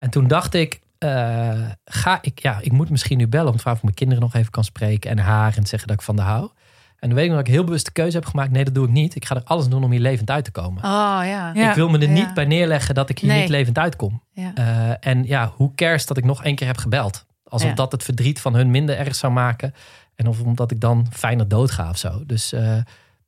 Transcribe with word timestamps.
En 0.00 0.10
toen 0.10 0.28
dacht 0.28 0.54
ik, 0.54 0.80
eh, 0.98 1.52
ga 1.84 2.18
ik, 2.22 2.38
ja, 2.42 2.58
ik 2.60 2.72
moet 2.72 2.90
misschien 2.90 3.18
nu 3.18 3.28
bellen 3.28 3.46
om 3.50 3.52
te 3.56 3.58
vragen 3.60 3.78
of 3.78 3.84
mijn 3.84 3.94
kinderen 3.94 4.22
nog 4.22 4.34
even 4.34 4.50
kan 4.50 4.64
spreken 4.64 5.10
en 5.10 5.18
haar 5.18 5.56
en 5.56 5.66
zeggen 5.66 5.88
dat 5.88 5.96
ik 5.96 6.02
van 6.02 6.16
de 6.16 6.22
hou. 6.22 6.50
En 6.98 7.08
dan 7.08 7.14
weet 7.18 7.24
ik 7.24 7.30
nog 7.30 7.38
dat 7.38 7.48
ik 7.48 7.54
heel 7.54 7.64
bewust 7.64 7.84
de 7.84 7.92
keuze 7.92 8.16
heb 8.16 8.26
gemaakt. 8.26 8.50
Nee, 8.50 8.64
dat 8.64 8.74
doe 8.74 8.84
ik 8.86 8.92
niet. 8.92 9.14
Ik 9.14 9.24
ga 9.24 9.34
er 9.34 9.42
alles 9.44 9.68
doen 9.68 9.84
om 9.84 9.90
hier 9.90 10.00
levend 10.00 10.30
uit 10.30 10.44
te 10.44 10.50
komen. 10.50 10.82
Oh 10.84 10.90
ja. 11.24 11.50
Ja. 11.54 11.68
Ik 11.68 11.74
wil 11.74 11.88
me 11.88 11.98
er 11.98 12.02
Ja. 12.08 12.12
niet 12.12 12.34
bij 12.34 12.44
neerleggen 12.44 12.94
dat 12.94 13.08
ik 13.10 13.18
hier 13.18 13.30
Nee. 13.30 13.40
niet 13.40 13.48
levend 13.48 13.78
uitkom. 13.78 14.22
Ja. 14.32 14.54
Eh, 14.54 15.08
en 15.12 15.24
ja, 15.24 15.52
hoe 15.56 15.74
kerst 15.74 16.08
dat 16.08 16.16
ik 16.16 16.24
nog 16.24 16.44
één 16.44 16.54
keer 16.54 16.66
heb 16.66 16.76
gebeld. 16.76 17.26
Alsof 17.44 17.68
Ja. 17.68 17.74
dat 17.74 17.92
het 17.92 18.02
verdriet 18.02 18.40
van 18.40 18.54
hun 18.54 18.70
minder 18.70 18.96
erg 18.96 19.14
zou 19.14 19.32
maken. 19.32 19.74
En 20.14 20.26
of 20.26 20.40
omdat 20.40 20.70
ik 20.70 20.80
dan 20.80 21.06
fijner 21.12 21.48
doodga 21.48 21.88
of 21.88 21.96
zo. 21.96 22.26
Dus 22.26 22.52
eh, 22.52 22.76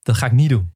dat 0.02 0.16
ga 0.16 0.26
ik 0.26 0.32
niet 0.32 0.48
doen. 0.48 0.70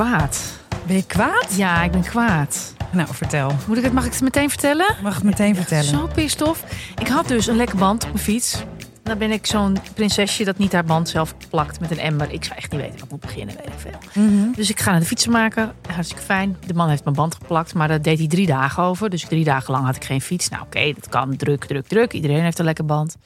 Kwaad. 0.00 0.60
Ben 0.86 0.96
je 0.96 1.06
kwaad? 1.06 1.56
Ja, 1.56 1.82
ik 1.82 1.90
ben 1.90 2.02
kwaad. 2.02 2.74
Nou, 2.92 3.14
vertel. 3.14 3.52
Moet 3.66 3.76
ik 3.76 3.84
het, 3.84 3.92
mag 3.92 4.04
ik 4.04 4.12
het 4.12 4.20
meteen 4.20 4.50
vertellen? 4.50 4.96
Mag 5.02 5.16
ik 5.16 5.22
meteen 5.22 5.56
vertellen? 5.56 5.84
Zo 5.84 6.06
pissed 6.14 6.42
off. 6.42 6.64
Ik 7.00 7.08
had 7.08 7.28
dus 7.28 7.46
een 7.46 7.56
lekker 7.56 7.78
band 7.78 8.04
op 8.04 8.08
mijn 8.08 8.24
fiets. 8.24 8.62
Dan 9.02 9.18
ben 9.18 9.30
ik 9.30 9.46
zo'n 9.46 9.76
prinsesje 9.94 10.44
dat 10.44 10.58
niet 10.58 10.72
haar 10.72 10.84
band 10.84 11.08
zelf 11.08 11.34
plakt 11.48 11.80
met 11.80 11.90
een 11.90 11.98
emmer. 11.98 12.32
Ik 12.32 12.44
zou 12.44 12.56
echt 12.56 12.72
niet 12.72 12.80
weten 12.80 12.94
waar 12.94 13.04
ik 13.04 13.10
moet 13.10 13.20
beginnen, 13.20 13.56
weet 13.56 13.66
ik 13.66 13.72
veel. 13.76 14.24
Mhm. 14.24 14.52
Dus 14.52 14.70
ik 14.70 14.80
ga 14.80 14.90
naar 14.90 15.00
de 15.00 15.06
fietsenmaker. 15.06 15.74
Hartstikke 15.92 16.24
fijn. 16.24 16.56
De 16.66 16.74
man 16.74 16.88
heeft 16.88 17.04
mijn 17.04 17.16
band 17.16 17.34
geplakt, 17.34 17.74
maar 17.74 17.88
dat 17.88 18.04
deed 18.04 18.18
hij 18.18 18.28
drie 18.28 18.46
dagen 18.46 18.82
over. 18.82 19.10
Dus 19.10 19.24
drie 19.24 19.44
dagen 19.44 19.72
lang 19.72 19.86
had 19.86 19.96
ik 19.96 20.04
geen 20.04 20.20
fiets. 20.20 20.48
Nou 20.48 20.62
oké, 20.62 20.92
dat 20.92 21.08
kan. 21.08 21.36
Druk, 21.36 21.64
druk, 21.64 21.86
druk. 21.86 22.12
Iedereen 22.12 22.42
heeft 22.42 22.58
een 22.58 22.64
lekker 22.64 22.84
band. 22.84 23.16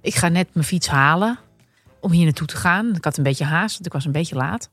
Ik 0.00 0.14
ga 0.14 0.28
net 0.28 0.48
mijn 0.52 0.66
fiets 0.66 0.88
halen 0.88 1.38
om 2.00 2.10
hier 2.10 2.24
naartoe 2.24 2.46
te 2.46 2.56
gaan. 2.56 2.94
Ik 2.94 3.04
had 3.04 3.16
een 3.16 3.22
beetje 3.22 3.44
haast, 3.44 3.74
want 3.74 3.86
ik 3.86 3.92
was 3.92 4.04
een 4.04 4.12
beetje 4.12 4.36
laat. 4.36 4.68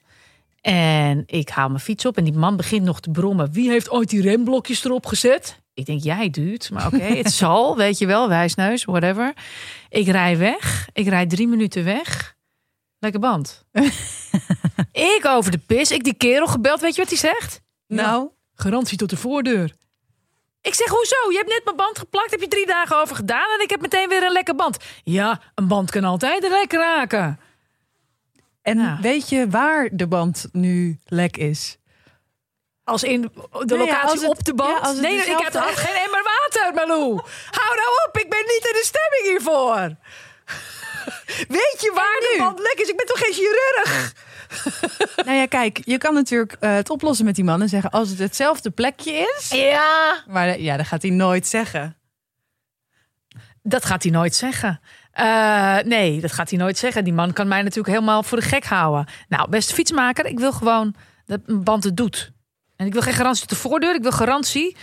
En 0.62 1.24
ik 1.26 1.50
haal 1.50 1.68
mijn 1.68 1.80
fiets 1.80 2.06
op 2.06 2.18
en 2.18 2.24
die 2.24 2.34
man 2.34 2.56
begint 2.58 2.86
nog 2.86 3.00
te 3.00 3.10
brommen. 3.10 3.52
Wie 3.52 3.70
heeft 3.70 3.90
ooit 3.90 4.10
die 4.10 4.22
remblokjes 4.22 4.84
erop 4.84 5.06
gezet? 5.06 5.62
Ik 5.74 5.86
denk, 5.86 6.04
jij 6.04 6.30
duurt. 6.30 6.72
Maar 6.72 6.86
oké, 6.86 7.04
het 7.24 7.32
zal, 7.32 7.78
weet 7.78 7.98
je 7.98 8.06
wel. 8.06 8.28
Wijsneus, 8.28 8.86
whatever. 8.86 9.34
Ik 9.90 10.08
rij 10.08 10.38
weg. 10.38 10.90
Ik 10.94 11.08
rijd 11.08 11.30
drie 11.30 11.48
minuten 11.48 11.84
weg. 11.84 12.36
Lekker 13.00 13.20
band. 13.20 13.66
ik 14.92 15.22
over 15.26 15.52
de 15.52 15.58
pis. 15.68 15.92
Ik 15.92 16.04
die 16.04 16.14
kerel 16.14 16.48
gebeld. 16.48 16.82
Weet 16.82 16.96
je 16.96 17.02
wat 17.02 17.10
hij 17.10 17.20
zegt? 17.20 17.62
Nou, 17.88 18.30
Garantie 18.60 18.98
tot 18.98 19.10
de 19.10 19.18
voordeur. 19.18 19.72
Ik 20.62 20.74
zeg, 20.74 20.88
hoezo? 20.88 21.16
Je 21.32 21.38
hebt 21.38 21.50
net 21.50 21.62
mijn 21.64 21.76
band 21.76 22.00
geplakt. 22.00 22.32
Heb 22.32 22.40
je 22.40 22.48
drie 22.48 22.66
dagen 22.66 22.98
over 23.02 23.16
gedaan. 23.16 23.52
En 23.58 23.64
ik 23.64 23.70
heb 23.70 23.82
meteen 23.82 24.10
weer 24.10 24.24
een 24.24 24.32
lekker 24.32 24.56
band. 24.56 24.78
Ja, 25.04 25.42
een 25.56 25.68
band 25.68 25.92
kan 25.92 26.04
altijd 26.04 26.42
lek 26.42 26.72
raken. 26.72 27.40
En 28.68 28.80
Ja. 28.80 28.98
weet 29.02 29.30
je 29.30 29.50
waar 29.50 29.90
de 29.92 30.08
band 30.08 30.48
nu 30.52 31.00
lek 31.06 31.38
is? 31.38 31.78
Als 32.84 33.04
in 33.04 33.22
de 33.66 33.78
locatie 33.78 34.28
op 34.28 34.44
de 34.44 34.54
band. 34.54 34.70
ja, 34.70 34.80
als 34.80 34.92
het 34.92 35.02
nee, 35.02 35.16
ik 35.20 35.38
heb 35.38 35.54
geen 35.54 35.96
emmer 36.06 36.23
water, 36.23 36.73
Malou. 36.73 37.22
Hou 37.52 37.76
nou 37.76 37.90
op, 38.08 38.18
ik 38.18 38.30
ben 38.30 38.40
niet 38.40 38.66
in 38.66 38.73
de 38.73 38.84
stemming 38.84 39.23
hiervoor. 39.32 39.95
Weet 41.60 41.78
je 41.80 41.92
waar 41.94 42.20
de 42.20 42.36
band 42.38 42.60
lek 42.60 42.76
is? 42.78 42.90
Ik 42.90 42.95
ben 42.95 43.06
toch 43.06 43.20
geen 43.20 43.34
chirurg? 43.34 44.14
Nou 45.26 45.38
ja, 45.38 45.45
kijk, 45.45 45.80
je 45.84 45.98
kan 45.98 46.14
natuurlijk 46.14 46.56
eh, 46.60 46.73
het 46.73 46.90
oplossen 46.90 47.26
met 47.26 47.36
die 47.36 47.44
man 47.44 47.62
en 47.62 47.70
zeggen 47.70 47.90
als 47.92 48.10
het 48.10 48.20
hetzelfde 48.20 48.70
plekje 48.70 49.12
is. 49.38 49.50
Ja. 49.50 50.23
Maar 50.28 50.48
eh, 50.48 50.60
ja, 50.60 50.78
dat 50.78 50.86
gaat 50.88 51.02
hij 51.02 51.11
nooit 51.11 51.48
zeggen. 51.48 51.98
Dat 53.64 53.86
gaat 53.86 54.04
hij 54.04 54.11
nooit 54.11 54.36
zeggen. 54.36 54.82
Eh, 55.17 55.78
nee, 55.86 56.22
dat 56.22 56.32
gaat 56.32 56.50
hij 56.50 56.60
nooit 56.60 56.78
zeggen. 56.78 57.04
Die 57.04 57.14
man 57.14 57.33
kan 57.33 57.48
mij 57.48 57.61
natuurlijk 57.61 57.88
helemaal 57.88 58.23
voor 58.23 58.38
de 58.38 58.44
gek 58.44 58.66
houden. 58.66 59.08
Nou, 59.28 59.50
beste 59.50 59.73
fietsmaker, 59.73 60.26
ik 60.26 60.39
wil 60.39 60.52
gewoon 60.52 60.95
dat 61.26 61.39
mijn 61.45 61.64
band 61.64 61.83
het 61.83 61.98
doet. 61.98 62.32
En 62.76 62.86
ik 62.86 62.94
wil 62.94 63.02
geen 63.02 63.14
garantie 63.14 63.48
tot 63.48 63.50
de 63.50 63.70
voordeur. 63.70 63.95
Ik 63.95 64.02
wil 64.02 64.11
garantie 64.11 64.76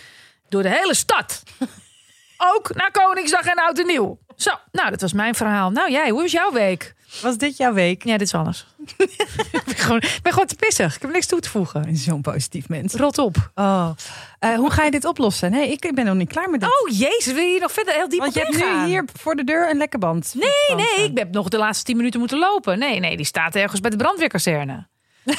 door 0.48 0.62
de 0.62 0.68
hele 0.68 0.94
stad. 0.94 1.42
Ook 2.54 2.74
naar 2.74 2.90
Koningsdag 2.90 3.44
en 3.44 3.58
Oud 3.58 3.78
en 3.78 3.86
Nieuw. 3.86 4.18
Zo, 4.36 4.50
nou, 4.72 4.90
dat 4.90 5.00
was 5.00 5.12
mijn 5.12 5.34
verhaal. 5.34 5.70
Nou, 5.70 5.90
jij, 5.90 6.10
hoe 6.10 6.22
was 6.22 6.32
jouw 6.32 6.52
week? 6.52 6.94
Was 7.22 7.36
dit 7.36 7.56
jouw 7.56 7.72
week? 7.72 8.04
Ja, 8.04 8.16
dit 8.16 8.26
is 8.26 8.34
alles. 8.34 8.66
ik, 8.96 9.62
ben 9.64 9.76
gewoon, 9.76 10.00
ik 10.00 10.18
ben 10.22 10.32
gewoon 10.32 10.46
te 10.46 10.54
pissig. 10.54 10.94
Ik 10.94 11.02
heb 11.02 11.12
niks 11.12 11.26
toe 11.26 11.40
te 11.40 11.50
voegen. 11.50 11.96
Zo'n 11.96 12.20
positief 12.20 12.68
mens. 12.68 12.94
Rot 12.94 13.18
op. 13.18 13.50
Oh. 13.54 13.90
Eh, 14.38 14.54
hoe 14.54 14.70
ga 14.70 14.84
je 14.84 14.90
dit 14.90 15.04
oplossen? 15.04 15.50
Nee, 15.50 15.70
ik 15.70 15.94
ben 15.94 16.04
nog 16.04 16.14
niet 16.14 16.28
klaar 16.28 16.50
met 16.50 16.60
dit. 16.60 16.68
Oh, 16.68 16.98
jezus, 16.98 17.32
wil 17.32 17.42
je 17.42 17.50
hier 17.50 17.60
nog 17.60 17.72
verder 17.72 17.94
heel 17.94 18.08
diep 18.08 18.20
Want 18.20 18.34
je 18.34 18.40
hebt 18.40 18.56
nu 18.56 18.84
hier 18.84 19.04
voor 19.20 19.34
de 19.34 19.44
deur 19.44 19.70
een 19.70 19.76
lekker 19.76 19.98
band. 19.98 20.34
Nee, 20.34 20.76
nee, 20.76 21.10
ik 21.10 21.18
heb 21.18 21.32
nog 21.32 21.48
de 21.48 21.58
laatste 21.58 21.84
tien 21.84 21.96
minuten 21.96 22.20
moeten 22.20 22.38
lopen. 22.38 22.78
Nee, 22.78 23.00
nee, 23.00 23.16
die 23.16 23.26
staat 23.26 23.54
ergens 23.54 23.80
bij 23.80 23.90
de 23.90 23.96
brandweerkazerne. 23.96 24.86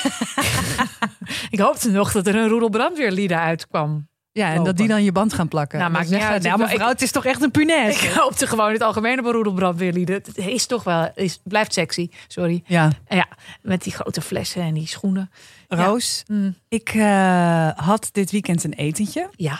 ik 1.50 1.60
hoopte 1.60 1.90
nog 1.90 2.12
dat 2.12 2.28
er 2.28 2.36
een 2.36 2.48
roedel 2.48 2.70
brandweerlieden 2.70 3.40
uitkwam. 3.40 4.08
Ja, 4.36 4.54
en 4.54 4.64
dat 4.64 4.78
die 4.78 4.88
dan 4.88 5.04
je 5.04 5.12
band 5.12 5.34
gaan 5.34 5.48
plakken. 5.48 5.80
Nou, 5.80 5.92
maakt 5.92 6.10
niet 6.10 6.20
uit. 6.22 6.44
Nou, 6.44 6.60
mevrouw, 6.60 6.88
het 6.88 7.02
is 7.02 7.12
toch 7.12 7.26
echt 7.26 7.42
een 7.42 7.52
punaise. 7.52 8.06
Ik 8.06 8.12
hoopte 8.12 8.48
gewoon 8.48 8.72
het 8.72 8.82
algemeen 8.82 9.20
op 9.20 9.26
een 9.26 9.32
roedel 9.32 9.54
brandweerlieden. 9.54 10.16
Het 10.16 10.38
is 10.38 10.66
toch 10.66 10.84
wel, 10.84 11.12
is, 11.16 11.40
blijft 11.44 11.74
sexy, 11.74 12.10
sorry. 12.28 12.64
Ja, 12.66 12.92
En 13.08 13.18
ja, 13.18 13.28
met 13.62 13.84
die 13.84 13.94
grote 13.94 14.22
flessen 14.22 14.62
en 14.62 14.74
die 14.74 14.88
schoenen. 14.88 15.32
Roos, 15.68 16.24
Mm, 16.28 16.56
ik 16.70 16.90
eh, 16.90 17.70
had 17.76 18.10
dit 18.12 18.32
weekend 18.32 18.64
een 18.64 18.74
etentje 18.74 19.30
ja, 19.36 19.60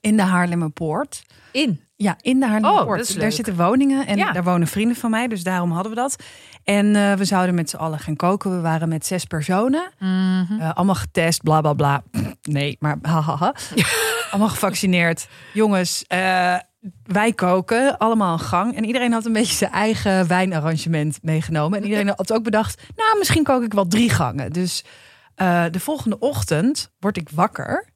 in 0.00 0.16
de 0.16 0.22
Haarlemmerpoort. 0.22 1.22
in. 1.52 1.80
Ja, 1.96 2.16
in 2.20 2.38
de 2.40 2.44
Oh, 2.46 2.50
Haarlemmerpoort. 2.52 3.20
daar 3.20 3.32
zitten 3.32 3.56
woningen 3.56 4.06
en 4.06 4.16
Ja. 4.16 4.32
daar 4.32 4.44
wonen 4.44 4.66
vrienden 4.68 4.96
van 4.96 5.10
mij, 5.10 5.28
dus 5.28 5.42
daarom 5.42 5.70
hadden 5.72 5.90
we 5.92 5.98
dat. 5.98 6.16
En 6.68 6.96
eh, 6.96 7.12
we 7.12 7.24
zouden 7.24 7.54
met 7.54 7.70
z'n 7.70 7.76
allen 7.76 7.98
gaan 7.98 8.16
koken. 8.16 8.50
We 8.50 8.60
waren 8.60 8.88
met 8.88 9.06
zes 9.06 9.24
personen. 9.24 9.90
Mhm. 9.98 10.60
Eh, 10.60 10.74
allemaal 10.74 10.94
getest, 10.94 11.42
bla 11.42 11.60
bla 11.60 11.72
bla. 11.72 12.02
Nee, 12.42 12.76
maar 12.80 12.98
hahaha. 13.12 13.54
allemaal 14.30 14.48
gevaccineerd. 14.48 15.28
Jongens, 15.52 16.04
eh, 16.06 16.56
wij 17.02 17.32
koken, 17.32 17.98
allemaal 17.98 18.32
een 18.32 18.38
gang. 18.38 18.76
En 18.76 18.84
iedereen 18.84 19.12
had 19.12 19.24
een 19.24 19.32
beetje 19.32 19.54
zijn 19.54 19.72
eigen 19.72 20.26
wijnarrangement 20.26 21.18
meegenomen. 21.22 21.78
En 21.78 21.84
iedereen 21.84 22.08
had 22.16 22.32
ook 22.32 22.42
bedacht, 22.42 22.82
nou, 22.96 23.18
misschien 23.18 23.44
kook 23.44 23.62
ik 23.62 23.72
wel 23.72 23.86
drie 23.86 24.10
gangen. 24.10 24.52
Dus 24.52 24.84
de 25.70 25.80
volgende 25.80 26.18
ochtend 26.18 26.90
word 26.98 27.16
ik 27.16 27.28
wakker. 27.30 27.88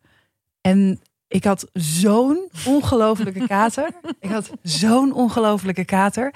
En 0.60 1.00
ik 1.28 1.44
had 1.44 1.68
zo'n 1.72 2.50
ongelofelijke 2.66 3.46
kater. 3.46 3.88
Ik 4.20 4.30
had 4.30 4.50
zo'n 4.62 5.12
ongelofelijke 5.12 5.84
kater. 5.84 6.34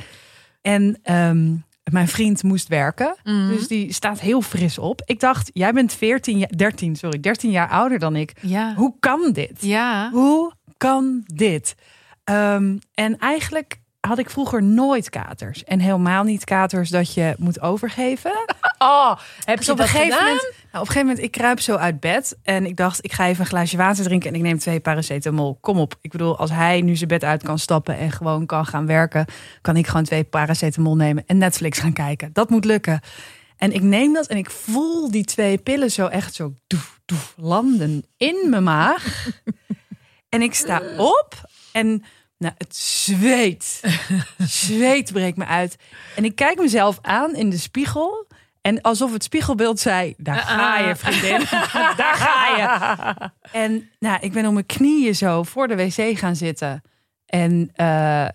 En 0.61 0.99
ehm, 1.03 1.55
mijn 1.93 2.09
vriend 2.09 2.43
moest 2.43 2.69
werken. 2.69 3.17
Mhm. 3.25 3.49
Dus 3.49 3.69
die 3.69 3.93
staat 3.93 4.21
heel 4.21 4.43
fris 4.43 4.79
op. 4.79 5.03
Ik 5.05 5.21
dacht, 5.21 5.51
jij 5.53 5.73
bent 5.73 5.93
14, 5.93 6.39
ja- 6.39 6.47
13, 6.57 6.97
sorry, 6.97 7.21
13 7.21 7.51
jaar 7.51 7.69
ouder 7.69 7.99
dan 7.99 8.17
ik. 8.17 8.33
Ja. 8.41 8.75
Hoe 8.75 8.95
kan 9.01 9.31
dit? 9.33 9.53
Ja. 9.61 10.11
Hoe 10.13 10.53
kan 10.77 11.23
dit? 11.27 11.75
Ehm, 12.25 12.77
en 12.95 13.19
eigenlijk 13.19 13.81
had 14.07 14.19
ik 14.19 14.31
vroeger 14.31 14.63
nooit 14.63 15.11
katers. 15.11 15.65
En 15.65 15.81
helemaal 15.81 16.25
niet 16.25 16.45
katers 16.45 16.91
dat 16.91 17.15
je 17.15 17.35
moet 17.39 17.61
overgeven. 17.61 18.33
Oh, 18.79 19.17
heb 19.45 19.57
Dus 19.57 19.67
je 19.67 19.73
op 19.73 19.79
een, 19.79 19.85
gegeven 19.85 20.13
gedaan? 20.13 20.25
moment, 20.25 20.43
nou, 20.43 20.55
op 20.57 20.73
een 20.73 20.87
gegeven 20.87 21.07
moment, 21.07 21.25
ik 21.25 21.31
kruip 21.31 21.61
zo 21.61 21.77
uit 21.77 22.01
bed. 22.01 22.37
En 22.43 22.67
ik 22.67 22.77
dacht, 22.77 23.05
ik 23.05 23.13
ga 23.13 23.27
even 23.27 23.41
een 23.41 23.47
glaasje 23.47 23.77
water 23.77 24.05
drinken. 24.05 24.31
En 24.31 24.37
ik 24.37 24.43
neem 24.43 24.59
twee 24.59 24.81
paracetamol. 24.81 25.59
Kom 25.61 25.79
op. 25.79 25.99
Ik 26.01 26.11
bedoel, 26.11 26.39
als 26.39 26.51
hij 26.51 26.81
nu 26.81 26.97
zijn 26.97 27.09
bed 27.09 27.25
uit 27.25 27.43
kan 27.43 27.59
stappen 27.59 27.99
en 27.99 28.11
gewoon 28.13 28.47
kan 28.47 28.67
gaan 28.67 28.87
werken. 28.87 29.27
Kan 29.61 29.77
ik 29.77 29.87
gewoon 29.87 30.05
twee 30.05 30.25
paracetamol 30.25 30.97
nemen 30.97 31.25
en 31.27 31.39
Netflix 31.39 31.79
gaan 31.79 31.93
kijken. 31.93 32.31
Dat 32.33 32.51
moet 32.51 32.65
lukken. 32.65 33.01
En 33.57 33.73
ik 33.73 33.83
neem 33.83 34.13
dat 34.13 34.27
en 34.27 34.37
ik 34.37 34.51
voel 34.51 35.11
die 35.11 35.25
twee 35.25 35.59
pillen 35.59 35.91
zo 35.91 36.07
echt 36.07 36.35
zo 36.35 36.53
doef, 36.67 37.01
doef, 37.05 37.35
landen 37.37 38.05
in 38.17 38.47
mijn 38.51 38.65
maag. 38.65 39.29
en 40.29 40.43
ik 40.43 40.55
sta 40.55 40.83
op 40.97 41.49
en 41.73 42.05
nou, 42.39 42.55
het 42.59 42.77
zweet. 42.77 43.83
zweet 44.39 45.13
breekt 45.13 45.37
me 45.37 45.47
uit. 45.47 45.77
En 46.17 46.25
ik 46.25 46.35
kijk 46.35 46.59
mezelf 46.59 46.99
aan 47.03 47.35
in 47.35 47.51
de 47.51 47.59
spiegel. 47.59 48.27
En 48.61 48.81
alsof 48.81 49.13
het 49.13 49.25
spiegelbeeld 49.25 49.81
zei: 49.81 50.15
Daar 50.17 50.37
ga 50.37 50.79
je, 50.79 50.97
vriendin. 50.97 51.39
Daar 52.03 52.15
ga 52.15 52.57
je. 52.57 53.31
En 53.53 53.91
nou, 53.99 54.19
ik 54.21 54.33
ben 54.33 54.47
op 54.47 54.53
mijn 54.53 54.67
knieën 54.67 55.15
zo 55.15 55.43
voor 55.43 55.69
de 55.69 55.77
wc 55.77 56.19
gaan 56.19 56.37
zitten. 56.37 56.83
En 57.27 57.71
eh, 57.75 57.87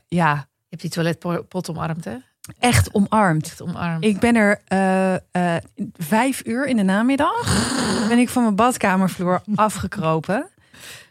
ja, 0.08 0.34
Je 0.36 0.68
hebt 0.70 0.82
die 0.82 0.90
toiletpot 0.92 1.70
omarmd, 1.70 2.06
hè? 2.06 2.16
echt 2.60 2.94
omarmd. 2.94 3.46
Echt 3.46 3.62
omarmd. 3.62 4.06
Ik 4.06 4.20
ben 4.20 4.36
er 4.36 4.62
eh, 4.68 5.14
eh, 5.14 5.64
vijf 5.98 6.46
uur 6.46 6.66
in 6.66 6.76
de 6.76 6.84
namiddag. 6.84 7.68
ben 8.10 8.18
ik 8.18 8.30
van 8.30 8.44
mijn 8.44 8.56
badkamervloer 8.56 9.42
afgekropen. 9.56 10.50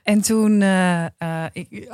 En 0.02 0.20
toen. 0.20 0.62
ik, 1.52 1.88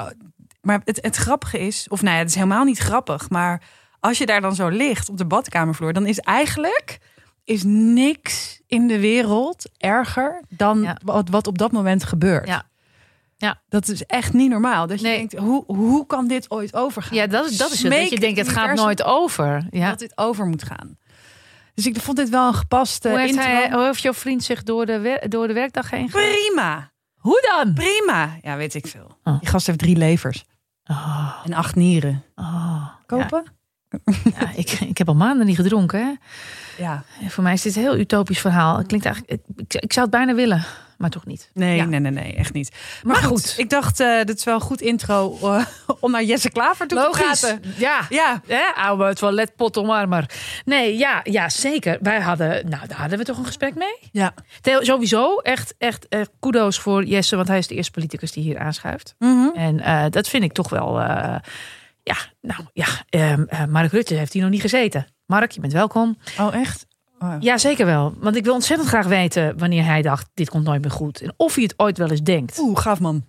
maar 0.66 0.80
het, 0.84 0.98
het 1.02 1.16
grappige 1.16 1.58
is, 1.58 1.86
of 1.88 2.02
nou 2.02 2.12
ja, 2.14 2.18
het 2.20 2.28
is 2.28 2.34
helemaal 2.34 2.64
niet 2.64 2.78
grappig, 2.78 3.30
maar 3.30 3.62
als 4.00 4.18
je 4.18 4.26
daar 4.26 4.40
dan 4.40 4.54
zo 4.54 4.68
ligt 4.68 5.08
op 5.08 5.16
de 5.18 5.24
badkamervloer, 5.26 5.92
dan 5.92 6.06
is 6.06 6.18
eigenlijk 6.18 6.98
is 7.44 7.62
niks 7.64 8.60
in 8.66 8.86
de 8.88 9.00
wereld 9.00 9.70
erger 9.78 10.42
dan 10.48 10.82
Ja. 10.82 10.96
wat, 11.04 11.28
wat 11.28 11.46
op 11.46 11.58
dat 11.58 11.72
moment 11.72 12.04
gebeurt. 12.04 12.48
Ja. 12.48 12.62
Ja. 13.36 13.60
Dat 13.68 13.88
is 13.88 14.02
echt 14.04 14.32
niet 14.32 14.50
normaal. 14.50 14.86
Dat 14.86 15.00
je 15.00 15.06
Nee. 15.06 15.16
denkt, 15.16 15.36
hoe, 15.36 15.64
hoe 15.66 16.06
kan 16.06 16.28
dit 16.28 16.50
ooit 16.50 16.74
overgaan? 16.74 17.16
Ja, 17.16 17.26
dat 17.26 17.50
is, 17.50 17.56
dat 17.56 17.70
is 17.70 17.82
het. 17.82 17.92
Dat 17.92 18.08
je 18.10 18.20
denkt, 18.20 18.38
het 18.38 18.48
gaat 18.48 18.74
nooit 18.76 19.02
over. 19.02 19.66
Ja. 19.70 19.88
Dat 19.88 19.98
dit 19.98 20.12
over 20.18 20.46
moet 20.46 20.62
gaan. 20.62 20.98
Dus 21.74 21.86
ik 21.86 22.00
vond 22.00 22.16
dit 22.16 22.28
wel 22.28 22.46
een 22.48 22.54
gepaste 22.54 23.08
Hoe 23.08 23.18
heeft, 23.18 23.36
hij, 23.36 23.70
hoe 23.72 23.84
heeft 23.84 24.02
jouw 24.02 24.14
vriend 24.14 24.44
zich 24.44 24.62
door 24.62 24.86
de, 24.86 25.22
door 25.28 25.46
de 25.46 25.52
werkdag 25.52 25.90
heen 25.90 26.10
gegaan? 26.10 26.28
Prima, 26.30 26.90
Hoe 27.16 27.48
dan? 27.56 27.74
prima. 27.74 28.36
Ja, 28.40 28.56
weet 28.56 28.74
ik 28.74 28.86
veel. 28.86 29.18
Oh. 29.24 29.40
Die 29.40 29.48
gast 29.48 29.66
heeft 29.66 29.78
drie 29.78 29.96
levers 29.96 30.44
Oh, 30.86 31.32
en 31.44 31.52
acht 31.52 31.74
nieren. 31.74 32.22
oh. 32.34 32.86
Kopen? 33.06 33.44
Ja, 34.38 34.50
ik, 34.54 34.70
ik 34.70 34.98
heb 34.98 35.08
al 35.08 35.14
maanden 35.14 35.46
niet 35.46 35.56
gedronken. 35.56 36.00
Hè? 36.00 36.12
Ja. 36.82 37.02
En 37.20 37.30
voor 37.30 37.42
mij 37.42 37.52
is 37.52 37.62
dit 37.62 37.76
een 37.76 37.82
heel 37.82 37.98
utopisch 37.98 38.40
verhaal. 38.40 38.76
Het 38.76 38.86
klinkt 38.86 39.06
eigenlijk, 39.06 39.42
ik, 39.56 39.74
ik 39.74 39.92
zou 39.92 40.06
het 40.06 40.14
bijna 40.16 40.34
willen, 40.34 40.64
maar 40.98 41.10
toch 41.10 41.26
niet. 41.26 41.50
Nee, 41.54 41.76
Ja. 41.76 41.84
nee, 41.84 42.00
nee, 42.00 42.12
nee, 42.12 42.34
echt 42.34 42.52
niet. 42.52 42.70
Maar, 43.02 43.12
Maar 43.14 43.22
goed, 43.24 43.48
goed. 43.50 43.58
ik 43.58 43.70
dacht, 43.70 44.00
eh 44.00 44.22
dit 44.24 44.38
is 44.38 44.44
wel 44.44 44.54
een 44.54 44.60
goed 44.60 44.80
intro 44.80 45.38
eh, 45.42 45.64
om 46.00 46.10
naar 46.10 46.22
Jesse 46.24 46.50
Klaver 46.50 46.86
toe 46.86 46.98
te 46.98 47.18
praten. 47.18 47.62
Ja. 47.76 48.06
Ja, 48.08 48.42
Ja, 48.46 48.72
oude 48.76 49.14
toiletpot 49.14 49.76
omarmer. 49.76 50.30
Nee, 50.64 50.96
ja, 50.98 51.20
ja, 51.24 51.48
zeker. 51.48 51.98
Wij 52.00 52.20
hadden, 52.20 52.68
nou, 52.68 52.86
daar 52.86 52.98
hadden 52.98 53.18
we 53.18 53.24
toch 53.24 53.38
een 53.38 53.46
gesprek 53.46 53.74
mee. 53.74 53.98
ja. 54.12 54.34
Theo, 54.60 54.82
sowieso 54.82 55.36
echt, 55.38 55.74
echt 55.78 56.06
kudo's 56.40 56.78
voor 56.78 57.04
Jesse, 57.04 57.36
want 57.36 57.48
hij 57.48 57.58
is 57.58 57.66
de 57.66 57.74
eerste 57.74 57.92
politicus 57.92 58.32
die 58.32 58.42
hier 58.42 58.58
aanschuift. 58.58 59.14
Mhm. 59.18 59.48
En 59.54 59.80
eh, 59.80 60.04
dat 60.10 60.28
vind 60.28 60.44
ik 60.44 60.52
toch 60.52 60.68
wel, 60.68 61.00
ja, 62.02 62.16
nou 62.40 62.60
ja, 62.72 62.86
ehm, 63.08 63.42
eh, 63.48 63.64
Mark 63.64 63.92
Rutte 63.92 64.14
heeft 64.14 64.32
hier 64.32 64.42
nog 64.42 64.50
niet 64.50 64.60
gezeten. 64.60 65.06
Mark, 65.26 65.50
je 65.50 65.60
bent 65.60 65.72
welkom. 65.72 66.18
Oh, 66.40 66.54
echt? 66.54 66.86
Oh, 67.18 67.28
ja. 67.28 67.36
Ja, 67.40 67.58
zeker 67.58 67.86
wel. 67.86 68.14
Want 68.18 68.36
ik 68.36 68.44
wil 68.44 68.54
ontzettend 68.54 68.88
graag 68.88 69.06
weten 69.06 69.58
wanneer 69.58 69.84
hij 69.84 70.02
dacht, 70.02 70.28
dit 70.34 70.50
komt 70.50 70.64
nooit 70.64 70.82
meer 70.82 70.90
goed. 70.90 71.20
En 71.20 71.34
of 71.36 71.54
hij 71.54 71.62
het 71.64 71.74
ooit 71.76 71.98
wel 71.98 72.10
eens 72.10 72.22
denkt. 72.22 72.58
Oeh, 72.58 72.80
gaaf 72.80 73.00
man. 73.00 73.24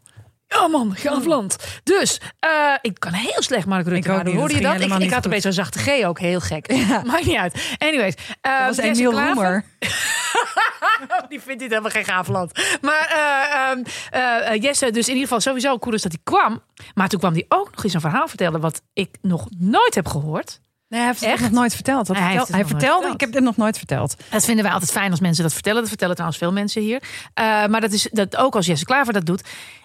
Ja 0.49 0.67
man, 0.67 0.95
gaaf 0.95 1.25
land. 1.25 1.55
Dus, 1.83 2.21
eh, 2.39 2.73
ik 2.81 2.99
kan 2.99 3.11
heel 3.13 3.41
slecht 3.41 3.65
Mark 3.65 3.87
Rutte 3.87 4.11
Hoorde 4.11 4.55
je 4.55 4.61
dat? 4.61 4.81
Ik, 4.81 4.93
ik 4.93 5.11
had 5.11 5.25
opeens 5.25 5.43
zo'n 5.43 5.51
zachte 5.51 5.79
G 5.79 6.05
ook, 6.05 6.19
heel 6.19 6.39
gek. 6.39 6.67
Maakt 7.05 7.25
niet 7.25 7.35
uit. 7.37 7.75
Anyways. 7.77 8.13
eh, 8.41 8.59
Dat 8.59 8.75
was 8.75 8.85
Emiel 8.85 9.11
Roemer. 9.11 9.63
Die 11.29 11.41
vindt 11.41 11.59
dit 11.59 11.69
helemaal 11.69 11.91
geen 11.91 12.05
gaaf 12.05 12.27
land. 12.27 12.77
Maar 12.81 13.07
eh, 13.09 13.69
ehm, 13.71 13.83
eh, 14.11 14.53
eh, 14.53 14.61
Jesse, 14.61 14.91
dus 14.91 15.05
in 15.07 15.13
ieder 15.13 15.23
geval 15.27 15.39
sowieso 15.41 15.77
cool 15.79 15.95
is 15.95 16.01
dat 16.01 16.11
hij 16.11 16.21
kwam. 16.23 16.61
Maar 16.93 17.07
toen 17.07 17.19
kwam 17.19 17.33
hij 17.33 17.45
ook 17.49 17.71
nog 17.75 17.83
eens 17.83 17.93
een 17.93 18.01
verhaal 18.01 18.27
vertellen... 18.27 18.59
wat 18.59 18.81
ik 18.93 19.17
nog 19.21 19.47
nooit 19.57 19.95
heb 19.95 20.07
gehoord. 20.07 20.61
Nee, 20.89 20.99
hij 20.99 21.09
heeft 21.09 21.21
het 21.21 21.29
Echt? 21.29 21.41
nog 21.41 21.51
nooit 21.51 21.73
verteld. 21.73 22.07
Wat 22.07 22.17
Hij 22.17 22.35
vertel- 22.37 22.55
hij 22.55 22.65
vertelde, 22.65 22.85
verteld. 22.93 23.13
ik 23.13 23.19
heb 23.19 23.31
dit 23.31 23.41
nog 23.43 23.57
nooit 23.57 23.77
verteld. 23.77 24.15
Dat 24.29 24.45
vinden 24.45 24.63
wij 24.63 24.73
altijd 24.73 24.91
fijn 24.91 25.11
als 25.11 25.19
mensen 25.19 25.43
dat 25.43 25.53
vertellen. 25.53 25.79
Dat 25.79 25.87
vertellen 25.89 26.13
trouwens 26.13 26.39
veel 26.41 26.51
mensen 26.51 26.81
hier. 26.81 27.01
Eh, 27.33 27.43
maar 27.65 27.81
dat 27.81 27.91
is 27.91 28.07
dat 28.11 28.35
ook 28.37 28.55
als 28.55 28.65
Jesse 28.65 28.85
Klaver 28.85 29.13
dat 29.13 29.25
doet. 29.25 29.41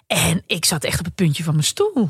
En 0.07 0.43
ik 0.47 0.65
zat 0.65 0.83
echt 0.83 0.99
op 0.99 1.05
het 1.05 1.15
puntje 1.15 1.43
van 1.43 1.53
mijn 1.53 1.65
stoel. 1.65 2.09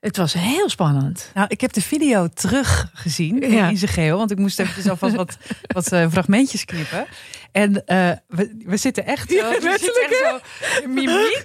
Het 0.00 0.16
was 0.16 0.32
heel 0.32 0.68
spannend. 0.68 1.30
Nou, 1.34 1.46
ik 1.50 1.60
heb 1.60 1.72
de 1.72 1.82
video 1.82 2.28
teruggezien 2.28 3.50
Ja. 3.50 3.68
in 3.68 3.76
zijn 3.76 3.90
geheel. 3.90 4.18
Want 4.18 4.30
ik 4.30 4.38
moest 4.38 4.58
even 4.58 4.90
alvast 4.90 5.14
wat, 5.14 5.36
wat 5.74 5.92
eh, 5.92 6.06
fragmentjes 6.10 6.64
knippen. 6.64 7.06
En 7.52 7.86
eh, 7.86 8.10
we, 8.28 8.62
we 8.66 8.76
zitten 8.76 9.06
echt 9.06 9.30
zo... 9.30 9.36
we 9.50 9.76
zitten 9.80 10.02
echt 10.02 10.16
zo 10.24 10.38
de 10.82 10.88
mimiek, 10.88 11.44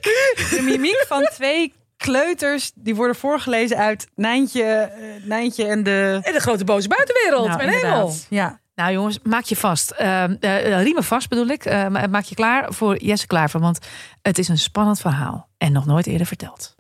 de 0.50 0.62
mimiek 0.64 1.06
van 1.08 1.30
twee 1.34 1.74
kleuters... 1.98 2.72
die 2.76 2.96
worden 2.96 3.16
voorgelezen 3.16 3.78
uit 3.78 4.08
Nijntje, 4.16 4.64
eh, 4.64 5.24
Nijntje 5.24 5.66
en 5.66 5.84
de... 5.84 6.20
En 6.22 6.34
de 6.34 6.40
grote 6.40 6.64
boze 6.64 6.88
buitenwereld. 6.88 7.48
Nou, 7.48 7.58
mijn 7.58 7.70
hemel. 7.70 8.14
Ja. 8.30 8.60
Nou 8.76 8.92
jongens, 8.92 9.20
maak 9.24 9.44
je 9.44 9.56
vast. 9.56 9.92
Eh, 9.92 10.24
eh, 10.24 10.84
riemen 10.84 11.04
vast 11.04 11.30
bedoel 11.30 11.48
ik. 11.48 11.66
Eh, 11.66 11.88
ma- 11.88 12.08
maak 12.08 12.24
je 12.24 12.36
klaar 12.36 12.74
voor 12.74 12.98
Jesse 12.98 13.28
Klaver. 13.28 13.60
Want 13.60 13.80
het 14.22 14.38
is 14.38 14.48
een 14.48 14.58
spannend 14.58 15.00
verhaal. 15.00 15.50
En 15.58 15.72
nog 15.72 15.86
nooit 15.86 16.08
eerder 16.08 16.28
verteld. 16.28 16.75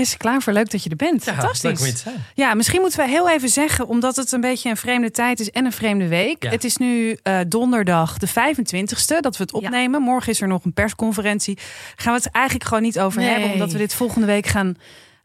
Jesse 0.00 0.16
Klaver, 0.16 0.52
leuk 0.52 0.70
dat 0.70 0.82
je 0.82 0.90
er 0.90 0.96
bent. 0.96 1.24
Ja, 1.24 1.32
Fantastisch. 1.32 1.62
leuk 1.62 1.78
om 1.78 1.84
hier 1.84 1.94
te 1.94 2.00
zijn. 2.00 2.14
Ja, 2.34 2.54
misschien 2.54 2.80
moeten 2.80 2.98
we 3.00 3.08
heel 3.08 3.30
even 3.30 3.48
zeggen, 3.48 3.86
omdat 3.86 4.16
het 4.16 4.32
een 4.32 4.40
beetje 4.40 4.70
een 4.70 4.76
vreemde 4.76 5.10
tijd 5.10 5.40
is 5.40 5.50
en 5.50 5.64
een 5.64 5.72
vreemde 5.72 6.08
week. 6.08 6.42
Ja. 6.42 6.50
Het 6.50 6.64
is 6.64 6.76
nu 6.76 7.18
eh, 7.22 7.38
donderdag 7.48 8.18
de 8.18 8.28
25ste 8.28 9.20
dat 9.20 9.36
we 9.36 9.42
het 9.42 9.52
opnemen. 9.52 10.02
Morgen 10.02 10.32
is 10.32 10.40
er 10.40 10.48
nog 10.48 10.64
een 10.64 10.72
persconferentie. 10.72 11.58
Gaan 11.96 12.12
we 12.14 12.20
het 12.22 12.30
eigenlijk 12.32 12.64
gewoon 12.66 12.82
niet 12.82 13.00
over 13.00 13.20
Nee. 13.20 13.30
hebben, 13.30 13.52
omdat 13.52 13.72
we 13.72 13.78
dit 13.78 13.94
volgende 13.94 14.26
week 14.26 14.46
gaan 14.46 14.76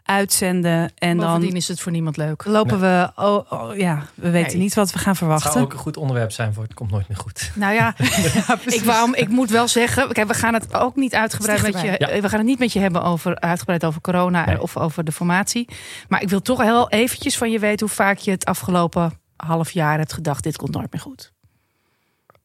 uitzenden. 0.06 0.92
En 0.96 1.18
Bovendien 1.18 1.48
dan 1.50 1.58
is 1.58 1.68
het 1.68 1.80
voor 1.82 1.92
niemand 1.92 2.18
leuk. 2.18 2.46
lopen 2.46 2.80
we, 2.80 3.12
oh, 3.16 3.52
oh, 3.52 3.78
ja, 3.78 4.04
we 4.16 4.30
weten 4.30 4.52
Nee. 4.52 4.62
niet 4.62 4.74
wat 4.74 4.92
we 4.92 4.98
gaan 4.98 5.10
Het 5.10 5.18
verwachten. 5.18 5.52
zou 5.52 5.64
ook 5.66 5.74
een 5.74 5.80
goed 5.80 5.98
onderwerp 5.98 6.32
zijn 6.32 6.54
voor 6.54 6.64
het 6.64 6.74
komt 6.74 6.92
nooit 6.92 7.08
meer 7.08 7.18
goed. 7.18 7.52
Nou 7.56 7.74
ja, 7.74 7.94
ik, 8.66 8.82
waarom, 8.84 9.14
ik 9.16 9.30
moet 9.30 9.50
wel 9.50 9.68
zeggen, 9.68 10.12
kijk, 10.14 10.28
we 10.28 10.34
gaan 10.34 10.54
het 10.54 10.74
ook 10.74 10.96
niet 10.96 11.16
uitgebreid 11.16 11.62
met 11.62 11.82
je. 11.82 11.96
Ja. 11.98 12.22
we 12.22 12.30
gaan 12.30 12.40
het 12.40 12.48
niet 12.48 12.60
met 12.60 12.74
je 12.74 12.80
hebben 12.80 13.04
over 13.04 13.40
uitgebreid 13.40 13.86
over 13.86 14.02
corona 14.02 14.46
Nee. 14.46 14.62
of 14.62 14.78
over 14.78 15.04
de 15.04 15.12
formatie. 15.12 15.70
Maar 16.08 16.22
ik 16.22 16.30
wil 16.30 16.42
toch 16.42 16.62
heel 16.62 16.90
eventjes 16.90 17.38
van 17.38 17.52
je 17.52 17.60
weten 17.60 17.86
hoe 17.88 17.96
vaak 17.96 18.18
je 18.18 18.32
het 18.32 18.46
afgelopen 18.46 19.20
half 19.36 19.72
jaar 19.72 19.98
hebt 19.98 20.14
gedacht, 20.14 20.44
dit 20.44 20.58
komt 20.58 20.72
nooit 20.74 20.92
meer 20.92 21.02
goed. 21.02 21.34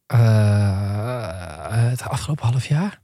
Eh, 0.06 1.66
het 1.90 2.02
afgelopen 2.02 2.46
half 2.46 2.66
jaar? 2.66 2.98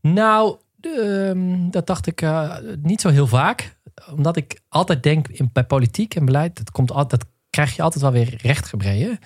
Nou, 0.00 0.58
ehm, 0.80 1.70
dat 1.70 1.86
dacht 1.86 2.06
ik 2.06 2.22
eh, 2.22 2.56
niet 2.82 3.00
zo 3.00 3.08
heel 3.08 3.26
vaak. 3.26 3.76
Omdat 4.10 4.36
ik 4.36 4.60
altijd 4.68 5.02
denk 5.02 5.28
in, 5.28 5.50
bij 5.52 5.64
politiek 5.64 6.14
en 6.14 6.24
beleid, 6.24 6.56
dat, 6.56 6.70
komt 6.70 6.92
altijd, 6.92 7.20
dat 7.20 7.30
krijg 7.50 7.76
je 7.76 7.82
altijd 7.82 8.02
wel 8.02 8.12
weer 8.12 8.38
rechtgebreden. 8.42 9.18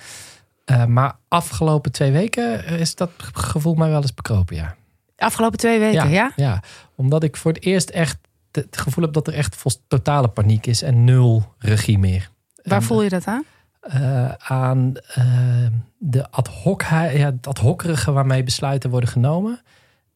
Eh, 0.65 0.85
maar 0.85 1.17
afgelopen 1.29 1.93
twee 1.93 2.13
weken 2.13 2.65
is 2.65 2.95
dat 2.95 3.11
gevoel 3.33 3.75
mij 3.75 3.89
wel 3.89 4.01
eens 4.01 4.15
bekropen, 4.15 4.57
ja. 4.57 4.77
Afgelopen 5.17 5.59
twee 5.59 5.79
weken, 5.79 6.11
ja? 6.11 6.33
Ja, 6.37 6.63
omdat 6.95 7.23
ik 7.23 7.37
voor 7.37 7.53
het 7.53 7.63
eerst 7.63 7.91
echt 7.91 8.19
het 8.53 8.79
gevoel 8.79 9.05
heb 9.05 9.13
dat 9.13 9.27
er 9.27 9.35
echt 9.35 9.65
totale 9.89 10.29
paniek 10.29 10.67
is 10.67 10.83
en 10.83 11.05
nul 11.05 11.55
regie 11.59 11.99
meer. 11.99 12.31
Waar 12.63 12.79
En, 12.79 12.85
voel 12.85 13.03
je 13.03 13.09
dat 13.09 13.27
aan? 13.27 13.45
eh, 13.83 14.33
aan 14.33 14.95
eh, 15.15 15.67
de 15.99 16.31
ad 16.31 16.49
hoc, 16.49 16.83
ja, 16.83 17.09
het 17.09 17.47
ad 17.47 17.59
hockerige 17.59 18.13
waarmee 18.13 18.43
besluiten 18.43 18.91
worden 18.91 19.09
genomen. 19.09 19.61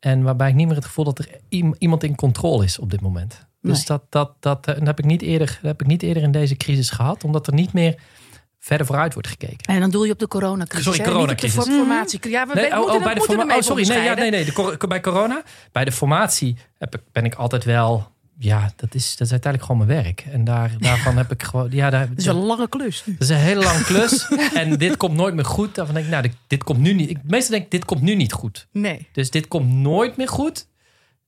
En 0.07 0.23
waarbij 0.23 0.49
ik 0.49 0.55
niet 0.55 0.67
meer 0.67 0.77
het 0.77 0.85
gevoel 0.85 1.05
dat 1.05 1.19
er 1.19 1.29
iem- 1.49 1.75
iemand 1.79 2.03
in 2.03 2.15
controle 2.15 2.65
is 2.65 2.79
op 2.79 2.91
dit 2.91 3.01
moment. 3.01 3.47
Dus 3.63 3.87
dat, 3.87 4.03
dat, 4.09 4.33
dat, 4.41 4.67
eh, 4.67 4.75
dat 4.75 4.87
heb 4.87 4.99
ik 4.99 5.05
niet 5.05 5.23
eerder, 5.23 5.47
dat 5.47 5.71
heb 5.71 5.81
ik 5.81 5.87
niet 5.87 6.03
eerder 6.03 6.23
in 6.23 6.31
deze 6.33 6.57
crisis 6.57 6.91
gehad, 6.91 7.25
omdat 7.25 7.47
er 7.47 7.53
niet 7.55 7.73
meer 7.73 7.95
verder 8.59 8.87
vooruit 8.87 9.13
wordt 9.13 9.29
gekeken. 9.29 9.75
En 9.75 9.81
dan 9.81 9.91
doe 9.91 10.07
je 10.07 10.13
op 10.13 10.19
de 10.19 10.29
coronacrisis. 10.29 10.85
Sorry? 10.85 10.99
Niet 11.01 11.09
coronacrisis. 11.09 11.65
de 11.65 11.71
formatie. 11.71 12.29
Ja, 12.31 12.47
we 12.47 12.55
Nee, 12.55 12.63
moeten, 12.65 12.79
oh, 12.79 12.85
oh, 12.85 12.91
bij 12.91 12.99
de 12.99 13.05
moeten 13.05 13.25
forma- 13.25 13.41
ermee 13.41 13.57
oh, 13.57 13.63
sorry, 13.63 13.89
nee, 13.89 14.03
ja, 14.03 14.15
nee, 14.15 14.31
nee. 14.31 14.45
De, 14.45 14.53
cor- 14.53 14.87
bij 14.89 15.01
corona, 15.01 15.43
bij 15.73 15.85
de 15.85 15.93
formatie 15.93 16.57
heb 16.79 16.95
ik, 16.95 17.01
ben 17.13 17.25
ik 17.25 17.35
altijd 17.35 17.65
wel. 17.65 18.11
Ja, 18.39 18.73
dat 18.77 18.95
is, 18.95 19.11
dat 19.17 19.27
is 19.27 19.33
uiteindelijk 19.33 19.73
gewoon 19.73 19.87
mijn 19.87 20.03
werk. 20.03 20.25
En 20.33 20.45
daar, 20.45 20.71
daarvan 20.81 21.17
heb 21.17 21.33
ik 21.33 21.43
gewoon. 21.43 21.69
Ja, 21.71 21.91
daar, 21.91 22.01
Het 22.09 22.19
is 22.19 22.27
een 22.27 22.35
lange 22.35 22.69
klus. 22.69 23.03
dat 23.07 23.15
is 23.19 23.29
een 23.29 23.37
hele 23.37 23.63
lange 23.65 23.83
klus. 23.85 24.29
en 24.55 24.77
dit 24.79 24.97
komt 24.97 25.15
nooit 25.17 25.35
meer 25.35 25.45
goed. 25.45 25.75
Daarvan 25.75 25.95
denk 25.95 26.07
ik, 26.07 26.13
nou, 26.13 26.23
dit, 26.25 26.37
dit 26.47 26.65
komt 26.65 26.79
nu 26.81 26.93
niet. 26.93 27.11
Ik, 27.11 27.19
meestal 27.23 27.51
denk 27.51 27.65
ik, 27.65 27.71
dit 27.71 27.85
komt 27.85 28.03
nu 28.03 28.15
niet 28.15 28.33
goed. 28.33 28.67
Nee. 28.73 29.09
Dus 29.13 29.31
dit 29.31 29.49
komt 29.49 29.69
nooit 29.73 30.17
meer 30.17 30.29
goed. 30.29 30.67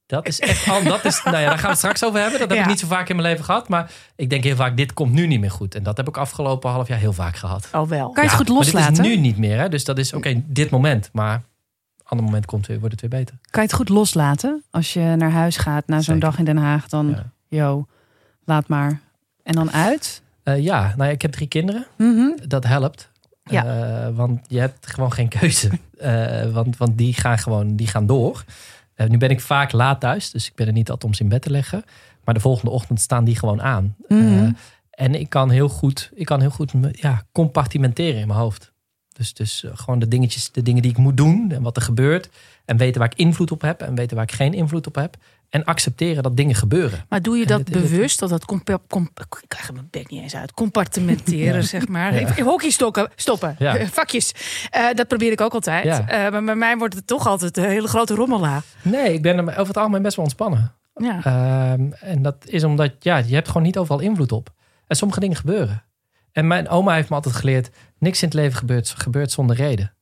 Dat 0.06 0.26
is 0.28 0.40
echt. 0.40 0.68
al- 0.68 0.82
Dat 0.82 1.04
is, 1.04 1.22
nou 1.24 1.36
ja, 1.36 1.42
daar 1.48 1.52
gaan 1.52 1.62
we 1.62 1.68
het 1.68 1.78
straks 1.78 2.04
over 2.04 2.20
hebben. 2.20 2.38
Dat 2.38 2.48
heb 2.48 2.56
Ja. 2.58 2.62
ik 2.64 2.68
niet 2.70 2.80
zo 2.80 2.86
vaak 2.86 3.08
in 3.08 3.16
mijn 3.16 3.28
leven 3.28 3.44
gehad. 3.44 3.68
Maar 3.68 3.90
ik 4.16 4.30
denk 4.30 4.44
heel 4.44 4.56
vaak, 4.56 4.76
dit 4.76 4.92
komt 4.92 5.12
nu 5.12 5.26
niet 5.26 5.40
meer 5.40 5.50
goed. 5.50 5.74
En 5.74 5.82
dat 5.82 5.96
heb 5.96 6.08
ik 6.08 6.16
afgelopen 6.16 6.70
half 6.70 6.88
jaar 6.88 6.98
heel 6.98 7.12
vaak 7.12 7.36
gehad. 7.36 7.68
Oh 7.72 7.88
wel. 7.88 8.10
Kan 8.10 8.22
je 8.24 8.28
het 8.28 8.38
goed 8.38 8.48
maar 8.48 8.56
loslaten? 8.56 8.94
dit 8.94 9.04
is 9.04 9.10
nu 9.10 9.16
niet 9.16 9.36
meer. 9.38 9.58
Hè? 9.58 9.68
Dus 9.68 9.84
dat 9.84 9.98
is 9.98 10.12
oké, 10.12 10.42
dit 10.46 10.70
moment. 10.70 11.08
Maar 11.12 11.42
ander 12.08 12.26
moment 12.26 12.46
komt 12.46 12.66
weer, 12.66 12.78
wordt 12.78 13.00
het 13.00 13.10
weer 13.10 13.20
beter. 13.20 13.36
Kan 13.50 13.62
je 13.62 13.68
het 13.68 13.76
goed 13.78 13.88
loslaten 13.88 14.62
als 14.70 14.92
je 14.92 15.14
naar 15.16 15.30
huis 15.30 15.56
gaat 15.56 15.86
na 15.86 16.00
zo'n 16.00 16.18
dag 16.18 16.38
in 16.38 16.44
Den 16.44 16.56
Haag? 16.56 16.88
Dan, 16.88 17.08
Ja. 17.08 17.24
yo, 17.48 17.86
laat 18.44 18.68
maar. 18.68 19.00
En 19.42 19.52
dan 19.52 19.70
uit? 19.72 20.22
Eh, 20.42 20.58
ja, 20.62 20.80
nou 20.80 21.04
ja, 21.08 21.14
ik 21.14 21.22
heb 21.22 21.32
drie 21.32 21.48
kinderen. 21.48 21.86
Mhm. 21.96 22.30
Dat 22.46 22.64
helpt. 22.64 23.10
Ja. 23.44 23.64
Eh, 23.64 24.16
want 24.16 24.40
je 24.46 24.58
hebt 24.58 24.86
gewoon 24.86 25.12
geen 25.12 25.28
keuze. 25.28 25.70
Eh, 25.98 26.50
want, 26.50 26.76
want 26.76 26.98
die 26.98 27.14
gaan 27.14 27.38
gewoon 27.38 27.76
die 27.76 27.86
gaan 27.86 28.06
door. 28.06 28.44
Nu 29.08 29.18
ben 29.18 29.30
ik 29.30 29.40
vaak 29.40 29.72
laat 29.72 30.00
thuis, 30.00 30.30
dus 30.30 30.46
ik 30.46 30.54
ben 30.54 30.66
er 30.66 30.72
niet 30.72 30.90
altijd 30.90 31.04
om 31.10 31.14
ze 31.14 31.22
in 31.22 31.28
bed 31.28 31.42
te 31.42 31.50
leggen. 31.50 31.84
Maar 32.24 32.34
de 32.34 32.40
volgende 32.40 32.70
ochtend 32.70 33.00
staan 33.00 33.24
die 33.24 33.36
gewoon 33.36 33.62
aan. 33.62 33.96
Mhm. 34.08 34.52
En 34.90 35.14
ik 35.14 35.28
kan 35.30 35.50
heel 35.50 35.68
goed, 35.68 36.10
ik 36.14 36.26
kan 36.26 36.40
heel 36.40 36.50
goed 36.50 36.72
ja, 36.92 37.22
compartimenteren 37.32 38.20
in 38.20 38.26
mijn 38.26 38.38
hoofd. 38.38 38.72
Dus, 39.18 39.34
dus 39.34 39.64
eh, 39.64 39.70
gewoon 39.74 39.98
de 39.98 40.08
dingetjes, 40.08 40.50
de 40.52 40.62
dingen 40.62 40.82
die 40.82 40.90
ik 40.90 40.96
moet 40.96 41.16
doen 41.16 41.50
en 41.50 41.62
wat 41.62 41.76
er 41.76 41.82
gebeurt. 41.82 42.28
En 42.64 42.76
weten 42.76 43.00
waar 43.00 43.10
ik 43.12 43.18
invloed 43.18 43.50
op 43.50 43.60
heb 43.62 43.82
en 43.82 43.94
weten 43.94 44.16
waar 44.16 44.24
ik 44.24 44.32
geen 44.32 44.54
invloed 44.54 44.86
op 44.86 44.94
heb. 44.94 45.16
En 45.48 45.64
accepteren 45.64 46.22
dat 46.22 46.36
dingen 46.36 46.54
gebeuren. 46.54 47.04
Maar 47.08 47.22
doe 47.22 47.36
je 47.38 47.46
dat 47.46 47.66
dit- 47.66 47.82
bewust? 47.82 48.18
Dat 48.18 48.28
dat 48.28 48.44
compa- 48.44 48.78
ik 49.40 49.44
krijg 49.48 49.72
mijn 49.72 49.88
bek 49.90 50.10
niet 50.10 50.22
eens 50.22 50.34
uit. 50.36 50.52
Compartimenteren, 50.52 51.64
zeg 51.74 51.88
maar. 51.88 52.20
Ja. 52.20 52.42
Hockeystokken, 52.42 53.10
stoppen. 53.16 53.56
Ja. 53.58 53.86
Vakjes. 53.86 54.32
Eh, 54.70 54.86
dat 54.94 55.08
probeer 55.08 55.32
ik 55.32 55.40
ook 55.40 55.52
altijd. 55.54 55.84
Ja. 55.84 56.08
Eh, 56.08 56.32
maar 56.32 56.44
bij 56.44 56.54
mij 56.56 56.76
wordt 56.76 56.94
het 56.94 57.06
toch 57.06 57.26
altijd 57.26 57.56
een 57.56 57.64
hele 57.64 57.88
grote 57.88 58.14
rommelaar. 58.14 58.62
Nee, 58.82 59.12
ik 59.12 59.22
ben 59.22 59.36
er 59.38 59.50
over 59.50 59.66
het 59.66 59.76
algemeen 59.76 60.02
best 60.02 60.16
wel 60.16 60.24
ontspannen. 60.24 60.74
Ja. 60.94 61.20
Ehm, 61.24 61.92
en 62.00 62.22
dat 62.22 62.36
is 62.46 62.64
omdat 62.64 62.92
ja, 62.98 63.16
je 63.16 63.34
hebt 63.34 63.46
gewoon 63.48 63.62
niet 63.62 63.78
overal 63.78 64.00
invloed 64.00 64.32
op. 64.32 64.50
En 64.86 64.96
sommige 64.96 65.20
dingen 65.20 65.36
gebeuren. 65.36 65.82
En 66.32 66.46
mijn 66.46 66.68
oma 66.68 66.94
heeft 66.94 67.08
me 67.08 67.14
altijd 67.14 67.34
geleerd: 67.34 67.70
niks 67.98 68.22
in 68.22 68.28
het 68.28 68.36
leven 68.36 68.58
gebeurt, 68.58 68.94
gebeurt 68.96 69.30
zonder 69.30 69.56
reden. 69.56 69.92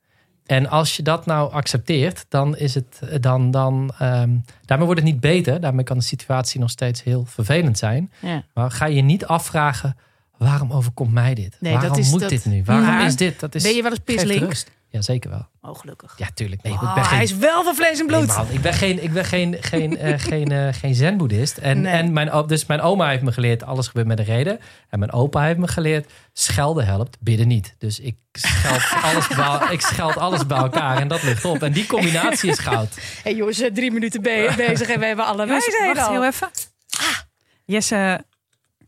En 0.47 0.69
als 0.69 0.97
je 0.97 1.03
dat 1.03 1.27
nou 1.27 1.53
accepteert, 1.53 2.27
dan 2.29 2.57
is 2.57 2.75
het 2.75 3.01
dan. 3.21 3.51
dan 3.51 3.93
ehm, 3.99 4.31
daarmee 4.65 4.87
wordt 4.87 5.01
het 5.03 5.11
niet 5.11 5.21
beter. 5.21 5.61
Daarmee 5.61 5.85
kan 5.85 5.99
de 5.99 6.05
situatie 6.05 6.61
nog 6.61 6.71
steeds 6.71 7.03
heel 7.03 7.25
vervelend 7.25 7.79
zijn. 7.79 8.13
ja. 8.21 8.45
Maar 8.55 8.71
ga 8.71 8.87
je 8.87 9.03
niet 9.03 9.27
afvragen: 9.27 9.97
waarom 10.39 10.73
overkomt 10.73 11.13
mij 11.13 11.35
dit? 11.35 11.57
Nee, 11.61 11.73
waarom 11.73 11.91
dat 11.91 11.99
is- 11.99 12.11
moet 12.11 12.21
dat- 12.21 12.29
dit 12.31 12.45
nu? 12.45 12.63
Waarom 12.65 13.07
is 13.07 13.17
dit? 13.17 13.41
Dat 13.41 13.55
is, 13.55 13.63
Ben 13.63 13.75
je 13.75 13.83
wel 13.83 13.93
eens 14.05 14.23
rust. 14.23 14.71
Ja, 14.89 15.03
zeker 15.03 15.31
wel. 15.31 15.49
Oh, 15.61 15.79
gelukkig. 15.79 16.15
Ja, 16.19 16.27
tuurlijk. 16.35 16.63
Nee, 16.63 16.73
ik 16.73 16.83
Oh, 16.83 16.95
ben 16.95 17.05
geen 17.05 17.15
hij 17.15 17.25
is 17.25 17.37
wel 17.37 17.65
van 17.65 17.75
vlees 17.75 18.01
en 18.01 18.07
bloed. 18.07 18.27
Nee, 18.27 18.37
man, 18.37 18.47
ik 18.51 18.61
ben 18.61 18.73
geen, 18.73 19.03
ik 19.03 19.13
ben 19.13 19.25
geen, 19.25 19.57
geen, 19.61 19.97
eh, 19.99 20.19
geen, 20.31 20.53
eh, 20.53 20.69
geen 20.75 20.95
zen-boeddhist. 20.95 21.57
En, 21.59 21.81
Nee. 21.81 21.93
en 21.93 22.13
mijn, 22.13 22.47
dus 22.47 22.67
mijn 22.67 22.81
oma 22.81 23.09
heeft 23.09 23.23
me 23.23 23.33
geleerd, 23.33 23.63
alles 23.63 23.87
gebeurt 23.87 24.07
met 24.07 24.19
een 24.19 24.25
reden. 24.25 24.59
En 24.89 24.99
mijn 24.99 25.13
opa 25.13 25.43
heeft 25.45 25.59
me 25.59 25.69
geleerd, 25.69 26.13
schelden 26.33 26.87
helpt, 26.87 27.17
bidden 27.21 27.49
niet. 27.49 27.75
Dus 27.79 28.01
ik 28.01 28.17
scheld 28.33 28.83
alles, 29.13 29.29
bij, 29.29 29.61
ik 29.71 29.81
scheld 29.81 30.17
alles 30.17 30.47
bij 30.47 30.59
elkaar 30.59 30.97
en 30.99 31.09
dat 31.09 31.23
ligt 31.23 31.45
op. 31.45 31.63
En 31.63 31.73
die 31.73 31.87
combinatie 31.87 32.51
is 32.51 32.59
goud. 32.59 32.89
hey, 33.25 33.35
jongens, 33.35 33.61
eh, 33.61 33.73
drie 33.73 33.91
minuten 33.91 34.23
be- 34.23 34.53
bezig 34.57 34.89
en 34.89 35.01
we 35.01 35.07
hebben 35.07 35.27
alle 35.27 35.47
wijsheden 35.47 35.87
wacht 35.95 36.07
al. 36.07 36.13
heel 36.13 36.25
even. 36.25 36.49
Jesse 37.65 38.25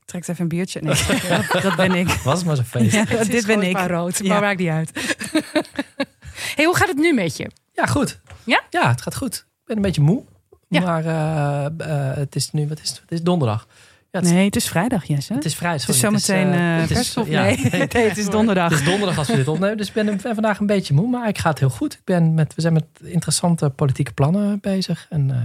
trekt 0.08 0.28
even 0.28 0.42
een 0.42 0.48
biertje. 0.48 0.80
Nee, 0.82 0.94
dat, 1.52 1.62
dat 1.62 1.76
ben 1.76 1.92
ik. 1.94 2.08
Was 2.08 2.38
het 2.38 2.46
maar 2.46 2.56
zo'n 2.56 2.64
feest. 2.64 2.92
Ja, 2.92 2.98
Ja, 2.98 3.04
Het 3.16 3.20
is 3.20 3.28
dit 3.28 3.46
ben 3.46 3.62
ik. 3.62 3.72
maar 3.72 3.90
rood, 3.90 4.18
Ja. 4.18 4.28
maar 4.28 4.40
maakt 4.40 4.58
niet 4.58 4.68
uit. 4.68 4.90
hey, 6.56 6.64
hoe 6.64 6.76
gaat 6.76 6.88
het 6.88 6.96
nu 6.96 7.14
met 7.14 7.36
je? 7.36 7.50
goed. 7.88 8.20
Ja? 8.44 8.62
Ja, 8.70 8.88
het 8.90 9.02
gaat 9.02 9.16
goed. 9.16 9.34
Ik 9.36 9.64
ben 9.64 9.76
een 9.76 9.82
beetje 9.82 10.00
moe. 10.00 10.22
Ja. 10.68 10.80
Maar 10.80 11.04
eh, 11.04 11.64
eh, 12.10 12.16
het 12.16 12.36
is 12.36 12.50
nu, 12.50 12.68
wat 12.68 12.80
is 12.80 12.88
het? 12.88 13.00
Het 13.00 13.12
is 13.12 13.22
donderdag. 13.22 13.66
Ja, 14.10 14.18
het, 14.18 14.24
is- 14.28 14.34
Nee, 14.34 14.44
het 14.44 14.56
is 14.56 14.68
vrijdag, 14.68 15.04
Jesse. 15.04 15.34
het 15.34 15.44
is 15.44 15.54
vrij. 15.54 15.72
Het 15.72 15.88
is 15.88 15.98
zometeen 15.98 16.48
het 16.52 16.90
is- 16.90 16.96
persop. 16.96 17.26
ja, 17.26 17.42
nee, 17.42 17.56
nee, 17.92 18.08
het 18.08 18.16
is 18.18 18.28
donderdag. 18.30 18.70
Het 18.70 18.78
is 18.80 18.84
donderdag 18.86 19.18
als 19.18 19.26
we 19.28 19.36
dit 19.36 19.48
opnemen. 19.48 19.76
Dus 19.76 19.88
ik 19.88 19.94
ben, 19.94 20.06
ben 20.06 20.20
vandaag 20.34 20.58
een 20.58 20.66
beetje 20.66 20.94
moe. 20.94 21.08
Maar 21.08 21.28
ik 21.28 21.38
ga 21.38 21.50
het 21.50 21.58
heel 21.58 21.70
goed. 21.70 21.92
Ik 21.94 22.00
ben 22.04 22.34
met, 22.34 22.54
we 22.54 22.60
zijn 22.60 22.72
met 22.72 22.84
interessante 23.02 23.70
politieke 23.70 24.12
plannen 24.12 24.60
bezig. 24.60 25.06
En 25.10 25.30
eh, 25.30 25.36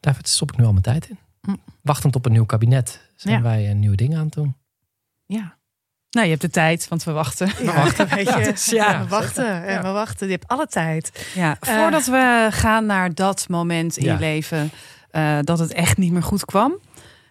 daar 0.00 0.16
stop 0.22 0.52
ik 0.52 0.58
nu 0.58 0.64
al 0.64 0.70
mijn 0.70 0.82
tijd 0.82 1.08
in. 1.08 1.18
Hm. 1.42 1.54
Wachtend 1.82 2.16
op 2.16 2.26
een 2.26 2.32
nieuw 2.32 2.44
kabinet 2.46 3.00
zijn 3.22 3.36
Ja. 3.36 3.42
wij 3.42 3.70
een 3.70 3.78
nieuwe 3.78 3.96
dingen 3.96 4.18
aan 4.18 4.24
het 4.24 4.34
doen. 4.34 4.56
Ja, 5.26 5.56
Nou, 6.10 6.24
je 6.24 6.30
hebt 6.30 6.42
de 6.42 6.50
tijd, 6.50 6.88
want 6.88 7.04
we 7.04 7.12
wachten. 7.12 7.46
we 7.58 7.64
wachten. 7.72 8.08
Weet 8.08 8.28
je, 8.28 8.40
Dus 8.52 8.64
ja, 8.66 8.90
ja, 8.90 9.02
we 9.02 9.08
wachten. 9.08 9.64
En 9.64 9.82
we 9.82 9.88
wachten. 9.88 10.26
Je 10.26 10.32
hebt 10.32 10.48
alle 10.48 10.66
tijd. 10.66 11.30
Ja, 11.34 11.56
voordat 11.60 12.06
we 12.06 12.48
gaan 12.50 12.86
naar 12.86 13.14
dat 13.14 13.48
moment 13.48 13.96
in 13.96 14.04
Ja. 14.04 14.12
je 14.12 14.18
leven 14.18 14.70
eh, 15.10 15.38
dat 15.42 15.58
het 15.58 15.72
echt 15.72 15.96
niet 15.96 16.12
meer 16.12 16.22
goed 16.22 16.44
kwam. 16.44 16.78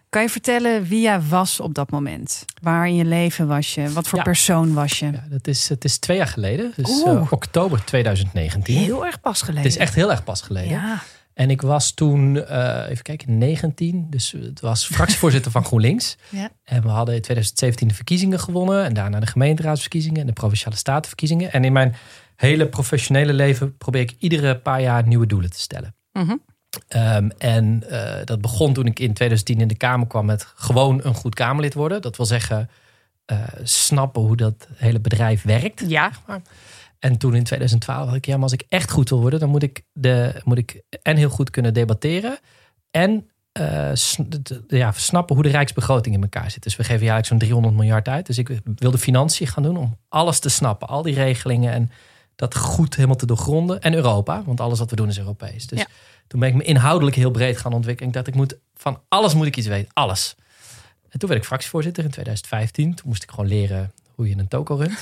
Kan 0.08 0.22
je 0.22 0.28
vertellen 0.28 0.82
wie 0.84 1.00
jij 1.00 1.20
was 1.20 1.60
op 1.60 1.74
dat 1.74 1.90
moment? 1.90 2.44
Waar 2.62 2.86
in 2.86 2.94
je 2.94 3.04
leven 3.04 3.46
was 3.46 3.74
je? 3.74 3.92
Wat 3.92 4.08
voor 4.08 4.18
Ja. 4.18 4.24
persoon 4.24 4.74
was 4.74 4.98
je? 4.98 5.06
Ja, 5.10 5.24
dat 5.30 5.46
is, 5.46 5.68
het 5.68 5.84
is 5.84 5.98
twee 5.98 6.16
jaar 6.16 6.26
geleden. 6.26 6.72
Dus 6.76 7.02
eh, 7.02 7.32
oktober 7.32 7.84
2019. 7.84 8.76
Heel 8.76 9.06
erg 9.06 9.20
pas 9.20 9.40
geleden. 9.40 9.62
Het 9.62 9.72
is 9.72 9.78
echt 9.78 9.94
heel 9.94 10.10
erg 10.10 10.24
pas 10.24 10.40
geleden. 10.42 10.70
Ja. 10.70 11.02
En 11.34 11.50
ik 11.50 11.62
was 11.62 11.90
toen, 11.90 12.44
eh, 12.44 12.84
even 12.88 13.02
kijken, 13.02 13.38
19. 13.38 14.06
Dus 14.10 14.32
het 14.32 14.60
was 14.60 14.86
fractievoorzitter 14.86 15.50
van 15.50 15.64
GroenLinks. 15.64 16.16
Ja. 16.28 16.50
En 16.64 16.82
we 16.82 16.88
hadden 16.88 17.14
in 17.14 17.20
2017 17.20 17.88
de 17.88 17.94
verkiezingen 17.94 18.40
gewonnen. 18.40 18.84
En 18.84 18.94
daarna 18.94 19.20
de 19.20 19.26
gemeenteraadsverkiezingen 19.26 20.20
en 20.20 20.26
de 20.26 20.32
provinciale 20.32 20.76
statenverkiezingen. 20.76 21.52
En 21.52 21.64
in 21.64 21.72
mijn 21.72 21.94
hele 22.36 22.68
professionele 22.68 23.32
leven 23.32 23.76
probeer 23.76 24.00
ik 24.00 24.14
iedere 24.18 24.58
paar 24.58 24.80
jaar 24.80 25.06
nieuwe 25.06 25.26
doelen 25.26 25.50
te 25.50 25.60
stellen. 25.60 25.94
Mhm. 26.12 26.36
Ehm, 26.88 27.28
en 27.38 27.84
eh, 27.88 28.24
dat 28.24 28.40
begon 28.40 28.72
toen 28.72 28.86
ik 28.86 28.98
in 28.98 29.12
2010 29.12 29.60
in 29.60 29.68
de 29.68 29.76
Kamer 29.76 30.06
kwam 30.06 30.26
met 30.26 30.52
gewoon 30.54 31.00
een 31.02 31.14
goed 31.14 31.34
Kamerlid 31.34 31.74
worden. 31.74 32.02
Dat 32.02 32.16
wil 32.16 32.26
zeggen, 32.26 32.70
eh, 33.24 33.38
snappen 33.62 34.22
hoe 34.22 34.36
dat 34.36 34.68
hele 34.74 35.00
bedrijf 35.00 35.42
werkt. 35.42 35.82
Ja. 35.86 36.10
En 37.02 37.18
toen 37.18 37.34
in 37.34 37.44
2012 37.44 38.06
had 38.06 38.14
ik, 38.16 38.26
ja, 38.26 38.34
maar 38.34 38.42
als 38.42 38.52
ik 38.52 38.64
echt 38.68 38.90
goed 38.90 39.08
wil 39.08 39.20
worden, 39.20 39.40
dan 39.40 39.48
moet 39.48 39.62
ik, 39.62 39.82
de, 39.92 40.40
moet 40.44 40.58
ik 40.58 40.82
en 41.02 41.16
heel 41.16 41.28
goed 41.30 41.50
kunnen 41.50 41.74
debatteren. 41.74 42.38
En 42.90 43.30
de- 43.52 44.64
ja, 44.68 44.92
snappen 44.92 45.34
hoe 45.34 45.44
de 45.44 45.50
rijksbegroting 45.50 46.14
in 46.14 46.22
elkaar 46.22 46.50
zit. 46.50 46.62
Dus 46.62 46.76
we 46.76 46.84
geven 46.84 47.04
jaarlijks 47.04 47.28
zo'n 47.28 47.38
300 47.38 47.74
miljard 47.74 48.08
uit. 48.08 48.26
Dus 48.26 48.38
ik 48.38 48.60
wilde 48.76 48.98
financiën 48.98 49.46
gaan 49.46 49.62
doen 49.62 49.76
om 49.76 49.96
alles 50.08 50.38
te 50.38 50.48
snappen. 50.48 50.88
Al 50.88 51.02
die 51.02 51.14
regelingen 51.14 51.72
en 51.72 51.90
dat 52.36 52.56
goed 52.56 52.94
helemaal 52.94 53.16
te 53.16 53.26
doorgronden. 53.26 53.80
En 53.80 53.94
Europa, 53.94 54.42
want 54.44 54.60
alles 54.60 54.78
wat 54.78 54.90
we 54.90 54.96
doen 54.96 55.08
is 55.08 55.18
Europees. 55.18 55.66
Dus 55.66 55.78
Ja. 55.78 55.86
toen 56.26 56.40
ben 56.40 56.48
ik 56.48 56.54
me 56.54 56.62
inhoudelijk 56.62 57.16
heel 57.16 57.30
breed 57.30 57.58
gaan 57.58 57.72
ontwikkelen. 57.72 58.08
Ik 58.08 58.14
dacht, 58.14 58.26
ik 58.26 58.34
moet 58.34 58.56
van 58.74 59.00
alles 59.08 59.34
moet 59.34 59.46
ik 59.46 59.56
iets 59.56 59.66
weten. 59.66 59.90
Alles. 59.92 60.34
En 61.08 61.18
toen 61.18 61.28
werd 61.28 61.40
ik 61.40 61.46
fractievoorzitter 61.46 62.04
in 62.04 62.10
2015. 62.10 62.94
Toen 62.94 63.08
moest 63.08 63.22
ik 63.22 63.30
gewoon 63.30 63.46
leren 63.46 63.92
hoe 64.14 64.28
je 64.28 64.38
een 64.38 64.48
toko 64.48 64.74
runt. 64.74 64.98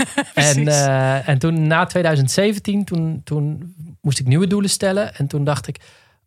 en, 0.34 0.68
eh, 0.68 1.28
en 1.28 1.38
toen 1.38 1.66
na 1.66 1.84
2017, 1.86 2.84
toen, 2.84 3.20
toen 3.24 3.74
moest 4.00 4.18
ik 4.18 4.26
nieuwe 4.26 4.46
doelen 4.46 4.70
stellen. 4.70 5.14
En 5.14 5.26
toen 5.26 5.44
dacht 5.44 5.66
ik, 5.66 5.80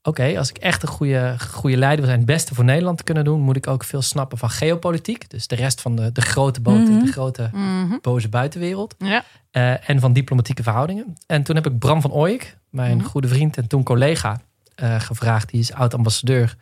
oké, 0.03 0.37
als 0.37 0.49
ik 0.49 0.57
echt 0.57 0.81
een 0.81 0.87
goede, 0.89 1.35
goede 1.51 1.77
leider 1.77 1.97
wil 1.99 2.07
zijn, 2.07 2.17
het 2.19 2.27
beste 2.35 2.55
voor 2.55 2.63
Nederland 2.63 2.97
te 2.97 3.03
kunnen 3.03 3.23
doen, 3.23 3.41
moet 3.41 3.55
ik 3.55 3.67
ook 3.67 3.83
veel 3.83 4.01
snappen 4.01 4.37
van 4.37 4.49
geopolitiek. 4.49 5.29
Dus 5.29 5.47
de 5.47 5.55
rest 5.55 5.81
van 5.81 5.95
de, 5.95 6.11
de 6.11 6.21
grote 6.21 6.61
boten, 6.61 6.93
Mhm. 6.95 7.05
de 7.05 7.11
grote 7.11 7.49
Mhm. 7.53 7.97
boze 8.01 8.29
buitenwereld. 8.29 8.95
Ja. 8.97 9.23
Eh, 9.51 9.89
en 9.89 9.99
van 9.99 10.13
diplomatieke 10.13 10.63
verhoudingen. 10.63 11.15
En 11.27 11.43
toen 11.43 11.55
heb 11.55 11.65
ik 11.67 11.79
Bram 11.79 12.01
van 12.01 12.11
Ooyek, 12.11 12.57
mijn 12.69 12.97
Mhm. 12.97 13.05
goede 13.05 13.27
vriend 13.27 13.57
en 13.57 13.67
toen 13.67 13.83
collega, 13.83 14.41
eh, 14.75 14.99
gevraagd. 14.99 15.49
Die 15.49 15.59
is 15.59 15.73
oud-ambassadeur. 15.73 16.55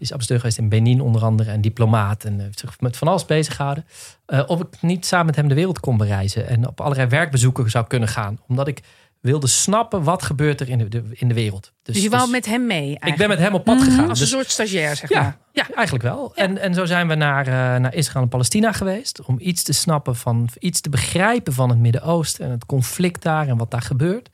Is 0.00 0.10
ambassadeur 0.10 0.38
geweest 0.40 0.58
in 0.58 0.68
Benin 0.68 1.00
onder 1.00 1.22
andere 1.24 1.50
en 1.50 1.60
diplomaat. 1.60 2.24
En 2.24 2.38
eh, 2.38 2.44
heeft 2.44 2.58
zich 2.58 2.80
met 2.80 2.96
van 2.96 3.08
alles 3.08 3.24
bezig 3.24 3.56
gehouden. 3.56 3.84
Eh, 4.26 4.42
of 4.46 4.60
ik 4.60 4.66
niet 4.80 5.06
samen 5.06 5.26
met 5.26 5.36
hem 5.36 5.48
de 5.48 5.54
wereld 5.54 5.80
kon 5.80 5.96
bereizen. 5.96 6.48
En 6.48 6.66
op 6.68 6.80
allerlei 6.80 7.08
werkbezoeken 7.08 7.70
zou 7.70 7.86
kunnen 7.86 8.08
gaan. 8.08 8.38
Omdat 8.48 8.68
ik 8.68 8.80
wilde 9.20 9.46
snappen 9.46 10.02
wat 10.02 10.22
gebeurt 10.22 10.60
er 10.60 10.68
in 10.68 10.78
de, 10.78 10.88
de- 10.88 11.04
in 11.12 11.28
de 11.28 11.34
wereld. 11.34 11.72
Dus 11.82 12.02
je 12.02 12.10
wou 12.10 12.30
met 12.30 12.46
hem 12.46 12.66
mee 12.66 12.98
ik 13.04 13.16
ben 13.16 13.28
met 13.28 13.38
hem 13.38 13.54
op 13.54 13.64
pad 13.64 13.76
Mhm. 13.76 13.84
gegaan. 13.84 14.08
Als 14.08 14.18
een 14.18 14.24
Dus- 14.24 14.34
soort 14.34 14.50
stagiair, 14.50 14.96
zeg 14.96 15.08
ja, 15.10 15.22
maar. 15.22 15.38
ja, 15.52 15.66
eigenlijk 15.74 16.04
wel. 16.04 16.32
En, 16.34 16.58
en 16.58 16.74
zo 16.74 16.84
zijn 16.84 17.08
we 17.08 17.14
naar, 17.14 17.46
eh, 17.46 17.52
naar 17.80 17.94
Israël 17.94 18.22
en 18.24 18.28
Palestina 18.30 18.72
geweest. 18.72 19.22
Om 19.22 19.36
iets 19.40 19.62
te 19.62 19.72
snappen 19.72 20.16
van, 20.16 20.48
iets 20.58 20.80
te 20.80 20.88
begrijpen 20.90 21.52
van 21.52 21.68
het 21.68 21.78
Midden-Oosten 21.78 22.44
en 22.44 22.50
het 22.50 22.66
conflict 22.66 23.22
daar 23.22 23.48
en 23.48 23.56
wat 23.56 23.70
daar 23.70 23.82
gebeurt. 23.82 24.28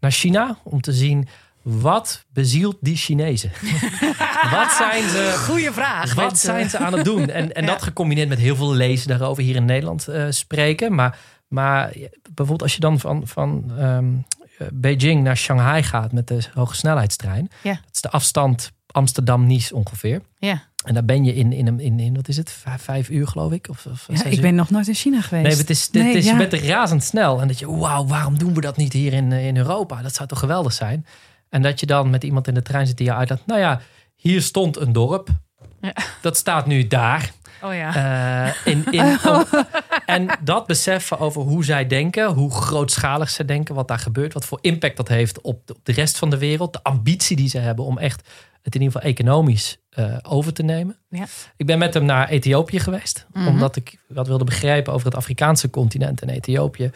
Naar 0.00 0.10
China 0.10 0.58
om 0.64 0.80
te 0.80 0.92
zien 0.92 1.28
wat 1.68 2.24
bezielt 2.32 2.76
die 2.80 2.96
Chinezen. 2.96 3.50
wat 4.56 4.72
zijn 4.72 5.08
ze 5.08 5.34
Goeie 5.46 5.70
vraag. 5.72 6.14
wat 6.14 6.24
mensen. 6.26 6.46
zijn 6.46 6.70
ze 6.70 6.78
aan 6.78 6.92
het 6.92 7.04
doen? 7.04 7.28
En, 7.30 7.52
en 7.54 7.62
Ja. 7.64 7.68
dat 7.70 7.82
gecombineerd 7.82 8.28
met 8.28 8.38
heel 8.38 8.56
veel 8.56 8.72
lezen 8.74 9.08
daarover 9.08 9.42
hier 9.42 9.56
in 9.56 9.64
Nederland 9.64 10.08
eh, 10.08 10.24
spreken. 10.30 10.94
Maar, 10.94 11.18
maar 11.48 11.92
bijvoorbeeld 12.22 12.62
als 12.62 12.74
je 12.74 12.80
dan 12.80 12.98
van, 13.00 13.22
van 13.26 13.72
ehm, 13.78 14.12
eh, 14.58 14.66
Beijing 14.72 15.22
naar 15.22 15.36
Shanghai 15.36 15.82
gaat 15.82 16.12
met 16.12 16.28
de 16.28 16.38
hogesnelheidstrein. 16.54 17.48
Ja. 17.62 17.72
Dat 17.72 17.94
is 17.94 18.00
de 18.00 18.10
afstand 18.10 18.72
Amsterdam-Nice 18.86 19.74
ongeveer. 19.74 20.20
Ja. 20.38 20.62
En 20.84 20.94
daar 20.94 21.04
ben 21.04 21.24
je 21.24 21.34
in, 21.34 21.52
in, 21.52 21.66
in, 21.66 21.80
in, 21.80 22.00
in 22.00 22.14
wat 22.14 22.28
is 22.28 22.36
het, 22.36 22.50
vijf, 22.50 22.82
vijf 22.82 23.08
uur 23.08 23.26
geloof 23.28 23.52
ik? 23.52 23.66
Of, 23.70 23.86
of 23.90 24.06
Ja, 24.12 24.24
ik 24.24 24.34
uur? 24.34 24.40
ben 24.40 24.54
nog 24.54 24.70
nooit 24.70 24.88
in 24.88 24.94
China 24.94 25.20
geweest. 25.20 25.46
Nee, 25.48 25.56
het 25.56 25.70
is, 25.70 25.90
Nee, 25.90 26.16
is, 26.16 26.24
ja. 26.24 26.38
je 26.38 26.46
bent 26.48 26.62
razendsnel. 26.62 27.40
En 27.40 27.48
dat 27.48 27.58
je, 27.58 27.70
wauw, 27.76 28.06
waarom 28.06 28.38
doen 28.38 28.54
we 28.54 28.60
dat 28.60 28.76
niet 28.76 28.92
hier 28.92 29.12
in, 29.12 29.32
in 29.32 29.56
Europa? 29.56 30.02
Dat 30.02 30.14
zou 30.14 30.28
toch 30.28 30.38
geweldig 30.38 30.72
zijn? 30.72 31.06
En 31.56 31.62
dat 31.62 31.80
je 31.80 31.86
dan 31.86 32.10
met 32.10 32.24
iemand 32.24 32.48
in 32.48 32.54
de 32.54 32.62
trein 32.62 32.86
zit 32.86 32.96
die 32.96 33.06
je 33.06 33.14
uitlaat. 33.14 33.46
Nou 33.46 33.60
ja, 33.60 33.80
hier 34.16 34.42
stond 34.42 34.76
een 34.76 34.92
dorp. 34.92 35.28
Ja. 35.80 35.92
Dat 36.20 36.36
staat 36.36 36.66
nu 36.66 36.86
daar. 36.86 37.30
Oh 37.62 37.74
ja. 37.74 37.94
Eh, 38.54 38.72
in, 38.72 38.84
in, 38.90 39.18
om- 39.32 39.44
en 40.06 40.28
dat 40.42 40.66
beseffen 40.66 41.18
over 41.18 41.42
hoe 41.42 41.64
zij 41.64 41.86
denken, 41.86 42.26
hoe 42.32 42.50
grootschalig 42.52 43.30
ze 43.30 43.44
denken, 43.44 43.74
wat 43.74 43.88
daar 43.88 43.98
gebeurt, 43.98 44.32
wat 44.32 44.44
voor 44.44 44.58
impact 44.60 44.96
dat 44.96 45.08
heeft 45.08 45.40
op 45.40 45.66
de, 45.66 45.74
op 45.74 45.80
de 45.84 45.92
rest 45.92 46.18
van 46.18 46.30
de 46.30 46.38
wereld, 46.38 46.72
de 46.72 46.82
ambitie 46.82 47.36
die 47.36 47.48
ze 47.48 47.58
hebben 47.58 47.84
om 47.84 47.98
echt 47.98 48.28
het 48.62 48.74
in 48.74 48.80
ieder 48.82 48.96
geval 48.96 49.10
economisch 49.10 49.78
eh, 49.90 50.04
over 50.22 50.52
te 50.52 50.62
nemen. 50.62 50.96
Ja. 51.08 51.24
Ik 51.56 51.66
ben 51.66 51.78
met 51.78 51.94
hem 51.94 52.04
naar 52.04 52.28
Ethiopië 52.28 52.80
geweest, 52.80 53.26
Mhm. 53.32 53.46
omdat 53.48 53.76
ik 53.76 53.98
wat 54.08 54.26
wilde 54.26 54.44
begrijpen 54.44 54.92
over 54.92 55.06
het 55.06 55.16
Afrikaanse 55.16 55.70
continent 55.70 56.22
en 56.22 56.28
Ethiopië. 56.28 56.90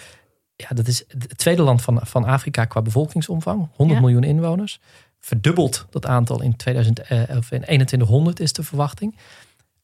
Ja, 0.61 0.69
dat 0.75 0.87
is 0.87 1.05
het 1.09 1.39
tweede 1.39 1.63
land 1.63 1.83
van, 1.83 2.01
van 2.03 2.25
Afrika 2.25 2.65
qua 2.65 2.83
bevolkingsomvang, 2.83 3.69
100 3.77 3.99
Ja. 4.01 4.05
miljoen 4.07 4.25
inwoners. 4.25 4.81
Verdubbeld 5.21 5.87
dat 5.91 6.07
aantal 6.07 6.43
in, 6.43 6.57
2000, 6.57 7.01
eh, 7.01 7.37
of 7.37 7.51
in 7.51 7.61
2100 7.61 8.41
is 8.41 8.53
de 8.53 8.63
verwachting. 8.63 9.17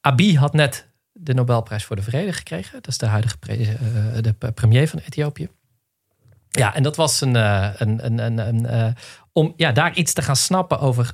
Abiy 0.01 0.35
had 0.35 0.53
net 0.53 0.89
de 1.13 1.35
Nobelprijs 1.35 1.85
voor 1.85 1.97
de 1.97 2.03
Vrede 2.03 2.33
gekregen. 2.33 2.73
Dat 2.73 2.87
is 2.89 2.99
de 2.99 3.07
huidige 3.07 3.39
pre- 3.39 3.55
eh, 3.55 4.23
de 4.23 4.53
premier 4.53 4.89
van 4.89 4.99
Ethiopië. 4.99 5.49
Ja, 6.51 6.75
en 6.75 6.83
dat 6.83 6.97
was 6.97 7.21
een, 7.21 7.37
eh, 7.37 7.69
een, 7.77 8.07
een, 8.07 8.19
een, 8.19 8.39
een, 8.39 8.67
eh, 8.67 8.93
om 9.33 9.53
ja, 9.57 9.73
daar 9.73 9.95
iets 9.95 10.13
te 10.13 10.23
gaan 10.23 10.37
snappen 10.37 10.79
over 10.81 11.13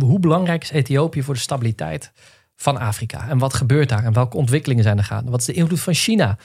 hoe 0.00 0.18
belangrijk 0.18 0.62
is 0.62 0.70
Ethiopië 0.70 1.22
voor 1.22 1.34
de 1.34 1.40
stabiliteit 1.40 2.12
van 2.56 2.78
Afrika? 2.78 3.28
En 3.28 3.38
wat 3.38 3.54
gebeurt 3.54 3.88
daar? 3.88 4.04
En 4.04 4.12
welke 4.12 4.36
ontwikkelingen 4.36 4.82
zijn 4.82 4.98
er 4.98 5.04
gaande? 5.04 5.30
Wat 5.30 5.40
is 5.40 5.46
de 5.46 5.52
invloed 5.52 5.80
van 5.80 5.94
China 5.94 6.36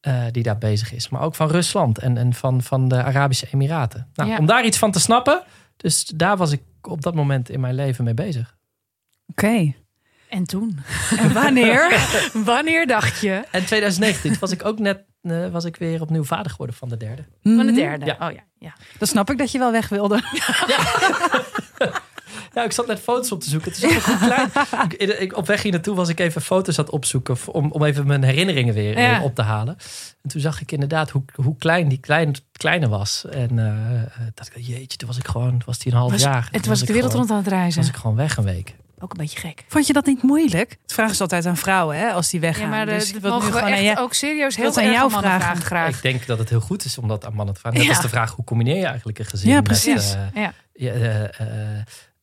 eh, 0.00 0.24
die 0.30 0.42
daar 0.42 0.58
bezig 0.58 0.92
is? 0.92 1.08
Maar 1.08 1.22
ook 1.22 1.34
van 1.34 1.48
Rusland 1.50 1.98
en, 1.98 2.16
en 2.16 2.34
van, 2.34 2.62
van 2.62 2.88
de 2.88 3.02
Arabische 3.02 3.46
Emiraten. 3.52 4.10
Nou, 4.14 4.30
Ja. 4.30 4.36
Om 4.38 4.46
daar 4.46 4.64
iets 4.64 4.78
van 4.78 4.90
te 4.90 5.00
snappen, 5.00 5.42
dus 5.76 6.04
daar 6.04 6.36
was 6.36 6.52
ik 6.52 6.62
op 6.82 7.02
dat 7.02 7.14
moment 7.14 7.50
in 7.50 7.60
mijn 7.60 7.74
leven 7.74 8.04
mee 8.04 8.14
bezig. 8.14 8.56
Oké. 9.26 9.74
En 10.28 10.44
toen? 10.44 10.78
En 11.18 11.32
wanneer? 11.32 12.08
Wanneer 12.44 12.86
dacht 12.86 13.20
je? 13.20 13.44
En 13.50 13.64
2019 13.66 14.36
was 14.40 14.50
ik 14.50 14.64
ook 14.64 14.78
net 14.78 15.04
eh, 15.22 15.48
was 15.48 15.64
ik 15.64 15.76
weer 15.76 16.00
opnieuw 16.00 16.24
vader 16.24 16.50
geworden 16.50 16.76
van 16.76 16.88
de 16.88 16.96
derde. 16.96 17.24
Van 17.42 17.56
de 17.56 17.62
Mhm. 17.64 17.74
derde. 17.74 18.04
Ja. 18.04 18.16
Oh 18.20 18.32
ja. 18.32 18.44
ja. 18.58 18.72
Dan 18.98 19.08
snap 19.08 19.30
ik 19.30 19.38
dat 19.38 19.52
je 19.52 19.58
wel 19.58 19.72
weg 19.72 19.88
wilde. 19.88 20.22
Ja, 20.32 20.66
ik 22.54 22.72
zat 22.72 22.86
net 22.86 23.00
foto's 23.00 23.32
op 23.32 23.40
te 23.40 23.48
zoeken. 23.50 23.72
Het 23.72 23.82
is 23.82 23.96
ook 23.96 24.02
hoe 24.02 24.18
klein. 24.28 24.50
Ik, 24.88 25.18
ik- 25.18 25.36
op 25.36 25.46
weg 25.46 25.62
hier 25.62 25.72
naartoe 25.72 25.94
was 25.96 26.08
ik 26.08 26.20
even 26.20 26.42
foto's 26.42 26.78
aan 26.78 26.84
het 26.84 26.92
opzoeken. 26.94 27.36
Om, 27.46 27.70
om 27.72 27.84
even 27.84 28.06
mijn 28.06 28.22
herinneringen 28.22 28.74
weer 28.74 28.96
eh, 28.96 29.02
Ja. 29.02 29.22
op 29.22 29.34
te 29.34 29.42
halen. 29.42 29.76
En 30.22 30.30
toen 30.30 30.40
zag 30.40 30.60
ik 30.60 30.72
inderdaad 30.72 31.10
hoe, 31.10 31.22
hoe 31.34 31.56
klein 31.58 31.88
die 31.88 31.98
klein, 31.98 32.34
kleine 32.52 32.88
was. 32.88 33.24
En 33.30 33.58
eh 33.58 33.74
dat 34.34 34.46
ik 34.46 34.52
dacht, 34.54 34.66
jeetje, 34.66 34.96
toen 34.98 35.08
was 35.08 35.18
ik 35.18 35.28
gewoon, 35.28 35.62
was 35.66 35.78
die 35.78 35.92
een 35.92 35.98
half 35.98 36.10
Was, 36.10 36.22
jaar. 36.22 36.48
en 36.52 36.60
toen 36.60 36.70
was 36.70 36.80
ik 36.80 36.86
de 36.86 36.92
wereld 36.92 37.10
gewoon, 37.10 37.26
rond 37.26 37.38
aan 37.38 37.44
het 37.44 37.52
reizen. 37.54 37.80
was 37.80 37.90
ik 37.90 37.96
gewoon 37.96 38.16
weg 38.16 38.36
een 38.36 38.44
week. 38.44 38.74
Ook 39.02 39.10
een 39.10 39.16
beetje 39.18 39.38
gek. 39.38 39.64
Vond 39.68 39.86
je 39.86 39.92
dat 39.92 40.06
niet 40.06 40.22
moeilijk? 40.22 40.70
Het 40.82 40.92
vragen 40.92 41.14
ze 41.14 41.22
altijd 41.22 41.46
aan 41.46 41.56
vrouwen, 41.56 41.96
hè, 41.98 42.08
als 42.12 42.28
die 42.30 42.40
weggaan. 42.40 42.64
Ja, 42.64 42.68
maar 42.70 42.86
dus 42.86 43.12
dat 43.12 43.22
mogen 43.22 43.52
we 43.52 43.58
echt 43.60 43.82
je- 43.82 43.98
ook 43.98 44.14
serieus 44.14 44.56
heel 44.56 44.64
dat 44.64 44.78
aan 44.78 44.90
jou 44.90 45.10
vragen. 45.10 45.40
vragen 45.40 45.62
graag. 45.62 45.96
Ik 45.96 46.02
denk 46.02 46.26
dat 46.26 46.38
het 46.38 46.48
heel 46.48 46.60
goed 46.60 46.84
is 46.84 46.98
om 46.98 47.08
dat 47.08 47.24
aan 47.26 47.34
mannen 47.34 47.54
te 47.54 47.60
vragen. 47.60 47.82
Ja. 47.82 47.88
als 47.88 48.00
de 48.00 48.08
vraag, 48.08 48.32
hoe 48.34 48.44
combineer 48.44 48.76
je 48.76 48.86
eigenlijk 48.86 49.18
een 49.18 49.24
gezin? 49.24 49.48
Ja, 49.48 49.54
met, 49.54 49.64
precies. 49.64 50.14
eh, 50.14 50.20
Ja. 50.42 50.52
Ja, 50.72 50.92
eh, 50.92 51.46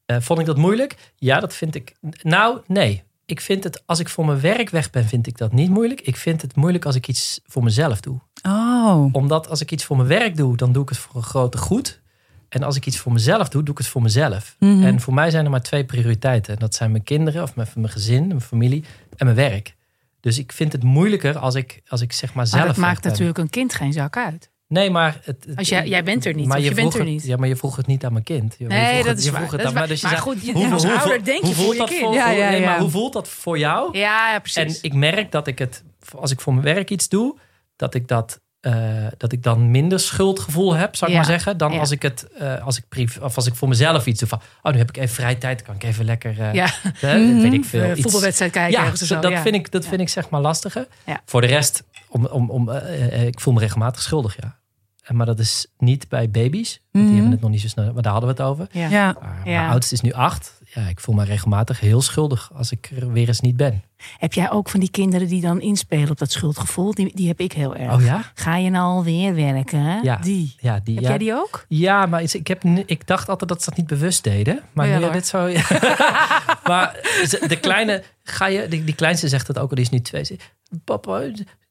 eh, 0.07 0.17
vond 0.19 0.39
ik 0.39 0.45
dat 0.45 0.57
moeilijk? 0.57 0.95
Ja, 1.15 1.39
dat 1.39 1.53
vind 1.53 1.75
ik. 1.75 1.95
Nou, 2.21 2.59
nee. 2.67 3.03
Ik 3.25 3.41
vind 3.41 3.63
het, 3.63 3.83
als 3.85 3.99
ik 3.99 4.09
voor 4.09 4.25
mijn 4.25 4.39
werk 4.39 4.69
weg 4.69 4.89
ben, 4.89 5.05
vind 5.05 5.27
ik 5.27 5.37
dat 5.37 5.53
niet 5.53 5.69
moeilijk. 5.69 6.01
Ik 6.01 6.17
vind 6.17 6.41
het 6.41 6.55
moeilijk 6.55 6.85
als 6.85 6.95
ik 6.95 7.07
iets 7.07 7.39
voor 7.45 7.63
mezelf 7.63 7.99
doe. 7.99 8.19
Oh. 8.41 9.05
Omdat 9.11 9.49
als 9.49 9.61
ik 9.61 9.71
iets 9.71 9.85
voor 9.85 9.95
mijn 9.95 10.07
werk 10.07 10.37
doe, 10.37 10.57
dan 10.57 10.71
doe 10.71 10.83
ik 10.83 10.89
het 10.89 10.97
voor 10.97 11.15
een 11.15 11.23
grote 11.23 11.57
goed. 11.57 12.01
En 12.49 12.63
als 12.63 12.75
ik 12.75 12.85
iets 12.85 12.97
voor 12.97 13.11
mezelf 13.11 13.49
doe, 13.49 13.63
doe 13.63 13.71
ik 13.71 13.77
het 13.77 13.87
voor 13.87 14.01
mezelf. 14.01 14.55
Mhm. 14.59 14.83
En 14.83 14.99
voor 14.99 15.13
mij 15.13 15.29
zijn 15.29 15.45
er 15.45 15.51
maar 15.51 15.61
twee 15.61 15.85
prioriteiten. 15.85 16.53
En 16.53 16.59
dat 16.59 16.75
zijn 16.75 16.91
mijn 16.91 17.03
kinderen, 17.03 17.43
of 17.43 17.55
mijn, 17.55 17.67
mijn 17.75 17.89
gezin, 17.89 18.27
mijn 18.27 18.41
familie 18.41 18.83
en 19.15 19.25
mijn 19.25 19.37
werk. 19.37 19.75
Dus 20.19 20.37
ik 20.37 20.51
vind 20.51 20.71
het 20.71 20.83
moeilijker 20.83 21.37
als 21.37 21.55
ik, 21.55 21.81
als 21.87 22.01
ik 22.01 22.13
zeg 22.13 22.33
maar 22.33 22.47
zelf. 22.47 22.59
Maar 22.59 22.67
dat 22.67 22.77
weg 22.77 22.85
maakt 22.85 23.03
natuurlijk 23.03 23.37
een 23.37 23.49
kind 23.49 23.73
geen 23.73 23.93
zak 23.93 24.17
uit. 24.17 24.49
Nee, 24.67 24.89
maar 24.89 25.19
het, 25.24 25.45
Als 25.55 25.69
jij- 25.69 25.88
jij 25.88 26.03
bent 26.03 26.25
er 26.25 26.33
niet, 26.33 26.47
Maar 26.47 26.57
of 26.57 26.63
je 26.63 26.69
bent 26.69 26.79
vroeg 26.79 26.93
er 26.93 27.00
het- 27.00 27.09
niet. 27.09 27.24
Ja, 27.24 27.38
maar 27.38 27.47
je 27.47 27.55
vroeg 27.55 27.75
het 27.75 27.88
niet 27.88 28.05
aan 28.05 28.12
mijn 28.12 28.24
kind. 28.24 28.55
Je, 28.57 28.63
je 28.63 28.69
Nee, 28.69 28.93
vroeg 28.93 29.05
dat 29.05 29.17
is 29.17 29.24
je 29.24 29.31
waar. 29.31 29.39
vroeg 29.39 29.51
het 29.51 29.59
Dat 29.59 29.69
aan 29.69 29.75
waar. 29.77 29.88
Dus 29.88 30.01
je 30.01 30.07
Maar 30.07 30.15
zei, 30.17 30.29
goed, 30.31 30.45
je- 30.45 30.51
hoe- 30.51 30.71
als 30.74 30.83
hoe- 30.83 30.97
ouder 31.00 31.24
denk 31.24 31.39
je 31.41 31.45
hoe 31.45 31.55
voelt 31.55 31.71
je 31.74 31.77
dat 31.79 31.88
kind. 31.89 32.01
voor- 32.01 32.13
Ja, 32.13 32.29
hoe- 32.29 32.38
ja, 32.38 32.50
nee, 32.50 32.62
maar 32.62 32.74
ja. 32.75 32.79
hoe 32.79 32.89
voelt 32.89 33.13
dat 33.13 33.27
voor 33.27 33.57
jou? 33.57 33.97
Ja, 33.97 34.27
ja, 34.29 34.33
En 34.36 34.41
precies. 34.41 34.81
ik 34.81 34.93
merk 34.93 35.31
dat 35.31 35.47
ik 35.47 35.59
het, 35.59 35.83
als 36.15 36.31
ik 36.31 36.41
voor 36.41 36.53
mijn 36.53 36.65
werk 36.75 36.89
iets 36.89 37.09
doe, 37.09 37.38
dat 37.75 37.93
ik 37.93 38.07
dat. 38.07 38.39
eh, 38.59 38.74
dat 39.17 39.31
ik 39.31 39.43
dan 39.43 39.71
minder 39.71 40.00
schuldgevoel 40.00 40.74
heb, 40.74 40.95
zou 40.95 41.12
ik 41.12 41.17
maar 41.17 41.25
zeggen, 41.25 41.57
dan 41.57 41.79
als 41.79 41.91
ik 41.91 42.01
het, 42.01 42.27
eh, 42.38 42.65
als 42.65 42.77
ik 42.77 42.83
privé, 42.89 43.24
of 43.24 43.36
als 43.36 43.47
ik 43.47 43.55
voor 43.55 43.67
mezelf 43.67 44.05
iets 44.05 44.19
doe 44.19 44.29
van, 44.29 44.41
oh, 44.62 44.71
nu 44.71 44.77
heb 44.77 44.89
ik 44.89 44.97
even 44.97 45.15
vrije 45.15 45.38
tijd, 45.38 45.62
kan 45.62 45.75
ik 45.75 45.83
even 45.83 46.05
lekker, 46.05 46.39
eh, 46.41 46.53
ja, 46.53 46.69
Mhm. 47.01 47.39
weet 47.41 47.53
ik 47.53 47.65
veel, 47.65 47.81
eh, 47.83 47.89
iets- 47.89 48.01
voetbalwedstrijd 48.01 48.51
kijken 48.51 48.71
ja, 48.81 49.19
dat 49.21 49.39
vind 49.41 49.55
ik, 49.55 49.71
dat 49.71 49.86
vind 49.86 50.01
ik 50.01 50.09
zeg 50.09 50.29
maar 50.29 50.41
lastiger. 50.41 50.88
Voor 51.25 51.41
de 51.41 51.47
rest, 51.47 51.83
om, 52.09 52.25
om, 52.25 52.49
om, 52.49 52.69
eh, 52.69 53.05
eh, 53.05 53.25
ik 53.27 53.39
voel 53.39 53.53
me 53.53 53.59
regelmatig 53.59 54.01
schuldig, 54.01 54.35
ja. 54.41 54.55
En 55.03 55.15
Maar 55.15 55.25
dat 55.25 55.39
is 55.39 55.67
niet 55.77 56.09
bij 56.09 56.29
baby's, 56.29 56.69
want 56.71 56.81
die 56.91 57.03
Mhm. 57.03 57.13
hebben 57.13 57.31
het 57.31 57.41
nog 57.41 57.49
niet 57.49 57.61
zo 57.61 57.67
snel, 57.67 57.93
maar 57.93 58.03
daar 58.03 58.11
hadden 58.11 58.35
we 58.35 58.41
het 58.41 58.51
over. 58.51 58.67
Ja. 58.71 58.87
Ja. 58.89 59.15
Maar 59.21 59.41
Ja. 59.45 59.59
Mijn 59.59 59.71
oudste 59.71 59.93
is 59.93 60.01
nu 60.01 60.11
acht. 60.11 60.59
Ja, 60.73 60.81
ik 60.87 60.99
voel 60.99 61.15
me 61.15 61.23
regelmatig 61.23 61.79
heel 61.79 62.01
schuldig 62.01 62.51
als 62.53 62.71
ik 62.71 62.91
er 62.95 63.11
weer 63.11 63.27
eens 63.27 63.39
niet 63.39 63.57
ben. 63.57 63.83
Heb 64.17 64.33
jij 64.33 64.51
ook 64.51 64.69
van 64.69 64.79
die 64.79 64.91
kinderen 64.91 65.27
die 65.27 65.41
dan 65.41 65.61
inspelen 65.61 66.09
op 66.09 66.17
dat 66.17 66.31
schuldgevoel? 66.31 66.93
Die, 66.93 67.15
die 67.15 67.27
heb 67.27 67.39
ik 67.39 67.51
heel 67.53 67.75
erg. 67.75 67.93
Oh 67.93 68.01
ja? 68.03 68.31
Ga 68.33 68.55
je 68.57 68.69
nou 68.69 68.85
alweer 68.95 69.35
werken? 69.35 69.79
Hè? 69.81 69.99
Ja. 69.99 70.15
Die. 70.15 70.55
Ja, 70.59 70.79
die, 70.83 70.93
Heb 70.95 71.03
ja, 71.03 71.09
jij 71.09 71.17
die 71.17 71.33
ook? 71.33 71.65
Ja, 71.67 72.05
maar 72.05 72.21
is- 72.21 72.35
ik, 72.35 72.47
heb, 72.47 72.63
ik 72.85 73.07
dacht 73.07 73.29
altijd 73.29 73.49
dat 73.49 73.63
ze 73.63 73.69
dat 73.69 73.77
niet 73.77 73.87
bewust 73.87 74.23
deden. 74.23 74.59
Maar 74.73 74.85
Oh 74.87 74.91
ja, 74.91 74.99
nu 75.07 75.11
dit 75.11 75.27
zo. 75.27 75.37
maar 76.69 76.99
de 77.47 77.57
kleine, 77.61 78.03
ga 78.23 78.47
je, 78.47 78.67
die, 78.67 78.84
die 78.84 78.95
kleinste 78.95 79.27
zegt 79.27 79.47
het 79.47 79.58
ook 79.60 79.69
al, 79.69 79.75
die 79.75 79.84
is 79.86 79.89
nu 79.91 80.01
twee. 80.01 80.39
Papa, 80.84 81.21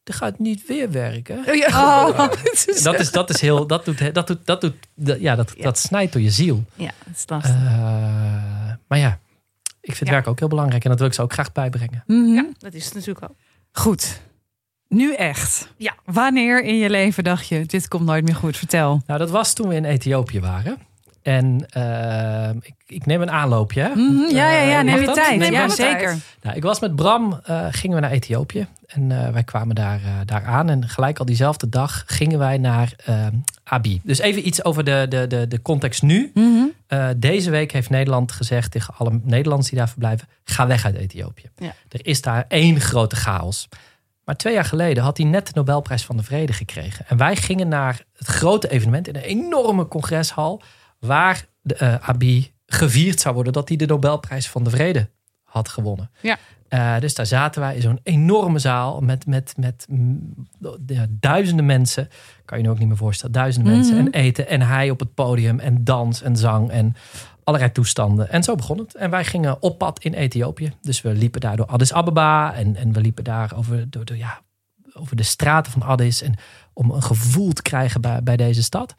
dat 0.07 0.15
gaat 0.15 0.39
niet 0.39 0.67
weer 0.67 0.91
werken. 0.91 1.37
Oh. 1.67 2.17
Dat 2.83 2.99
is, 2.99 3.11
dat 3.11 3.29
is 3.29 3.41
heel, 3.41 3.67
dat 3.67 3.85
doet, 3.85 4.13
dat 4.13 4.27
doet, 4.27 4.45
dat 4.45 4.61
doet, 4.61 4.73
dat- 4.95 5.19
ja, 5.19 5.35
dat, 5.35 5.53
Ja. 5.57 5.63
dat 5.63 5.77
snijdt 5.77 6.13
door 6.13 6.21
je 6.21 6.29
ziel. 6.29 6.63
Ja, 6.75 6.91
dat 7.05 7.15
is 7.15 7.23
lastig. 7.25 7.51
Eh, 7.55 7.61
maar 8.87 8.97
ja, 8.97 9.19
ik 9.81 9.95
vind 9.95 10.09
Ja. 10.09 10.15
werk 10.15 10.27
ook 10.27 10.39
heel 10.39 10.47
belangrijk 10.47 10.83
en 10.83 10.89
dat 10.89 10.99
wil 10.99 11.07
ik 11.07 11.13
ze 11.13 11.21
ook 11.21 11.33
graag 11.33 11.51
bijbrengen. 11.51 12.03
Mhm. 12.07 12.33
ja, 12.33 12.45
dat 12.57 12.73
is 12.73 12.85
het 12.85 12.93
natuurlijk 12.93 13.29
ook. 13.29 13.35
Goed. 13.71 14.21
Nu 14.87 15.13
echt. 15.13 15.67
Ja. 15.77 15.95
Wanneer 16.05 16.63
in 16.63 16.77
je 16.77 16.89
leven 16.89 17.23
dacht 17.23 17.47
je, 17.47 17.65
dit 17.65 17.87
komt 17.87 18.05
nooit 18.05 18.23
meer 18.25 18.35
goed? 18.35 18.57
Vertel. 18.57 19.01
Nou, 19.07 19.19
dat 19.19 19.29
was 19.29 19.53
toen 19.53 19.67
we 19.67 19.75
in 19.75 19.85
Ethiopië 19.85 20.39
waren. 20.39 20.77
En 21.27 21.65
eh, 21.69 22.49
ik, 22.61 22.75
ik 22.85 23.05
neem 23.05 23.21
een 23.21 23.31
aanloopje. 23.31 23.81
Hè? 23.81 23.89
Mhm. 23.89 24.35
Ja, 24.35 24.51
ja, 24.51 24.61
ja. 24.61 24.79
Eh, 24.79 24.85
Neem 24.85 24.99
je 24.99 25.05
dat? 25.05 25.15
tijd. 25.15 25.39
Neem 25.39 25.51
ja, 25.51 25.69
zeker. 25.69 26.17
Nou, 26.41 26.55
ik 26.55 26.63
was 26.63 26.79
met 26.79 26.95
Bram, 26.95 27.39
eh, 27.43 27.65
gingen 27.71 27.95
we 27.95 28.01
naar 28.01 28.11
Ethiopië. 28.11 28.67
En 28.85 29.11
eh, 29.11 29.29
wij 29.29 29.43
kwamen 29.43 29.75
daar, 29.75 29.99
daar 30.25 30.45
aan. 30.45 30.69
En 30.69 30.89
gelijk 30.89 31.19
al 31.19 31.25
diezelfde 31.25 31.69
dag 31.69 32.03
gingen 32.05 32.39
wij 32.39 32.57
naar 32.57 32.93
eh, 33.05 33.25
Abi. 33.63 34.01
Dus 34.03 34.19
even 34.19 34.47
iets 34.47 34.63
over 34.63 34.83
de, 34.83 35.05
de, 35.09 35.27
de, 35.27 35.47
de 35.47 35.61
context 35.61 36.01
nu. 36.01 36.31
Mhm. 36.33 36.65
Deze 37.17 37.49
week 37.49 37.71
heeft 37.71 37.89
Nederland 37.89 38.31
gezegd 38.31 38.71
tegen 38.71 38.93
alle 38.97 39.19
Nederlanders 39.23 39.69
die 39.69 39.79
daar 39.79 39.89
verblijven: 39.89 40.27
ga 40.43 40.67
weg 40.67 40.85
uit 40.85 40.95
Ethiopië. 40.95 41.49
Ja. 41.57 41.73
Er 41.89 42.05
is 42.05 42.21
daar 42.21 42.45
één 42.47 42.79
grote 42.79 43.15
chaos. 43.15 43.67
Maar 44.23 44.35
twee 44.35 44.53
jaar 44.53 44.65
geleden 44.65 45.03
had 45.03 45.17
hij 45.17 45.25
net 45.25 45.45
de 45.45 45.51
Nobelprijs 45.55 46.05
van 46.05 46.17
de 46.17 46.23
Vrede 46.23 46.53
gekregen. 46.53 47.05
En 47.07 47.17
wij 47.17 47.35
gingen 47.35 47.67
naar 47.67 48.03
het 48.17 48.27
grote 48.27 48.69
evenement 48.69 49.07
in 49.07 49.15
een 49.15 49.21
enorme 49.21 49.87
congreshal. 49.87 50.61
Waar 50.99 51.45
de 51.61 52.01
Abiy 52.01 52.51
gevierd 52.65 53.19
zou 53.19 53.33
worden 53.35 53.53
dat 53.53 53.67
hij 53.67 53.77
de 53.77 53.85
Nobelprijs 53.85 54.49
van 54.49 54.63
de 54.63 54.69
Vrede 54.69 55.09
had 55.43 55.69
gewonnen. 55.69 56.11
Ja. 56.21 56.37
Eh, 56.67 56.99
dus 56.99 57.15
daar 57.15 57.25
zaten 57.25 57.61
wij 57.61 57.75
in 57.75 57.81
zo'n 57.81 57.99
enorme 58.03 58.59
zaal 58.59 59.01
met, 59.01 59.25
met, 59.25 59.53
met 59.57 59.85
mm, 59.89 60.33
ja, 60.85 61.05
duizenden 61.09 61.65
mensen. 61.65 62.09
Kan 62.45 62.57
je 62.57 62.63
je 62.63 62.69
ook 62.69 62.79
niet 62.79 62.87
meer 62.87 62.97
voorstellen. 62.97 63.33
Duizenden 63.33 63.71
Mhm. 63.71 63.81
mensen 63.81 63.97
en 64.05 64.11
eten. 64.11 64.47
En 64.47 64.61
hij 64.61 64.89
op 64.89 64.99
het 64.99 65.13
podium 65.13 65.59
en 65.59 65.83
dans 65.83 66.21
en 66.21 66.37
zang 66.37 66.69
en 66.69 66.95
allerlei 67.43 67.71
toestanden. 67.71 68.29
En 68.29 68.43
zo 68.43 68.55
begon 68.55 68.77
het. 68.77 68.95
En 68.95 69.09
wij 69.09 69.25
gingen 69.25 69.61
op 69.61 69.77
pad 69.77 69.99
in 69.99 70.13
Ethiopië. 70.13 70.73
Dus 70.81 71.01
we 71.01 71.13
liepen 71.13 71.41
daar 71.41 71.57
door 71.57 71.65
Addis 71.65 71.93
Ababa. 71.93 72.53
En, 72.53 72.75
en 72.75 72.93
we 72.93 73.01
liepen 73.01 73.23
daar 73.23 73.53
over, 73.55 73.89
door, 73.89 74.05
door, 74.05 74.17
ja, 74.17 74.41
over 74.93 75.15
de 75.15 75.23
straten 75.23 75.71
van 75.71 75.81
Addis. 75.81 76.21
En 76.21 76.33
om 76.73 76.91
een 76.91 77.03
gevoel 77.03 77.51
te 77.53 77.61
krijgen 77.61 78.01
bij, 78.01 78.23
bij 78.23 78.37
deze 78.37 78.63
stad. 78.63 78.95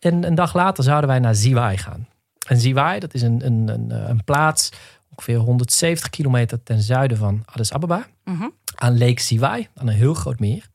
En 0.00 0.24
een 0.24 0.34
dag 0.34 0.54
later 0.54 0.84
zouden 0.84 1.08
wij 1.10 1.18
naar 1.18 1.34
Ziwai 1.34 1.76
gaan. 1.76 2.08
En 2.48 2.56
Ziwai, 2.60 2.98
dat 3.00 3.14
is 3.14 3.22
een, 3.22 3.46
een, 3.46 3.68
een, 3.68 4.10
een 4.10 4.24
plaats 4.24 4.70
ongeveer 5.10 5.36
170 5.38 6.10
kilometer 6.10 6.62
ten 6.62 6.80
zuiden 6.82 7.16
van 7.16 7.42
Addis 7.44 7.72
Ababa. 7.72 8.06
Mhm. 8.24 8.48
Aan 8.74 8.98
Lake 8.98 9.20
Ziwai, 9.20 9.68
aan 9.74 9.88
een 9.88 9.94
heel 9.94 10.14
groot 10.14 10.38
meer. 10.38 10.68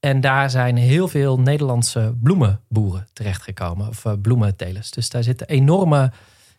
En 0.00 0.20
daar 0.20 0.50
zijn 0.50 0.76
heel 0.76 1.08
veel 1.08 1.40
Nederlandse 1.40 2.14
bloemenboeren 2.22 3.06
terechtgekomen. 3.12 3.88
Of 3.88 4.04
eh, 4.04 4.12
bloementelers. 4.22 4.90
Dus 4.90 5.10
daar 5.10 5.22
zitten 5.22 5.48
enorme... 5.48 6.12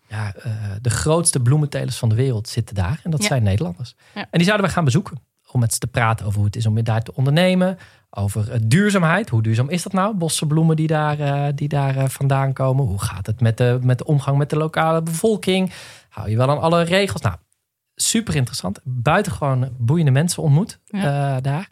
Ja, 0.08 0.34
eh, 0.36 0.52
de 0.82 0.90
grootste 0.90 1.40
bloementelers 1.40 1.98
van 1.98 2.10
de 2.10 2.16
wereld 2.16 2.48
zitten 2.50 2.76
daar. 2.76 3.00
En 3.04 3.12
dat 3.12 3.22
Ja. 3.22 3.28
zijn 3.28 3.44
Nederlanders. 3.44 3.96
Ja. 4.16 4.22
En 4.22 4.28
die 4.32 4.44
zouden 4.44 4.68
we 4.68 4.72
gaan 4.74 4.84
bezoeken. 4.84 5.18
Om 5.52 5.60
met 5.60 5.74
ze 5.74 5.80
te 5.80 5.88
praten 5.88 6.26
over 6.26 6.38
hoe 6.38 6.46
het 6.48 6.56
is 6.56 6.66
om 6.66 6.84
daar 6.84 7.02
te 7.04 7.16
ondernemen. 7.16 7.78
Over 8.12 8.52
eh, 8.52 8.60
duurzaamheid. 8.64 9.30
Hoe 9.30 9.42
duurzaam 9.42 9.70
is 9.70 9.84
dat 9.84 9.94
nou? 9.94 10.16
Bosse 10.16 10.46
bloemen 10.46 10.76
die 10.76 10.88
daar, 10.88 11.20
eh, 11.20 11.48
die 11.56 11.68
daar 11.68 11.96
eh, 11.96 12.08
vandaan 12.08 12.54
komen. 12.54 12.86
Hoe 12.86 13.02
gaat 13.02 13.26
het 13.26 13.42
met 13.42 13.58
de, 13.58 13.80
met 13.82 13.98
de 13.98 14.06
omgang 14.06 14.38
met 14.38 14.50
de 14.50 14.58
lokale 14.58 15.02
bevolking? 15.02 15.72
Hou 16.10 16.30
je 16.30 16.38
wel 16.38 16.50
aan 16.50 16.62
alle 16.62 16.82
regels? 16.82 17.22
Nou, 17.22 17.36
super 17.96 18.36
interessant. 18.36 18.80
Buitengewoon 18.84 19.70
boeiende 19.78 20.12
mensen 20.12 20.44
ontmoet 20.44 20.80
daar. 21.42 21.70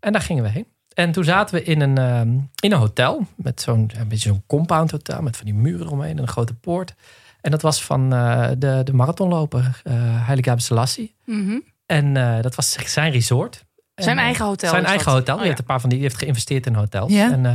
En 0.00 0.12
daar 0.12 0.22
gingen 0.22 0.42
we 0.42 0.48
heen. 0.48 0.66
En 0.94 1.12
toen 1.12 1.24
zaten 1.24 1.54
we 1.54 1.62
in 1.62 1.80
een, 1.80 1.96
in 2.60 2.72
een 2.72 2.78
hotel. 2.78 3.26
Met 3.36 3.60
zo'n 3.60 3.90
een 3.98 4.08
beetje 4.08 4.28
zo'n 4.28 4.42
compound 4.46 4.90
hotel. 4.90 5.22
Met 5.22 5.36
van 5.36 5.44
die 5.44 5.54
muren 5.54 5.86
eromheen 5.86 6.16
en 6.16 6.22
een 6.22 6.28
grote 6.28 6.54
poort. 6.54 6.94
En 7.40 7.50
dat 7.50 7.62
was 7.62 7.84
van 7.84 8.10
de, 8.58 8.80
de 8.84 8.92
marathonloper 8.92 9.82
Haile 10.24 10.42
Gebrselassie. 10.42 11.14
Mhm. 11.24 11.58
En 11.86 12.14
dat 12.42 12.54
was 12.54 12.72
zijn 12.72 13.12
resort. 13.12 13.66
Zijn 13.98 14.18
eh, 14.18 14.24
eigen 14.24 14.44
hotel 14.44 14.70
Zijn 14.70 14.84
eigen 14.84 15.12
hotel. 15.12 15.34
Oh, 15.34 15.40
ja. 15.40 15.46
heeft 15.46 15.58
een 15.58 15.64
paar 15.64 15.80
van 15.80 15.88
die 15.88 15.98
die 15.98 16.08
heeft 16.08 16.20
geïnvesteerd 16.20 16.66
in 16.66 16.74
hotels. 16.74 17.12
Ja. 17.12 17.32
En 17.32 17.46
eh, 17.46 17.52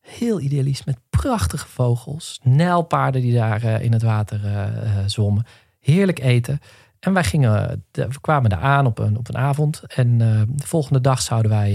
heel 0.00 0.40
idealistisch 0.40 0.84
met 0.86 0.98
prachtige 1.10 1.68
vogels. 1.68 2.40
Nijlpaarden 2.42 3.20
die 3.20 3.34
daar 3.34 3.62
eh, 3.62 3.80
in 3.84 3.92
het 3.92 4.02
water 4.02 4.40
eh, 4.46 4.64
zwommen. 5.06 5.46
Heerlijk 5.80 6.18
eten. 6.20 6.60
En 7.00 7.12
wij 7.12 7.24
gingen, 7.24 7.84
de- 7.90 8.08
we 8.08 8.20
kwamen 8.20 8.50
daar 8.50 8.60
aan 8.60 8.86
op 8.86 8.98
een, 8.98 9.16
op 9.18 9.28
een 9.28 9.36
avond. 9.38 9.82
En 9.86 10.18
de 10.18 10.66
volgende 10.66 11.00
dag 11.00 11.22
zouden 11.22 11.50
wij 11.50 11.72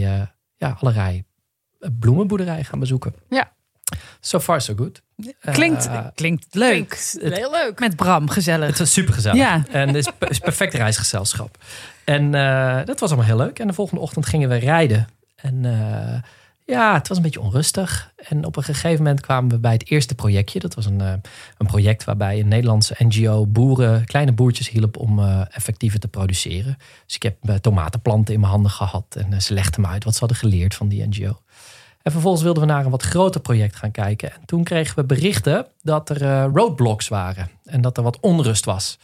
ja, 0.58 0.77
allerlei 0.80 1.23
bloemenboerderijen 1.99 2.65
gaan 2.65 2.80
bezoeken. 2.80 3.13
Ja. 3.30 3.51
So 4.19 4.39
far 4.39 4.62
so 4.62 4.73
good. 4.75 5.01
Klinkt, 5.39 5.88
Eh, 5.88 6.06
klinkt 6.15 6.45
leuk. 6.56 6.88
Klinkt 6.88 7.17
heel 7.38 7.51
leuk. 7.51 7.80
Met 7.80 7.95
Bram, 7.95 8.30
gezellig. 8.30 8.67
Het 8.67 8.80
was 8.80 8.93
super 8.93 9.13
gezellig. 9.13 9.38
Ja. 9.38 9.63
En 9.71 9.88
het 9.88 9.95
is, 9.95 10.08
is 10.30 10.39
perfect 10.39 10.73
reisgezelschap. 10.73 11.58
En 12.03 12.36
eh, 12.36 12.86
dat 12.86 12.99
was 12.99 13.10
allemaal 13.10 13.27
heel 13.27 13.38
leuk. 13.38 13.60
En 13.60 13.67
de 13.67 13.73
volgende 13.73 14.01
ochtend 14.01 14.25
gingen 14.25 14.49
we 14.49 14.56
rijden. 14.56 15.08
En 15.36 15.65
eh, 15.65 16.21
ja, 16.65 16.93
het 16.93 17.08
was 17.08 17.17
een 17.17 17.23
beetje 17.23 17.41
onrustig. 17.41 18.12
En 18.15 18.45
op 18.45 18.56
een 18.56 18.63
gegeven 18.63 19.03
moment 19.03 19.21
kwamen 19.21 19.49
we 19.49 19.58
bij 19.60 19.73
het 19.73 19.89
eerste 19.89 20.15
projectje. 20.15 20.60
Dat 20.60 20.73
was 20.73 20.86
een, 20.86 20.99
een 20.99 21.67
project 21.67 22.03
waarbij 22.03 22.39
een 22.39 22.47
Nederlandse 22.47 22.95
NGO 22.97 23.45
boeren, 23.45 24.06
kleine 24.06 24.32
boertjes 24.32 24.69
hielp 24.69 24.97
om 24.97 25.19
effectiever 25.51 25.99
te 25.99 26.08
produceren. 26.08 26.77
Dus 27.06 27.15
ik 27.15 27.23
heb 27.23 27.58
tomatenplanten 27.62 28.34
in 28.34 28.39
mijn 28.39 28.51
handen 28.51 28.71
gehad. 28.71 29.15
En 29.15 29.41
ze 29.41 29.53
legden 29.53 29.82
me 29.82 29.88
uit 29.88 30.03
wat 30.03 30.13
ze 30.13 30.19
hadden 30.19 30.38
geleerd 30.38 30.75
van 30.75 30.88
die 30.88 31.08
NGO. 31.08 31.41
En 32.08 32.13
vervolgens 32.13 32.43
wilden 32.43 32.63
we 32.63 32.70
naar 32.70 32.86
een 32.86 32.91
wat 32.91 33.04
groter 33.04 33.41
project 33.41 33.76
gaan 33.76 33.91
kijken. 33.91 34.32
En 34.32 34.46
toen 34.46 34.63
kregen 34.63 34.96
we 34.96 35.04
berichten 35.04 35.67
dat 35.82 36.10
er 36.10 36.24
eh, 36.24 36.48
roadblocks 36.54 37.08
waren. 37.08 37.50
En 37.63 37.82
dat 37.82 37.98
er 37.98 38.04
wat 38.04 38.20
onrust 38.20 38.65
was. 38.65 39.00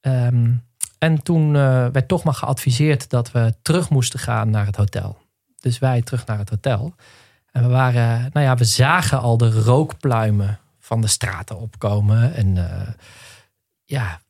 Ehm, 0.00 0.52
en 0.98 1.22
toen 1.22 1.56
eh, 1.56 1.86
werd 1.86 2.08
toch 2.08 2.22
maar 2.24 2.34
geadviseerd 2.34 3.10
dat 3.10 3.32
we 3.32 3.54
terug 3.62 3.90
moesten 3.90 4.18
gaan 4.18 4.50
naar 4.50 4.66
het 4.66 4.76
hotel. 4.76 5.18
Dus 5.60 5.78
wij 5.78 6.02
terug 6.02 6.26
naar 6.26 6.38
het 6.38 6.50
hotel. 6.50 6.94
En 7.50 7.62
we 7.62 7.68
waren, 7.68 8.30
nou 8.32 8.46
ja, 8.46 8.56
we 8.56 8.64
zagen 8.64 9.20
al 9.20 9.36
de 9.36 9.62
rookpluimen 9.62 10.58
van 10.78 11.00
de 11.00 11.06
straten 11.06 11.58
opkomen. 11.58 12.34
En 12.34 12.56
eh, 12.56 12.88
ja, 13.84 14.20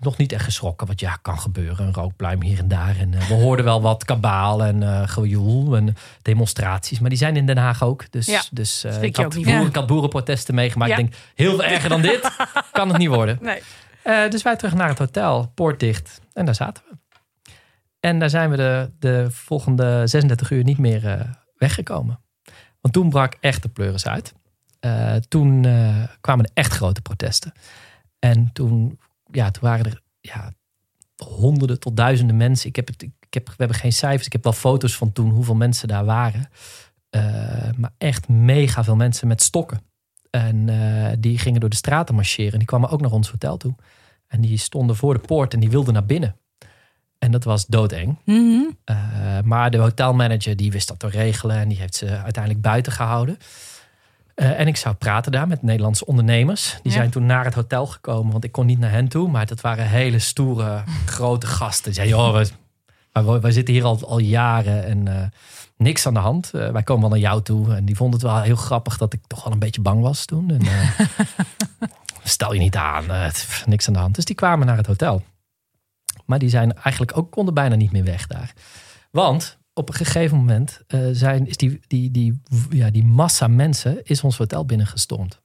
nog 0.00 0.16
niet 0.16 0.32
echt 0.32 0.44
geschrokken, 0.44 0.86
wat 0.86 1.00
ja, 1.00 1.18
kan 1.22 1.38
gebeuren. 1.38 1.86
Een 1.86 1.94
rookpluim 1.94 2.42
hier 2.42 2.58
en 2.58 2.68
daar. 2.68 2.96
En 2.96 3.14
eh, 3.14 3.28
we 3.28 3.34
hoorden 3.34 3.64
wel 3.64 3.82
wat 3.82 4.04
kabaal 4.04 4.64
en 4.64 4.82
eh 4.82 5.08
gejoel 5.08 5.76
en 5.76 5.96
demonstraties. 6.22 6.98
Maar 7.00 7.08
die 7.08 7.18
zijn 7.18 7.36
in 7.36 7.46
Den 7.46 7.56
Haag 7.58 7.82
ook. 7.82 8.10
Dus, 8.10 8.26
Ja, 8.26 8.42
dus 8.50 8.84
eh, 8.84 9.02
ik, 9.02 9.16
had 9.16 9.34
boeren- 9.34 9.56
van. 9.56 9.66
ik 9.66 9.74
had 9.74 9.86
boerenprotesten 9.86 10.54
meegemaakt. 10.54 10.90
Ja. 10.90 10.96
Ik 10.98 11.04
denk, 11.10 11.22
heel 11.34 11.50
veel 11.50 11.64
erger 11.64 11.88
dan 11.88 12.00
dit 12.02 12.30
kan 12.72 12.88
het 12.88 12.98
niet 12.98 13.08
worden. 13.08 13.38
Nee. 13.42 13.60
Dus 14.30 14.42
wij 14.42 14.56
terug 14.56 14.74
naar 14.74 14.88
het 14.88 14.98
hotel, 14.98 15.52
poort 15.54 15.80
dicht. 15.80 16.20
En 16.32 16.44
daar 16.44 16.54
zaten 16.54 16.82
we. 16.88 16.96
En 18.00 18.18
daar 18.18 18.30
zijn 18.30 18.50
we 18.50 18.56
de, 18.56 18.90
de 18.98 19.26
volgende 19.30 20.06
36 20.06 20.50
uur 20.50 20.64
niet 20.64 20.78
meer 20.78 21.30
weggekomen. 21.56 22.20
Want 22.80 22.94
toen 22.94 23.10
brak 23.10 23.36
echt 23.40 23.62
de 23.62 23.68
pleuris 23.68 24.06
uit. 24.06 24.32
Toen 25.28 25.62
kwamen 26.20 26.44
er 26.44 26.50
echt 26.54 26.72
grote 26.72 27.00
protesten. 27.02 27.52
En 28.18 28.50
toen, 28.52 28.98
ja, 29.36 29.50
toen 29.50 29.62
waren 29.62 29.84
er 29.84 30.02
ja, 30.20 30.52
honderden 31.24 31.80
tot 31.80 31.96
duizenden 31.96 32.36
mensen. 32.36 32.68
Ik 32.68 32.76
heb 32.76 32.86
het, 32.86 33.02
ik 33.02 33.34
heb, 33.34 33.46
we 33.46 33.54
hebben 33.56 33.76
geen 33.76 33.92
cijfers. 33.92 34.26
Ik 34.26 34.32
heb 34.32 34.44
wel 34.44 34.52
foto's 34.52 34.96
van 34.96 35.12
toen, 35.12 35.30
hoeveel 35.30 35.54
mensen 35.54 35.88
daar 35.88 36.04
waren. 36.04 36.48
Eh, 37.10 37.22
maar 37.76 37.92
echt 37.98 38.28
mega 38.28 38.84
veel 38.84 38.96
mensen 38.96 39.28
met 39.28 39.42
stokken. 39.42 39.80
En 40.30 40.68
eh, 40.68 41.16
die 41.18 41.38
gingen 41.38 41.60
door 41.60 41.70
de 41.70 41.76
straten 41.76 42.14
marcheren. 42.14 42.58
Die 42.58 42.68
kwamen 42.68 42.90
ook 42.90 43.00
naar 43.00 43.12
ons 43.12 43.30
hotel 43.30 43.56
toe. 43.56 43.74
En 44.26 44.40
die 44.40 44.58
stonden 44.58 44.96
voor 44.96 45.14
de 45.14 45.26
poort 45.26 45.54
en 45.54 45.60
die 45.60 45.70
wilden 45.70 45.94
naar 45.94 46.06
binnen. 46.06 46.36
En 47.18 47.30
dat 47.30 47.44
was 47.44 47.66
doodeng. 47.66 48.18
Mhm. 48.24 48.62
Eh, 48.84 49.40
maar 49.44 49.70
de 49.70 49.78
hotelmanager 49.78 50.56
die 50.56 50.70
wist 50.70 50.88
dat 50.88 50.98
te 50.98 51.08
regelen. 51.08 51.56
En 51.56 51.68
die 51.68 51.78
heeft 51.78 51.94
ze 51.94 52.06
uiteindelijk 52.06 52.62
buiten 52.62 52.92
gehouden. 52.92 53.38
Eh, 54.36 54.60
en 54.60 54.66
ik 54.66 54.76
zou 54.76 54.94
praten 54.94 55.32
daar 55.32 55.46
met 55.48 55.62
Nederlandse 55.62 56.06
ondernemers. 56.06 56.78
Die 56.82 56.92
Ja. 56.92 56.98
zijn 56.98 57.10
toen 57.10 57.26
naar 57.26 57.44
het 57.44 57.54
hotel 57.54 57.86
gekomen. 57.86 58.32
Want 58.32 58.44
ik 58.44 58.52
kon 58.52 58.66
niet 58.66 58.78
naar 58.78 58.90
hen 58.90 59.08
toe. 59.08 59.28
Maar 59.30 59.46
dat 59.46 59.60
waren 59.60 59.86
hele 59.88 60.18
stoere, 60.18 60.82
grote 61.06 61.46
gasten. 61.46 61.94
Zeiden, 61.94 62.16
joh, 62.16 62.32
wij, 63.12 63.40
wij 63.40 63.50
zitten 63.52 63.74
hier 63.74 63.84
al, 63.84 64.08
al 64.08 64.18
jaren. 64.18 64.84
En 64.84 65.08
eh, 65.08 65.26
niks 65.76 66.06
aan 66.06 66.14
de 66.14 66.20
hand. 66.20 66.50
Eh, 66.54 66.70
wij 66.70 66.82
komen 66.82 67.02
wel 67.02 67.10
naar 67.10 67.18
jou 67.28 67.42
toe. 67.42 67.74
En 67.74 67.84
die 67.84 67.96
vonden 67.96 68.20
het 68.20 68.28
wel 68.28 68.40
heel 68.40 68.56
grappig 68.56 68.96
dat 68.96 69.12
ik 69.12 69.20
toch 69.26 69.44
wel 69.44 69.52
een 69.52 69.58
beetje 69.58 69.80
bang 69.80 70.02
was 70.02 70.24
toen. 70.24 70.50
En, 70.50 70.60
stel 72.24 72.52
je 72.52 72.60
niet 72.60 72.76
aan. 72.76 73.10
het- 73.10 73.62
niks 73.66 73.86
aan 73.86 73.92
de 73.92 73.98
hand. 74.00 74.14
Dus 74.14 74.24
die 74.24 74.36
kwamen 74.36 74.66
naar 74.66 74.76
het 74.76 74.86
hotel. 74.86 75.22
Maar 76.24 76.38
die 76.38 76.48
zijn 76.48 76.74
eigenlijk 76.82 77.16
ook 77.16 77.30
konden 77.30 77.54
bijna 77.54 77.74
niet 77.74 77.92
meer 77.92 78.04
weg 78.04 78.26
daar. 78.26 78.52
Want 79.10 79.58
op 79.76 79.88
een 79.88 79.94
gegeven 79.94 80.36
moment 80.36 80.80
eh, 80.86 81.00
zijn, 81.12 81.46
is 81.46 81.56
die, 81.56 81.80
die, 81.86 82.10
die, 82.10 82.40
ja, 82.70 82.90
die 82.90 83.04
massa 83.04 83.46
mensen 83.48 84.04
is 84.04 84.20
ons 84.22 84.36
hotel 84.36 84.64
binnengestormd. 84.64 85.40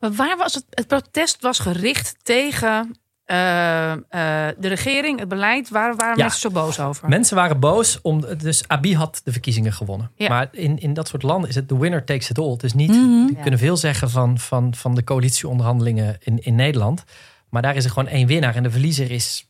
Maar 0.00 0.12
waar 0.12 0.36
was 0.36 0.54
het? 0.54 0.64
Het 0.70 0.86
protest 0.86 1.42
was 1.42 1.58
gericht 1.58 2.16
tegen 2.22 2.96
eh, 3.24 3.92
eh, 3.92 3.98
de 4.58 4.68
regering, 4.68 5.18
het 5.18 5.28
beleid. 5.28 5.68
Waar 5.68 5.96
waren 5.96 6.16
Ja. 6.16 6.22
mensen 6.22 6.40
zo 6.40 6.50
boos 6.50 6.80
over? 6.80 7.08
Mensen 7.08 7.36
waren 7.36 7.60
boos, 7.60 7.98
om, 8.02 8.24
dus 8.38 8.68
Abiy 8.68 8.94
had 8.94 9.20
de 9.24 9.32
verkiezingen 9.32 9.72
gewonnen. 9.72 10.10
Ja. 10.16 10.28
Maar 10.28 10.48
in, 10.52 10.78
in 10.78 10.94
dat 10.94 11.08
soort 11.08 11.22
landen 11.22 11.48
is 11.48 11.54
het 11.54 11.68
the 11.68 11.78
winner 11.78 12.04
takes 12.04 12.30
it 12.30 12.38
all. 12.38 12.50
Het 12.50 12.62
is 12.62 12.72
niet, 12.74 12.90
Mhm. 12.90 13.34
Ja. 13.34 13.40
kunnen 13.42 13.58
veel 13.60 13.76
zeggen 13.76 14.10
van, 14.10 14.38
van, 14.38 14.74
van 14.74 14.94
de 14.94 15.04
coalitieonderhandelingen 15.04 16.16
in, 16.20 16.38
in 16.38 16.54
Nederland. 16.54 17.04
Maar 17.50 17.62
daar 17.62 17.76
is 17.76 17.84
er 17.84 17.90
gewoon 17.90 18.08
één 18.08 18.26
winnaar 18.26 18.54
en 18.54 18.62
de 18.62 18.70
verliezer 18.70 19.10
is 19.10 19.48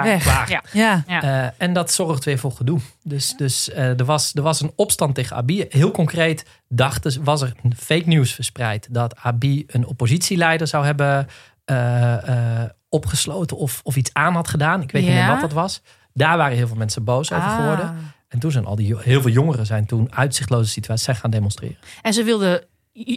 Klaar. 0.00 0.04
Weg. 0.06 0.22
klaar. 0.22 0.50
Ja. 0.50 0.62
Ja. 0.72 1.04
Ja. 1.06 1.22
Eh, 1.46 1.50
en 1.58 1.72
dat 1.72 1.92
zorgt 1.92 2.24
weer 2.24 2.38
voor 2.38 2.52
gedoe. 2.52 2.80
Dus, 3.02 3.34
dus 3.36 3.70
eh, 3.70 3.98
er, 3.98 4.04
was, 4.04 4.34
er 4.34 4.42
was 4.42 4.60
een 4.60 4.72
opstand 4.76 5.14
tegen 5.14 5.36
Abiy. 5.36 5.66
Heel 5.68 5.90
concreet 5.90 6.44
dachten, 6.68 7.24
was 7.24 7.42
er 7.42 7.52
een 7.62 7.76
fake 7.76 8.08
news 8.08 8.32
verspreid 8.32 8.86
dat 8.90 9.16
Abiy 9.16 9.64
een 9.66 9.86
oppositieleider 9.86 10.66
zou 10.66 10.84
hebben 10.84 11.28
eh, 11.64 12.62
eh, 12.62 12.70
opgesloten 12.88 13.56
of, 13.56 13.80
of 13.84 13.96
iets 13.96 14.10
aan 14.12 14.34
had 14.34 14.48
gedaan. 14.48 14.82
Ik 14.82 14.90
weet 14.90 15.02
niet 15.04 15.12
meer 15.14 15.26
wat 15.28 15.40
dat 15.40 15.52
was. 15.52 15.80
Daar 16.12 16.36
waren 16.36 16.56
heel 16.56 16.66
veel 16.66 16.76
mensen 16.76 17.04
boos 17.04 17.32
over 17.32 17.44
Ah. 17.48 17.56
geworden. 17.56 18.12
En 18.28 18.38
toen 18.38 18.50
zijn 18.50 18.64
al 18.64 18.76
die 18.76 18.96
heel 18.98 19.20
veel 19.22 19.30
jongeren 19.30 19.66
zijn 19.66 19.86
toen 19.86 20.14
uitzichtloze 20.14 20.70
situaties 20.70 21.04
zijn 21.04 21.16
gaan 21.16 21.30
demonstreren. 21.30 21.76
En 22.02 22.12
ze 22.12 22.22
wilden, 22.22 22.64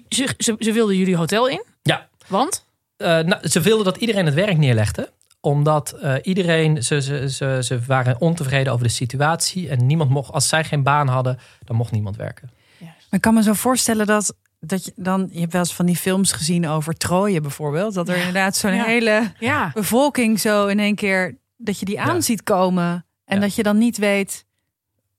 ze, 0.09 0.33
ze, 0.37 0.55
ze 0.59 0.71
wilden 0.71 0.95
jullie 0.97 1.15
hotel 1.17 1.47
in? 1.47 1.63
Ja. 1.81 2.07
Want? 2.27 2.65
Eh, 2.97 3.19
nou, 3.19 3.47
ze 3.47 3.61
wilden 3.61 3.85
dat 3.85 3.97
iedereen 3.97 4.25
het 4.25 4.33
werk 4.33 4.57
neerlegde 4.57 5.11
omdat 5.39 5.91
eh, 5.91 6.13
iedereen, 6.21 6.83
ze, 6.83 7.01
ze, 7.01 7.29
ze, 7.29 7.59
ze 7.63 7.79
waren 7.87 8.21
ontevreden 8.21 8.73
over 8.73 8.85
de 8.85 8.91
situatie. 8.91 9.69
En 9.69 9.85
niemand 9.85 10.09
mocht, 10.09 10.31
als 10.31 10.47
zij 10.47 10.63
geen 10.63 10.83
baan 10.83 11.07
hadden, 11.07 11.39
dan 11.63 11.75
mocht 11.75 11.91
niemand 11.91 12.15
werken. 12.15 12.49
Maar 12.79 12.89
ik 13.19 13.21
kan 13.21 13.33
me 13.33 13.43
zo 13.43 13.53
voorstellen 13.53 14.05
dat, 14.05 14.35
dat 14.59 14.85
je 14.85 14.91
dan... 14.95 15.29
Je 15.31 15.39
hebt 15.39 15.51
wel 15.51 15.61
eens 15.61 15.75
van 15.75 15.85
die 15.85 15.95
films 15.95 16.31
gezien 16.31 16.67
over 16.67 16.93
Troje 16.93 17.41
bijvoorbeeld. 17.41 17.93
Dat 17.93 18.07
er 18.09 18.13
Ja. 18.15 18.19
inderdaad 18.25 18.55
zo'n 18.55 18.73
Ja. 18.73 18.83
hele 18.85 19.31
Ja. 19.39 19.71
bevolking 19.73 20.39
zo 20.39 20.67
in 20.67 20.79
één 20.79 20.95
keer... 20.95 21.37
Dat 21.57 21.79
je 21.79 21.85
die 21.85 22.01
aan 22.01 22.15
Ja. 22.15 22.21
ziet 22.21 22.43
komen. 22.43 23.05
En 23.25 23.35
Ja. 23.35 23.41
dat 23.41 23.55
je 23.55 23.63
dan 23.63 23.77
niet 23.77 23.97
weet... 23.97 24.45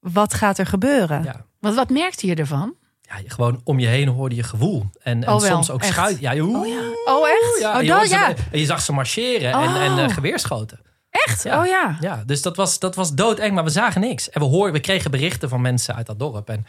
Wat 0.00 0.34
gaat 0.34 0.58
er 0.58 0.66
gebeuren? 0.66 1.22
Ja. 1.22 1.44
Want 1.60 1.74
wat 1.74 1.90
merkte 1.90 2.26
je 2.26 2.34
ervan? 2.34 2.74
Ja, 3.08 3.14
gewoon 3.26 3.60
om 3.64 3.78
je 3.78 3.86
heen 3.86 4.08
hoorde 4.08 4.34
je 4.34 4.42
gewoel. 4.42 4.86
En, 5.02 5.24
en 5.24 5.32
Oh, 5.32 5.40
wel, 5.40 5.50
soms 5.50 5.70
ook 5.70 5.80
echt? 5.80 5.92
schuit. 5.92 6.18
Ja, 6.20 6.30
Oh 6.32 6.66
ja. 6.66 6.80
Oh 7.04 7.28
echt? 7.28 7.58
Ja, 7.60 7.76
Oh, 7.76 7.82
je, 7.82 7.88
dat, 7.88 7.96
hoorde 7.96 8.08
ze- 8.08 8.14
ja. 8.14 8.34
en 8.50 8.58
je 8.58 8.64
zag 8.64 8.80
ze 8.80 8.92
marcheren 8.92 9.52
en, 9.52 9.68
Oh. 9.68 9.82
en 9.82 9.98
eh, 9.98 10.08
geweerschoten. 10.14 10.80
Echt? 11.10 11.42
Ja. 11.42 11.60
Oh 11.60 11.66
ja. 11.66 11.96
Ja, 12.00 12.22
dus 12.26 12.42
dat 12.42 12.56
was, 12.56 12.78
dat 12.78 12.94
was 12.94 13.14
doodeng, 13.14 13.54
maar 13.54 13.64
we 13.64 13.70
zagen 13.70 14.00
niks. 14.00 14.30
En 14.30 14.40
we, 14.40 14.46
hoorden, 14.46 14.72
we 14.72 14.80
kregen 14.80 15.10
berichten 15.10 15.48
van 15.48 15.60
mensen 15.60 15.94
uit 15.94 16.06
dat 16.06 16.18
dorp. 16.18 16.48
En, 16.48 16.66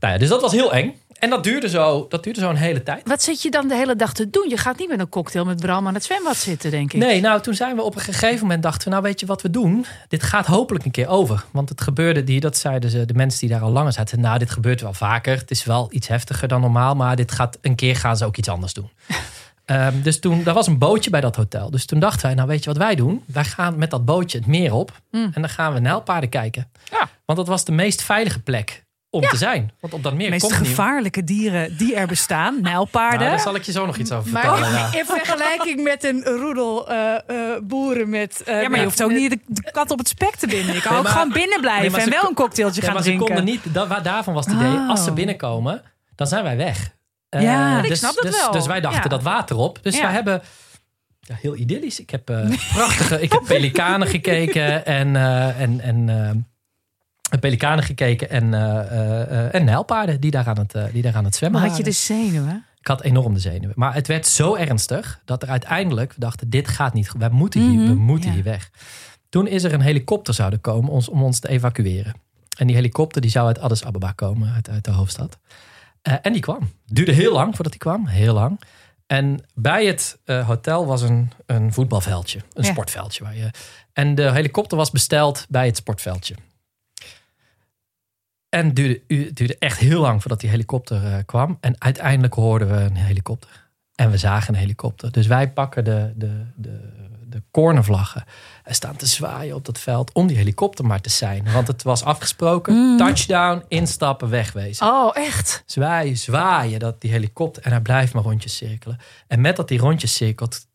nou 0.00 0.12
ja, 0.12 0.18
dus 0.18 0.28
dat 0.28 0.40
was 0.40 0.52
heel 0.52 0.72
eng. 0.72 1.00
En 1.18 1.30
dat 1.30 1.44
duurde, 1.44 1.68
zo, 1.68 2.06
dat 2.08 2.24
duurde 2.24 2.40
zo 2.40 2.50
een 2.50 2.56
hele 2.56 2.82
tijd. 2.82 3.08
Wat 3.08 3.22
zit 3.22 3.42
je 3.42 3.50
dan 3.50 3.68
de 3.68 3.74
hele 3.74 3.96
dag 3.96 4.12
te 4.12 4.30
doen? 4.30 4.48
Je 4.48 4.56
gaat 4.56 4.78
niet 4.78 4.88
met 4.88 5.00
een 5.00 5.08
cocktail 5.08 5.44
met 5.44 5.60
Bram 5.60 5.86
aan 5.86 5.94
het 5.94 6.04
zwembad 6.04 6.36
zitten, 6.36 6.70
denk 6.70 6.92
ik. 6.92 7.00
Nee, 7.00 7.20
nou 7.20 7.40
toen 7.40 7.54
zijn 7.54 7.76
we 7.76 7.82
op 7.82 7.94
een 7.94 8.00
gegeven 8.00 8.40
moment 8.40 8.62
dachten 8.62 8.84
we, 8.84 8.90
nou 8.90 9.02
weet 9.02 9.20
je 9.20 9.26
wat 9.26 9.42
we 9.42 9.50
doen? 9.50 9.86
Dit 10.08 10.22
gaat 10.22 10.46
hopelijk 10.46 10.84
een 10.84 10.90
keer 10.90 11.08
over. 11.08 11.44
Want 11.50 11.68
het 11.68 11.80
gebeurde, 11.80 12.24
die, 12.24 12.40
dat 12.40 12.56
zeiden 12.56 12.90
ze, 12.90 13.04
de 13.04 13.14
mensen 13.14 13.40
die 13.40 13.48
daar 13.48 13.60
al 13.60 13.70
langer 13.70 13.92
zaten. 13.92 14.20
Nou, 14.20 14.38
dit 14.38 14.50
gebeurt 14.50 14.80
wel 14.80 14.92
vaker. 14.92 15.36
Het 15.36 15.50
is 15.50 15.64
wel 15.64 15.88
iets 15.90 16.08
heftiger 16.08 16.48
dan 16.48 16.60
normaal, 16.60 16.94
maar 16.94 17.16
dit 17.16 17.32
gaat, 17.32 17.58
een 17.60 17.74
keer 17.74 17.96
gaan 17.96 18.16
ze 18.16 18.24
ook 18.24 18.36
iets 18.36 18.48
anders 18.48 18.72
doen. 18.72 18.90
Ehm, 19.64 20.02
dus 20.02 20.20
toen, 20.20 20.42
daar 20.42 20.54
was 20.54 20.66
een 20.66 20.78
bootje 20.78 21.10
bij 21.10 21.20
dat 21.20 21.36
hotel. 21.36 21.70
Dus 21.70 21.86
toen 21.86 21.98
dachten 21.98 22.26
wij, 22.26 22.34
nou 22.34 22.48
weet 22.48 22.64
je 22.64 22.70
wat 22.70 22.78
wij 22.78 22.94
doen? 22.94 23.22
Wij 23.26 23.44
gaan 23.44 23.78
met 23.78 23.90
dat 23.90 24.04
bootje 24.04 24.38
het 24.38 24.46
meer 24.46 24.72
op. 24.72 25.00
Hmm. 25.10 25.30
En 25.32 25.40
dan 25.40 25.50
gaan 25.50 25.72
we 25.72 25.80
nijlpaarden 25.80 26.28
kijken. 26.28 26.70
Ja. 26.90 27.08
Want 27.24 27.38
dat 27.38 27.48
was 27.48 27.64
de 27.64 27.72
meest 27.72 28.02
veilige 28.02 28.40
plek 28.40 28.83
om 29.14 29.28
te 29.28 29.36
zijn. 29.36 29.72
Want 29.80 29.92
op 29.92 30.02
dat 30.02 30.14
meer 30.14 30.24
De 30.24 30.30
meest 30.30 30.52
gevaarlijke 30.52 31.24
dieren 31.24 31.76
die 31.76 31.94
er 31.94 32.06
bestaan. 32.06 32.60
Nijlpaarden. 32.62 33.18
Nou, 33.18 33.30
daar 33.30 33.40
zal 33.40 33.54
ik 33.54 33.62
je 33.62 33.72
zo 33.72 33.86
nog 33.86 33.96
iets 33.96 34.12
over 34.12 34.32
Maar 34.32 34.42
vertellen. 34.42 34.70
ja. 34.70 34.94
in 34.98 35.04
vergelijking 35.04 35.82
met 35.82 36.04
een 36.04 36.22
roedel 36.24 36.88
eh, 36.90 37.14
eh, 37.14 37.60
boeren 37.62 38.08
met... 38.08 38.42
eh, 38.42 38.62
ja, 38.62 38.68
maar 38.68 38.78
je 38.78 38.84
hoeft 38.84 39.02
ook 39.02 39.10
niet 39.10 39.30
de, 39.30 39.38
de 39.46 39.70
kat 39.70 39.90
op 39.90 39.98
het 39.98 40.08
spek 40.08 40.34
te 40.36 40.46
binden. 40.46 40.74
Je 40.74 40.80
kan 40.80 40.90
Nee, 40.90 40.98
ook 41.00 41.04
maar- 41.04 41.12
gewoon 41.16 41.32
binnen 41.32 41.60
blijven 41.60 41.82
Nee, 41.82 41.90
maar 41.90 42.00
en 42.00 42.06
ze 42.06 42.12
wel 42.20 42.28
een 42.28 42.34
cocktailtje 42.34 42.82
gaan 42.82 42.92
maar 42.92 43.02
ze 43.02 43.08
drinken. 43.08 43.26
konden 43.26 43.44
niet, 43.44 43.74
dat, 43.74 43.88
waar- 43.88 44.02
daarvan 44.02 44.34
was 44.34 44.46
het 44.46 44.54
idee, 44.54 44.72
Oh. 44.72 44.88
als 44.88 45.04
ze 45.04 45.12
binnenkomen, 45.12 45.82
dan 46.14 46.26
zijn 46.26 46.42
wij 46.42 46.56
weg. 46.56 46.92
Eh, 47.28 47.42
Ja, 47.42 47.82
ik 47.82 47.88
dus, 47.88 47.98
snap 47.98 48.14
dat 48.14 48.24
dus, 48.24 48.36
wel. 48.40 48.50
Dus 48.50 48.66
wij 48.66 48.80
dachten 48.80 49.02
Ja. 49.02 49.08
dat 49.08 49.22
water 49.22 49.56
op. 49.56 49.78
Dus 49.82 49.96
Ja. 49.96 50.02
wij 50.02 50.12
hebben, 50.12 50.42
ja, 51.20 51.34
heel 51.40 51.56
idyllisch. 51.56 52.00
Ik 52.00 52.10
heb 52.10 52.30
eh, 52.30 52.48
prachtige, 52.74 53.20
ik 53.20 53.32
heb 53.32 53.42
pelikanen 53.46 54.08
gekeken 54.08 54.86
en, 54.86 55.16
eh, 55.16 55.60
en, 55.60 55.80
en 55.80 56.08
eh, 56.08 56.30
pelikanen 57.38 57.84
gekeken 57.84 58.30
en, 58.30 58.54
eh, 58.54 58.80
eh, 58.80 59.20
eh, 59.46 59.54
en 59.54 59.64
nijlpaarden 59.64 60.20
die 60.20 60.30
daar 60.30 60.46
aan 60.48 60.58
het, 60.58 60.92
die 60.92 61.02
daar 61.02 61.14
aan 61.16 61.24
het 61.24 61.34
zwemmen 61.34 61.60
Maar 61.60 61.68
had 61.68 61.78
je 61.78 61.84
de 61.84 61.90
zenuwen? 61.90 62.64
Ik 62.80 62.86
had 62.86 63.02
enorm 63.02 63.34
de 63.34 63.40
zenuwen. 63.40 63.72
Maar 63.74 63.94
het 63.94 64.06
werd 64.06 64.26
zo 64.26 64.54
ernstig 64.54 65.20
dat 65.24 65.42
er 65.42 65.48
uiteindelijk, 65.48 66.12
we 66.12 66.20
dachten, 66.20 66.50
dit 66.50 66.68
gaat 66.68 66.94
niet 66.94 67.08
goed. 67.08 67.20
Wij 67.20 67.30
moeten 67.30 67.60
hier, 67.70 67.86
we 67.86 67.94
Mhm, 67.94 68.02
moeten 68.04 68.28
ja. 68.28 68.34
hier 68.34 68.44
weg. 68.44 68.70
Toen 69.28 69.46
is 69.46 69.62
er 69.64 69.72
een 69.72 69.80
helikopter 69.80 70.34
zouden 70.34 70.60
komen 70.60 70.90
ons, 70.90 71.08
om 71.08 71.22
ons 71.22 71.38
te 71.38 71.48
evacueren. 71.48 72.14
En 72.58 72.66
die 72.66 72.76
helikopter 72.76 73.20
die 73.20 73.30
zou 73.30 73.46
uit 73.46 73.58
Addis 73.58 73.84
Ababa 73.84 74.12
komen, 74.12 74.52
uit, 74.52 74.68
uit 74.70 74.84
de 74.84 74.90
hoofdstad. 74.90 75.38
En 76.02 76.32
die 76.32 76.40
kwam. 76.42 76.70
Duurde 76.86 77.12
heel 77.12 77.32
lang 77.32 77.54
voordat 77.54 77.72
hij 77.72 77.78
kwam. 77.78 78.06
Heel 78.06 78.34
lang. 78.34 78.60
En 79.06 79.44
bij 79.54 79.86
het 79.86 80.18
hotel 80.26 80.86
was 80.86 81.02
een, 81.02 81.30
een 81.46 81.72
voetbalveldje. 81.72 82.38
Een 82.52 82.64
Ja. 82.64 82.70
sportveldje. 82.70 83.24
Waar 83.24 83.36
je, 83.36 83.50
en 83.92 84.14
de 84.14 84.30
helikopter 84.32 84.76
was 84.76 84.90
besteld 84.90 85.46
bij 85.48 85.66
het 85.66 85.76
sportveldje. 85.76 86.34
En 88.54 88.66
het 88.66 88.76
duurde, 88.76 89.00
u- 89.08 89.24
het 89.24 89.36
duurde 89.36 89.56
echt 89.58 89.78
heel 89.78 90.00
lang 90.00 90.20
voordat 90.20 90.40
die 90.40 90.50
helikopter 90.50 91.04
eh, 91.04 91.14
kwam. 91.26 91.58
En 91.60 91.74
uiteindelijk 91.78 92.34
hoorden 92.34 92.68
we 92.68 92.76
een 92.76 92.96
helikopter. 92.96 93.62
En 93.94 94.10
we 94.10 94.16
zagen 94.16 94.54
een 94.54 94.60
helikopter. 94.60 95.12
Dus 95.12 95.26
wij 95.26 95.50
pakken 95.52 95.84
de, 95.84 96.12
de, 96.16 96.44
de, 96.56 96.78
de 97.28 97.42
cornervlaggen. 97.50 98.24
En 98.64 98.74
staan 98.74 98.96
te 98.96 99.06
zwaaien 99.06 99.54
op 99.54 99.64
dat 99.64 99.78
veld 99.78 100.12
om 100.12 100.26
die 100.26 100.36
helikopter 100.36 100.84
maar 100.86 101.00
te 101.00 101.10
zijn. 101.10 101.52
Want 101.52 101.66
het 101.66 101.82
was 101.82 102.04
afgesproken. 102.04 102.74
Mm. 102.74 102.96
Touchdown, 102.96 103.62
instappen, 103.68 104.28
wegwezen. 104.30 104.86
Oh, 104.86 105.10
echt? 105.16 105.62
Zwaaien, 105.66 106.16
zwaaien, 106.18 106.78
dat 106.80 107.00
die 107.00 107.10
helikopter. 107.10 107.62
En 107.62 107.70
hij 107.70 107.80
blijft 107.80 108.12
maar 108.14 108.22
rondjes 108.22 108.56
cirkelen. 108.56 108.98
En 109.26 109.40
met 109.40 109.56
dat 109.56 109.68
die 109.68 109.78
rondjes 109.78 110.14
cirkelt, 110.14 110.66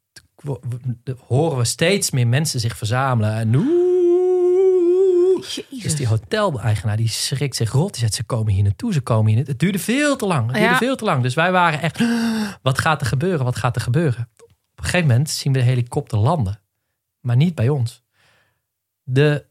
horen 1.28 1.58
we 1.58 1.65
steeds 1.65 2.12
meer 2.12 2.28
mensen 2.28 2.60
zich 2.60 2.78
verzamelen. 2.78 3.34
En 3.34 3.56
oeh. 3.56 3.88
Dus 5.69 5.95
die 5.95 6.08
hoteleigenaar 6.08 6.97
die 6.97 7.08
schrikt 7.08 7.56
zich 7.56 7.71
rot. 7.71 7.91
Die 7.91 7.99
zegt, 8.02 8.13
ze 8.13 8.23
komen 8.23 8.54
hier 8.54 8.63
naartoe, 8.63 8.93
ze 8.93 9.02
komen 9.02 9.25
hier 9.28 9.36
naartoe. 9.36 9.52
Het 9.54 9.62
duurde 9.62 9.80
veel 9.80 10.15
te 10.15 10.25
lang. 10.25 10.45
Het 10.45 10.54
duurde 10.56 10.71
Ja. 10.71 10.78
veel 10.78 10.95
te 10.95 11.04
lang. 11.04 11.23
Dus 11.23 11.34
wij 11.34 11.52
waren 11.52 11.82
echt, 11.82 11.99
wat 12.62 12.80
gaat 12.80 13.02
er 13.02 13.08
gebeuren? 13.08 13.45
Wat 13.45 13.56
gaat 13.56 13.75
er 13.75 13.82
gebeuren? 13.82 14.30
Op 14.41 14.49
een 14.75 14.84
gegeven 14.84 15.08
moment 15.08 15.30
zien 15.30 15.54
we 15.54 15.60
de 15.60 15.65
helikopter 15.65 16.17
landen. 16.17 16.60
Maar 17.19 17.36
niet 17.36 17.56
bij 17.56 17.69
ons. 17.69 18.04
De 19.04 19.45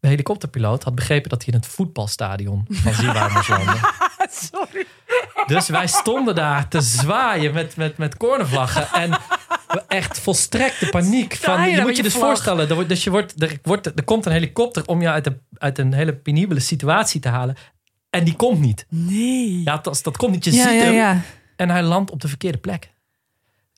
helikopterpiloot 0.00 0.82
had 0.84 0.94
begrepen 0.94 1.30
dat 1.30 1.44
hij 1.44 1.52
in 1.52 1.58
het 1.60 1.68
voetbalstadion 1.68 2.64
van 2.68 2.94
Ziwaar 2.94 3.32
moest 3.32 3.48
landen. 3.48 3.76
Sorry. 4.52 4.86
Dus 5.46 5.68
wij 5.68 5.86
stonden 5.86 6.34
daar 6.34 6.68
te 6.68 6.80
zwaaien 6.80 7.54
met, 7.54 7.76
met, 7.76 7.96
met 7.96 8.16
cornervlaggen. 8.16 8.88
En 8.92 9.18
echt 9.88 10.18
volstrekte 10.20 10.88
paniek. 10.88 11.34
Van, 11.36 11.70
je 11.70 11.80
moet 11.80 11.96
je 11.96 12.02
dus 12.02 12.14
voorstellen. 12.14 12.68
Er, 12.68 12.74
wordt- 12.74 12.88
dus 12.88 13.04
je 13.04 13.10
wordt, 13.10 13.42
er, 13.42 13.58
wordt, 13.62 13.86
er 13.86 14.04
komt 14.04 14.26
een 14.26 14.32
helikopter 14.32 14.86
om 14.86 15.00
je 15.00 15.08
uit, 15.10 15.24
de, 15.24 15.38
uit 15.58 15.78
een 15.78 15.92
hele 15.92 16.14
penibele 16.14 16.60
situatie 16.60 17.20
te 17.20 17.28
halen. 17.28 17.56
En 18.10 18.24
die 18.24 18.36
komt 18.36 18.60
niet. 18.60 18.86
Nee. 18.88 19.62
Ja, 19.64 19.76
dat, 19.76 20.00
dat 20.02 20.16
komt 20.16 20.32
niet. 20.32 20.44
Je 20.44 20.52
ja, 20.52 20.68
ziet 20.68 20.78
ja, 20.80 20.84
hem. 20.84 20.94
ja. 20.94 21.20
En 21.56 21.70
hij 21.70 21.82
landt 21.82 22.10
op 22.10 22.20
de 22.20 22.28
verkeerde 22.28 22.58
plek. 22.58 22.90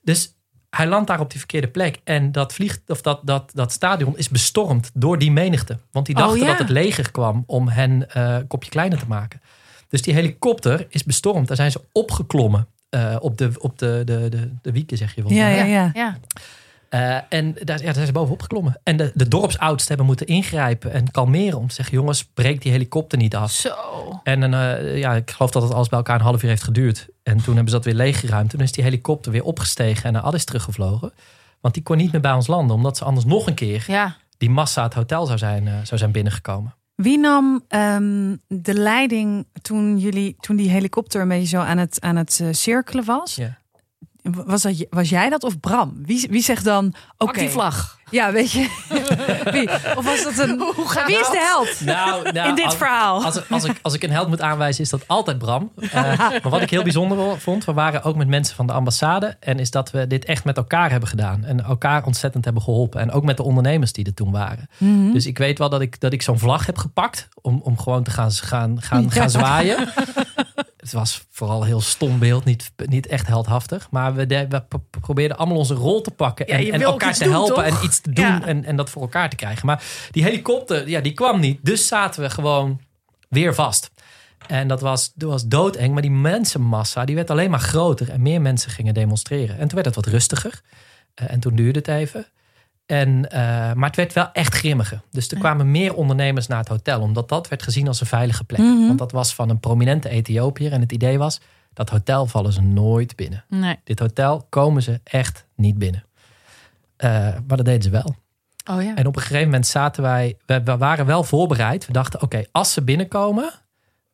Dus 0.03 0.33
hij 0.69 0.87
landt 0.87 1.07
daar 1.07 1.19
op 1.19 1.29
die 1.29 1.39
verkeerde 1.39 1.67
plek. 1.67 1.99
En 2.03 2.31
dat, 2.31 2.53
vliegt, 2.53 2.81
of 2.87 3.01
dat, 3.01 3.19
dat, 3.23 3.51
dat 3.53 3.71
stadion 3.71 4.17
is 4.17 4.29
bestormd 4.29 4.91
door 4.93 5.17
die 5.17 5.31
menigte. 5.31 5.79
Want 5.91 6.05
die 6.05 6.15
Oh, 6.15 6.21
dachten 6.21 6.39
ja. 6.39 6.45
dat 6.47 6.57
het 6.57 6.69
leger 6.69 7.11
kwam 7.11 7.43
om 7.47 7.67
hen 7.67 8.09
eh, 8.09 8.33
een 8.35 8.47
kopje 8.47 8.69
kleiner 8.69 8.99
te 8.99 9.07
maken. 9.07 9.41
Dus 9.89 10.01
die 10.01 10.13
helikopter 10.13 10.85
is 10.89 11.03
bestormd. 11.03 11.47
Daar 11.47 11.57
zijn 11.57 11.71
ze 11.71 11.81
opgeklommen. 11.91 12.67
eh, 12.89 13.15
op 13.19 13.37
de, 13.37 13.51
op 13.59 13.79
de, 13.79 14.01
de, 14.05 14.29
de, 14.29 14.49
de 14.61 14.71
wieken, 14.71 14.97
zeg 14.97 15.15
je 15.15 15.23
wel. 15.23 15.31
Ja, 15.31 15.47
ja, 15.47 15.63
ja. 15.63 15.91
Ja. 15.93 16.17
Eh, 16.89 17.39
en 17.39 17.53
daar, 17.63 17.77
ja, 17.79 17.83
daar 17.85 17.93
zijn 17.93 18.05
ze 18.05 18.11
bovenop 18.11 18.41
geklommen. 18.41 18.79
En 18.83 18.97
de, 18.97 19.11
de 19.13 19.27
dorpsoudsten 19.27 19.87
hebben 19.87 20.05
moeten 20.05 20.27
ingrijpen 20.27 20.91
en 20.91 21.11
kalmeren. 21.11 21.57
Om 21.59 21.67
te 21.67 21.73
zeggen, 21.73 21.95
jongens, 21.95 22.23
breek 22.25 22.61
die 22.61 22.71
helikopter 22.71 23.17
niet 23.17 23.35
af. 23.35 23.51
Zo. 23.51 23.69
En 24.23 24.41
een, 24.41 24.53
eh, 24.53 24.97
ja, 24.97 25.13
ik 25.13 25.31
geloof 25.31 25.51
dat 25.51 25.61
het 25.63 25.73
alles 25.73 25.87
bij 25.89 25.97
elkaar 25.97 26.15
een 26.15 26.25
half 26.25 26.43
uur 26.43 26.49
heeft 26.49 26.63
geduurd. 26.63 27.07
En 27.23 27.37
toen 27.37 27.53
hebben 27.55 27.67
ze 27.69 27.75
dat 27.75 27.85
weer 27.85 27.93
leeggeruimd. 27.93 28.49
Toen 28.49 28.59
is 28.61 28.71
die 28.71 28.83
helikopter 28.83 29.31
weer 29.31 29.43
opgestegen 29.43 30.03
en 30.03 30.13
naar 30.13 30.21
Addis 30.21 30.45
teruggevlogen. 30.45 31.13
Want 31.61 31.73
die 31.73 31.83
kon 31.83 31.97
niet 31.97 32.11
meer 32.11 32.21
bij 32.21 32.31
ons 32.33 32.47
landen. 32.47 32.75
Omdat 32.75 32.97
ze 32.97 33.03
anders 33.05 33.25
nog 33.25 33.47
een 33.47 33.53
keer 33.53 33.83
Ja. 33.87 34.15
die 34.37 34.49
massa 34.49 34.83
het 34.83 34.93
hotel 34.93 35.25
zou 35.25 35.37
zijn, 35.37 35.69
zou 35.83 35.97
zijn 35.99 36.11
binnengekomen. 36.11 36.73
Wie 36.95 37.17
nam 37.17 37.63
ehm, 37.67 38.35
de 38.47 38.73
leiding 38.73 39.47
toen, 39.61 39.97
jullie, 39.97 40.35
toen 40.39 40.55
die 40.55 40.69
helikopter 40.69 41.21
een 41.21 41.27
beetje 41.27 41.47
zo 41.47 41.59
aan 41.59 41.77
het, 41.77 42.01
aan 42.01 42.15
het 42.15 42.39
eh, 42.41 42.47
cirkelen 42.51 43.05
was? 43.05 43.35
Ja. 43.35 43.57
Was, 44.21 44.61
dat, 44.61 44.85
was 44.89 45.09
jij 45.09 45.29
dat 45.29 45.43
of 45.43 45.59
Bram? 45.59 45.93
Wie, 46.05 46.27
wie 46.29 46.41
zegt 46.43 46.63
dan, 46.63 46.93
oké. 47.17 47.39
Die 47.39 47.49
vlag. 47.49 47.99
Ja, 48.15 48.31
weet 48.31 48.51
je. 48.51 48.67
wie? 49.51 49.69
Of 49.95 50.05
was 50.05 50.23
dat 50.23 50.37
een... 50.47 50.57
wie 51.05 51.19
is 51.19 51.29
de 51.29 51.39
held 51.51 51.81
Nou, 51.85 52.23
nou, 52.31 52.49
in 52.49 52.55
dit 52.55 52.65
als- 52.65 52.75
verhaal? 52.75 53.23
Als, 53.23 53.35
ik- 53.35 53.45
als, 53.49 53.63
ik, 53.63 53.79
als 53.81 53.93
ik 53.93 54.03
een 54.03 54.11
held 54.11 54.27
moet 54.27 54.41
aanwijzen, 54.41 54.83
is 54.83 54.89
dat 54.89 55.07
altijd 55.07 55.37
Bram. 55.37 55.71
Eh, 55.91 55.91
maar 56.19 56.49
wat 56.49 56.61
ik 56.61 56.69
heel 56.69 56.83
bijzonder 56.83 57.39
vond, 57.39 57.65
we 57.65 57.73
waren 57.73 58.03
ook 58.03 58.15
met 58.15 58.27
mensen 58.27 58.55
van 58.55 58.67
de 58.67 58.73
ambassade. 58.73 59.37
En 59.39 59.59
is 59.59 59.71
dat 59.71 59.91
we 59.91 60.07
dit 60.07 60.25
echt 60.25 60.43
met 60.43 60.57
elkaar 60.57 60.91
hebben 60.91 61.09
gedaan. 61.09 61.43
En 61.45 61.63
elkaar 61.63 62.05
ontzettend 62.05 62.45
hebben 62.45 62.63
geholpen. 62.63 63.01
En 63.01 63.11
ook 63.11 63.23
met 63.23 63.37
de 63.37 63.43
ondernemers 63.43 63.93
die 63.93 64.05
er 64.05 64.13
toen 64.13 64.31
waren. 64.31 64.69
Mhm. 64.77 65.11
Dus 65.11 65.25
ik 65.25 65.37
weet 65.37 65.57
wel 65.57 65.69
dat 65.69 65.81
ik, 65.81 65.99
dat 65.99 66.13
ik 66.13 66.21
zo'n 66.21 66.39
vlag 66.39 66.65
heb 66.65 66.77
gepakt. 66.77 67.27
Om, 67.41 67.61
om 67.63 67.79
gewoon 67.79 68.03
te 68.03 68.11
gaan, 68.11 68.31
gaan, 68.31 68.81
gaan, 68.81 69.11
gaan 69.11 69.29
zwaaien. 69.29 69.89
Het 70.85 70.93
was 70.93 71.25
vooral 71.29 71.61
een 71.61 71.67
heel 71.67 71.81
stom 71.81 72.19
beeld. 72.19 72.45
Niet, 72.45 72.71
niet 72.85 73.07
echt 73.07 73.27
heldhaftig. 73.27 73.87
Maar 73.91 74.13
we, 74.15 74.25
de- 74.25 74.45
we 74.49 74.61
pro- 74.61 74.83
probeerden 75.01 75.37
allemaal 75.37 75.57
onze 75.57 75.73
rol 75.73 76.01
te 76.01 76.11
pakken. 76.11 76.47
En, 76.47 76.71
en 76.71 76.81
elkaar 76.81 77.13
te 77.13 77.23
doen, 77.23 77.33
helpen. 77.33 77.55
toch? 77.55 77.63
En 77.63 77.85
iets 77.85 77.99
te 77.99 78.11
doen. 78.11 78.25
Ja. 78.25 78.45
En, 78.45 78.65
en 78.65 78.75
dat 78.75 78.89
voor 78.89 79.01
elkaar 79.01 79.29
te 79.29 79.35
krijgen. 79.35 79.65
Maar 79.65 79.83
die 80.11 80.23
helikopter, 80.23 80.89
ja, 80.89 81.01
die 81.01 81.13
kwam 81.13 81.39
niet. 81.39 81.59
Dus 81.65 81.87
zaten 81.87 82.21
we 82.21 82.29
gewoon 82.29 82.79
weer 83.29 83.55
vast. 83.55 83.91
En 84.47 84.67
dat 84.67 84.81
was, 84.81 85.11
dat 85.15 85.29
was 85.29 85.47
doodeng. 85.47 85.93
Maar 85.93 86.01
die 86.01 86.11
mensenmassa 86.11 87.05
die 87.05 87.15
werd 87.15 87.29
alleen 87.29 87.49
maar 87.49 87.59
groter. 87.59 88.09
En 88.09 88.21
meer 88.21 88.41
mensen 88.41 88.71
gingen 88.71 88.93
demonstreren. 88.93 89.57
En 89.57 89.67
toen 89.67 89.75
werd 89.81 89.85
het 89.85 89.95
wat 89.95 90.05
rustiger. 90.05 90.61
Eh, 91.13 91.31
en 91.31 91.39
toen 91.39 91.55
duurde 91.55 91.79
het 91.79 91.87
even. 91.87 92.25
En, 92.85 93.31
eh, 93.31 93.39
maar 93.73 93.87
het 93.87 93.95
werd 93.95 94.13
wel 94.13 94.31
echt 94.31 94.55
grimmiger. 94.55 95.01
Dus 95.11 95.27
er 95.27 95.37
kwamen 95.37 95.71
meer 95.71 95.93
ondernemers 95.93 96.47
naar 96.47 96.59
het 96.59 96.67
hotel. 96.67 97.01
Omdat 97.01 97.29
dat 97.29 97.47
werd 97.47 97.63
gezien 97.63 97.87
als 97.87 98.01
een 98.01 98.07
veilige 98.07 98.43
plek. 98.43 98.59
Mhm. 98.59 98.87
Want 98.87 98.99
dat 98.99 99.11
was 99.11 99.35
van 99.35 99.49
een 99.49 99.59
prominente 99.59 100.09
Ethiopiër. 100.09 100.71
En 100.71 100.81
het 100.81 100.91
idee 100.91 101.17
was, 101.17 101.41
dat 101.73 101.89
hotel 101.89 102.25
vallen 102.25 102.53
ze 102.53 102.61
nooit 102.61 103.15
binnen. 103.15 103.43
Nee. 103.49 103.79
Dit 103.83 103.99
hotel 103.99 104.45
komen 104.49 104.81
ze 104.81 104.99
echt 105.03 105.45
niet 105.55 105.77
binnen. 105.77 106.03
Eh, 106.97 107.09
maar 107.47 107.57
dat 107.57 107.65
deden 107.65 107.83
ze 107.83 107.89
wel. 107.89 108.15
Oh 108.71 108.83
ja. 108.83 108.95
En 108.95 109.07
op 109.07 109.15
een 109.15 109.21
gegeven 109.21 109.45
moment 109.45 109.67
zaten 109.67 110.03
wij, 110.03 110.37
we, 110.45 110.63
we 110.63 110.77
waren 110.77 111.05
wel 111.05 111.23
voorbereid. 111.23 111.85
We 111.85 111.93
dachten, 111.93 112.21
oké, 112.21 112.43
als 112.51 112.73
ze 112.73 112.83
binnenkomen, 112.83 113.51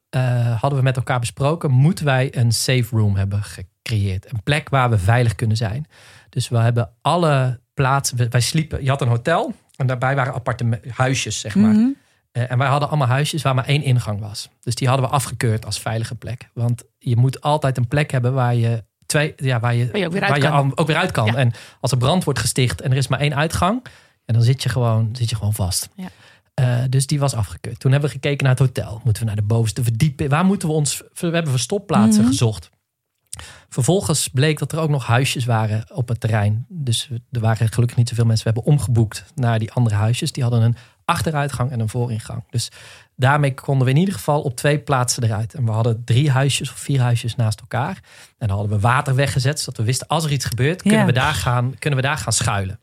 eh, 0.10 0.62
hadden 0.62 0.80
we 0.80 0.86
met 0.86 0.98
elkaar 0.98 1.20
besproken, 1.20 1.72
moeten 1.72 2.06
wij 2.06 2.36
een 2.38 2.52
safe 2.52 2.96
room 2.96 3.16
hebben 3.16 3.44
gecreëerd. 3.44 4.34
Een 4.34 4.44
plek 4.44 4.70
waar 4.70 4.90
we 4.90 4.98
veilig 4.98 5.36
kunnen 5.36 5.58
zijn. 5.58 5.86
Dus 6.30 6.50
we 6.50 6.58
hebben 6.58 6.92
alle 7.02 7.61
plaatsen, 7.74 8.18
we- 8.18 8.28
wij 8.30 8.42
sliepen, 8.42 8.84
je 8.84 8.90
had 8.90 9.02
een 9.02 9.08
hotel 9.08 9.54
en 9.76 9.88
daarbij 9.88 10.16
waren 10.16 10.34
appartementen, 10.34 10.92
huisjes, 10.96 11.40
zeg 11.40 11.56
maar. 11.56 11.72
Mhm. 11.74 11.90
Eh, 12.32 12.52
en 12.52 12.58
wij 12.58 12.68
hadden 12.68 12.88
allemaal 12.90 13.08
huisjes 13.08 13.42
waar 13.42 13.56
maar 13.56 13.66
één 13.68 13.84
ingang 13.84 14.20
was. 14.20 14.50
Dus 14.62 14.76
die 14.76 14.88
hadden 14.88 15.06
we 15.08 15.12
afgekeurd 15.14 15.66
als 15.66 15.80
veilige 15.80 16.16
plek. 16.16 16.50
Want 16.54 16.84
je 17.00 17.16
moet 17.18 17.42
altijd 17.42 17.78
een 17.78 17.88
plek 17.88 18.12
hebben 18.12 18.34
waar 18.34 18.56
je 18.56 18.84
twee, 19.06 19.34
ja, 19.36 19.60
waar 19.60 19.76
je, 19.76 19.88
Waar 19.92 19.98
je 20.00 20.06
ook 20.06 20.12
weer 20.14 20.24
uit 20.24 20.44
kan. 20.44 20.52
al- 20.52 20.72
ook 20.78 20.88
weer 20.88 20.96
uit 20.96 21.12
kan. 21.12 21.26
Ja. 21.26 21.36
En 21.36 21.52
als 21.80 21.92
er 21.92 21.98
brand 21.98 22.24
wordt 22.24 22.40
gesticht 22.40 22.82
en 22.82 22.92
er 22.92 22.98
is 22.98 23.08
maar 23.08 23.20
één 23.20 23.36
uitgang, 23.36 23.84
en 24.26 24.34
dan 24.34 24.44
zit 24.44 24.64
je 24.64 24.70
gewoon, 24.70 25.10
zit 25.16 25.30
je 25.30 25.36
gewoon 25.36 25.54
vast. 25.54 25.90
Ja. 25.96 26.08
Eh, 26.54 26.78
dus 26.90 27.08
die 27.08 27.20
was 27.20 27.34
afgekeurd. 27.34 27.80
Toen 27.80 27.92
hebben 27.92 28.10
we 28.10 28.16
gekeken 28.16 28.44
naar 28.46 28.56
het 28.58 28.66
hotel. 28.68 29.02
Moeten 29.04 29.22
we 29.22 29.28
naar 29.28 29.38
de 29.38 29.48
bovenste 29.48 29.84
verdieping? 29.84 30.30
Waar 30.30 30.46
moeten 30.46 30.68
we 30.68 30.74
ons? 30.74 31.02
We 31.14 31.26
hebben 31.28 31.52
verstopplaatsen 31.52 32.22
Mhm. 32.22 32.32
gezocht. 32.32 32.70
Vervolgens 33.70 34.28
bleek 34.28 34.60
dat 34.60 34.72
er 34.72 34.80
ook 34.80 34.90
nog 34.90 35.06
huisjes 35.06 35.46
waren 35.46 35.86
op 35.94 36.08
het 36.08 36.20
terrein. 36.20 36.66
Dus 36.70 37.10
er 37.32 37.40
waren 37.40 37.70
gelukkig 37.70 37.98
niet 37.98 38.10
zoveel 38.10 38.26
mensen. 38.26 38.48
We 38.48 38.52
hebben 38.54 38.74
omgeboekt 38.74 39.26
naar 39.36 39.60
die 39.60 39.72
andere 39.72 39.96
huisjes. 39.96 40.32
Die 40.32 40.44
hadden 40.44 40.62
een 40.62 40.76
achteruitgang 41.06 41.72
en 41.72 41.80
een 41.80 41.90
vooringang. 41.90 42.44
Dus 42.50 42.72
daarmee 43.16 43.54
konden 43.54 43.86
we 43.86 43.94
in 43.94 44.00
ieder 44.00 44.14
geval 44.14 44.42
op 44.42 44.56
twee 44.56 44.80
plaatsen 44.80 45.24
eruit. 45.24 45.54
En 45.54 45.66
we 45.66 45.72
hadden 45.72 46.02
drie 46.06 46.32
huisjes 46.32 46.72
of 46.72 46.78
vier 46.78 47.02
huisjes 47.02 47.36
naast 47.36 47.60
elkaar. 47.60 48.00
En 48.38 48.48
dan 48.48 48.58
hadden 48.58 48.76
we 48.76 48.80
water 48.80 49.16
weggezet. 49.16 49.60
Zodat 49.60 49.78
we 49.78 49.84
wisten, 49.84 50.08
als 50.08 50.24
er 50.26 50.32
iets 50.32 50.46
gebeurt, 50.46 50.82
kunnen, 50.82 51.06
we, 51.06 51.12
daar 51.12 51.34
gaan, 51.34 51.76
kunnen 51.80 52.00
we 52.00 52.06
daar 52.06 52.18
gaan 52.18 52.34
schuilen. 52.34 52.80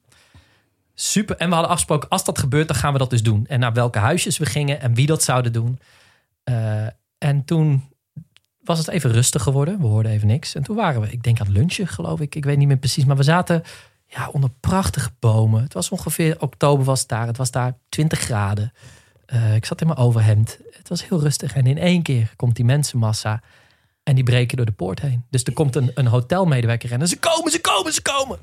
Super. 0.94 1.36
En 1.36 1.48
we 1.48 1.52
hadden 1.52 1.70
afgesproken, 1.70 2.08
als 2.08 2.24
dat 2.24 2.38
gebeurt, 2.38 2.68
dan 2.68 2.76
gaan 2.76 2.92
we 2.92 2.98
dat 2.98 3.10
dus 3.10 3.22
doen. 3.22 3.46
En 3.46 3.60
naar 3.60 3.72
welke 3.72 3.98
huisjes 3.98 4.38
we 4.38 4.46
gingen 4.46 4.80
en 4.80 4.94
wie 4.94 5.06
dat 5.06 5.22
zouden 5.22 5.52
doen. 5.52 5.78
Eh, 6.44 6.86
en 7.18 7.44
toen 7.44 7.88
was 8.68 8.78
het 8.78 8.88
even 8.88 9.12
rustig 9.12 9.42
geworden. 9.42 9.80
We 9.80 9.86
hoorden 9.86 10.12
even 10.12 10.26
niks. 10.26 10.54
En 10.54 10.62
toen 10.62 10.76
waren 10.76 11.00
we, 11.00 11.10
ik 11.10 11.22
denk 11.22 11.40
aan 11.40 11.46
het 11.46 11.56
lunchen, 11.56 11.86
geloof 11.86 12.20
ik. 12.20 12.34
Ik 12.34 12.44
weet 12.44 12.56
niet 12.56 12.68
meer 12.68 12.76
precies. 12.76 13.04
Maar 13.04 13.16
we 13.16 13.22
zaten 13.22 13.62
ja, 14.06 14.28
onder 14.28 14.50
prachtige 14.60 15.10
bomen. 15.18 15.62
Het 15.62 15.72
was 15.74 15.88
ongeveer, 15.90 16.36
oktober 16.40 16.84
was 16.84 17.00
het 17.00 17.08
daar. 17.08 17.26
Het 17.26 17.36
was 17.36 17.50
daar 17.50 17.76
20 17.88 18.18
graden. 18.18 18.72
Eh, 19.26 19.54
ik 19.54 19.64
zat 19.64 19.80
in 19.80 19.86
mijn 19.86 19.98
overhemd. 19.98 20.58
Het 20.70 20.88
was 20.88 21.08
heel 21.08 21.20
rustig. 21.20 21.54
En 21.54 21.66
in 21.66 21.78
één 21.78 22.02
keer 22.02 22.32
komt 22.36 22.56
die 22.56 22.64
mensenmassa. 22.64 23.42
En 24.02 24.14
die 24.14 24.24
breken 24.24 24.56
door 24.56 24.66
de 24.66 24.72
poort 24.72 25.00
heen. 25.00 25.24
Dus 25.30 25.42
er 25.42 25.52
komt 25.52 25.76
een, 25.76 25.90
een 25.94 26.06
hotelmedewerker 26.06 26.88
rennen. 26.88 27.08
Ze 27.08 27.18
komen, 27.18 27.50
ze 27.50 27.60
komen, 27.60 27.92
ze 27.92 28.02
komen. 28.02 28.38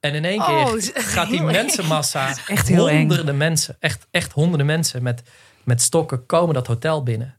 En 0.00 0.14
in 0.14 0.24
één 0.24 0.40
Oh, 0.40 0.72
keer 0.72 0.90
gaat 0.94 1.28
die 1.28 1.42
mensenmassa. 1.42 2.36
echt 2.46 2.68
eng. 2.70 2.76
honderden 2.76 3.36
mensen. 3.36 3.76
Echt, 3.80 4.06
echt 4.10 4.32
honderden 4.32 4.66
mensen 4.66 5.02
met, 5.02 5.22
met 5.64 5.82
stokken 5.82 6.26
komen 6.26 6.54
dat 6.54 6.66
hotel 6.66 7.02
binnen. 7.02 7.34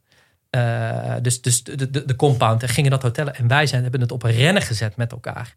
Eh, 0.56 1.14
dus 1.22 1.40
dus 1.42 1.62
de, 1.64 1.90
de, 1.90 2.04
de 2.04 2.16
compound. 2.16 2.62
En 2.62 2.68
gingen 2.68 2.90
dat 2.90 3.02
hotel. 3.02 3.30
En 3.30 3.48
wij 3.48 3.66
zijn, 3.66 3.82
hebben 3.82 4.00
het 4.00 4.12
op 4.12 4.22
rennen 4.22 4.62
gezet 4.62 4.96
met 4.96 5.12
elkaar. 5.12 5.54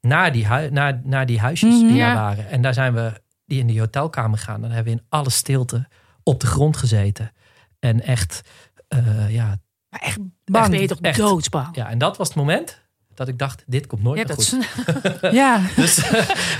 Naar 0.00 0.32
die, 0.32 0.46
hui- 0.46 0.70
naar, 0.70 1.00
naar 1.04 1.26
die 1.26 1.38
huisjes 1.40 1.74
Mhm. 1.74 1.86
die 1.86 1.96
Ja. 1.96 2.06
daar 2.14 2.22
waren. 2.22 2.48
En 2.50 2.62
daar 2.62 2.74
zijn 2.74 2.94
we 2.94 3.12
die 3.46 3.60
in 3.60 3.66
die 3.66 3.78
hotelkamer 3.80 4.38
gaan. 4.38 4.60
Dan 4.60 4.70
hebben 4.70 4.92
we 4.92 4.98
in 4.98 5.06
alle 5.08 5.30
stilte 5.30 5.88
op 6.22 6.40
de 6.40 6.46
grond 6.46 6.76
gezeten. 6.76 7.32
En 7.78 8.02
echt, 8.02 8.40
eh, 8.88 9.30
ja, 9.30 9.58
Maar 9.88 10.00
echt, 10.00 10.18
Bang. 10.44 10.74
echt 10.80 11.00
Echt. 11.00 11.18
doodsbang? 11.18 11.76
Ja, 11.76 11.88
en 11.90 11.98
dat 11.98 12.16
was 12.16 12.28
het 12.28 12.36
moment 12.36 12.80
dat 13.14 13.28
ik 13.28 13.38
dacht, 13.38 13.62
dit 13.66 13.86
komt 13.86 14.02
nooit 14.02 14.26
meer 14.26 14.36
goed. 14.36 14.56
Ja. 15.40 15.60
Dus 15.76 16.10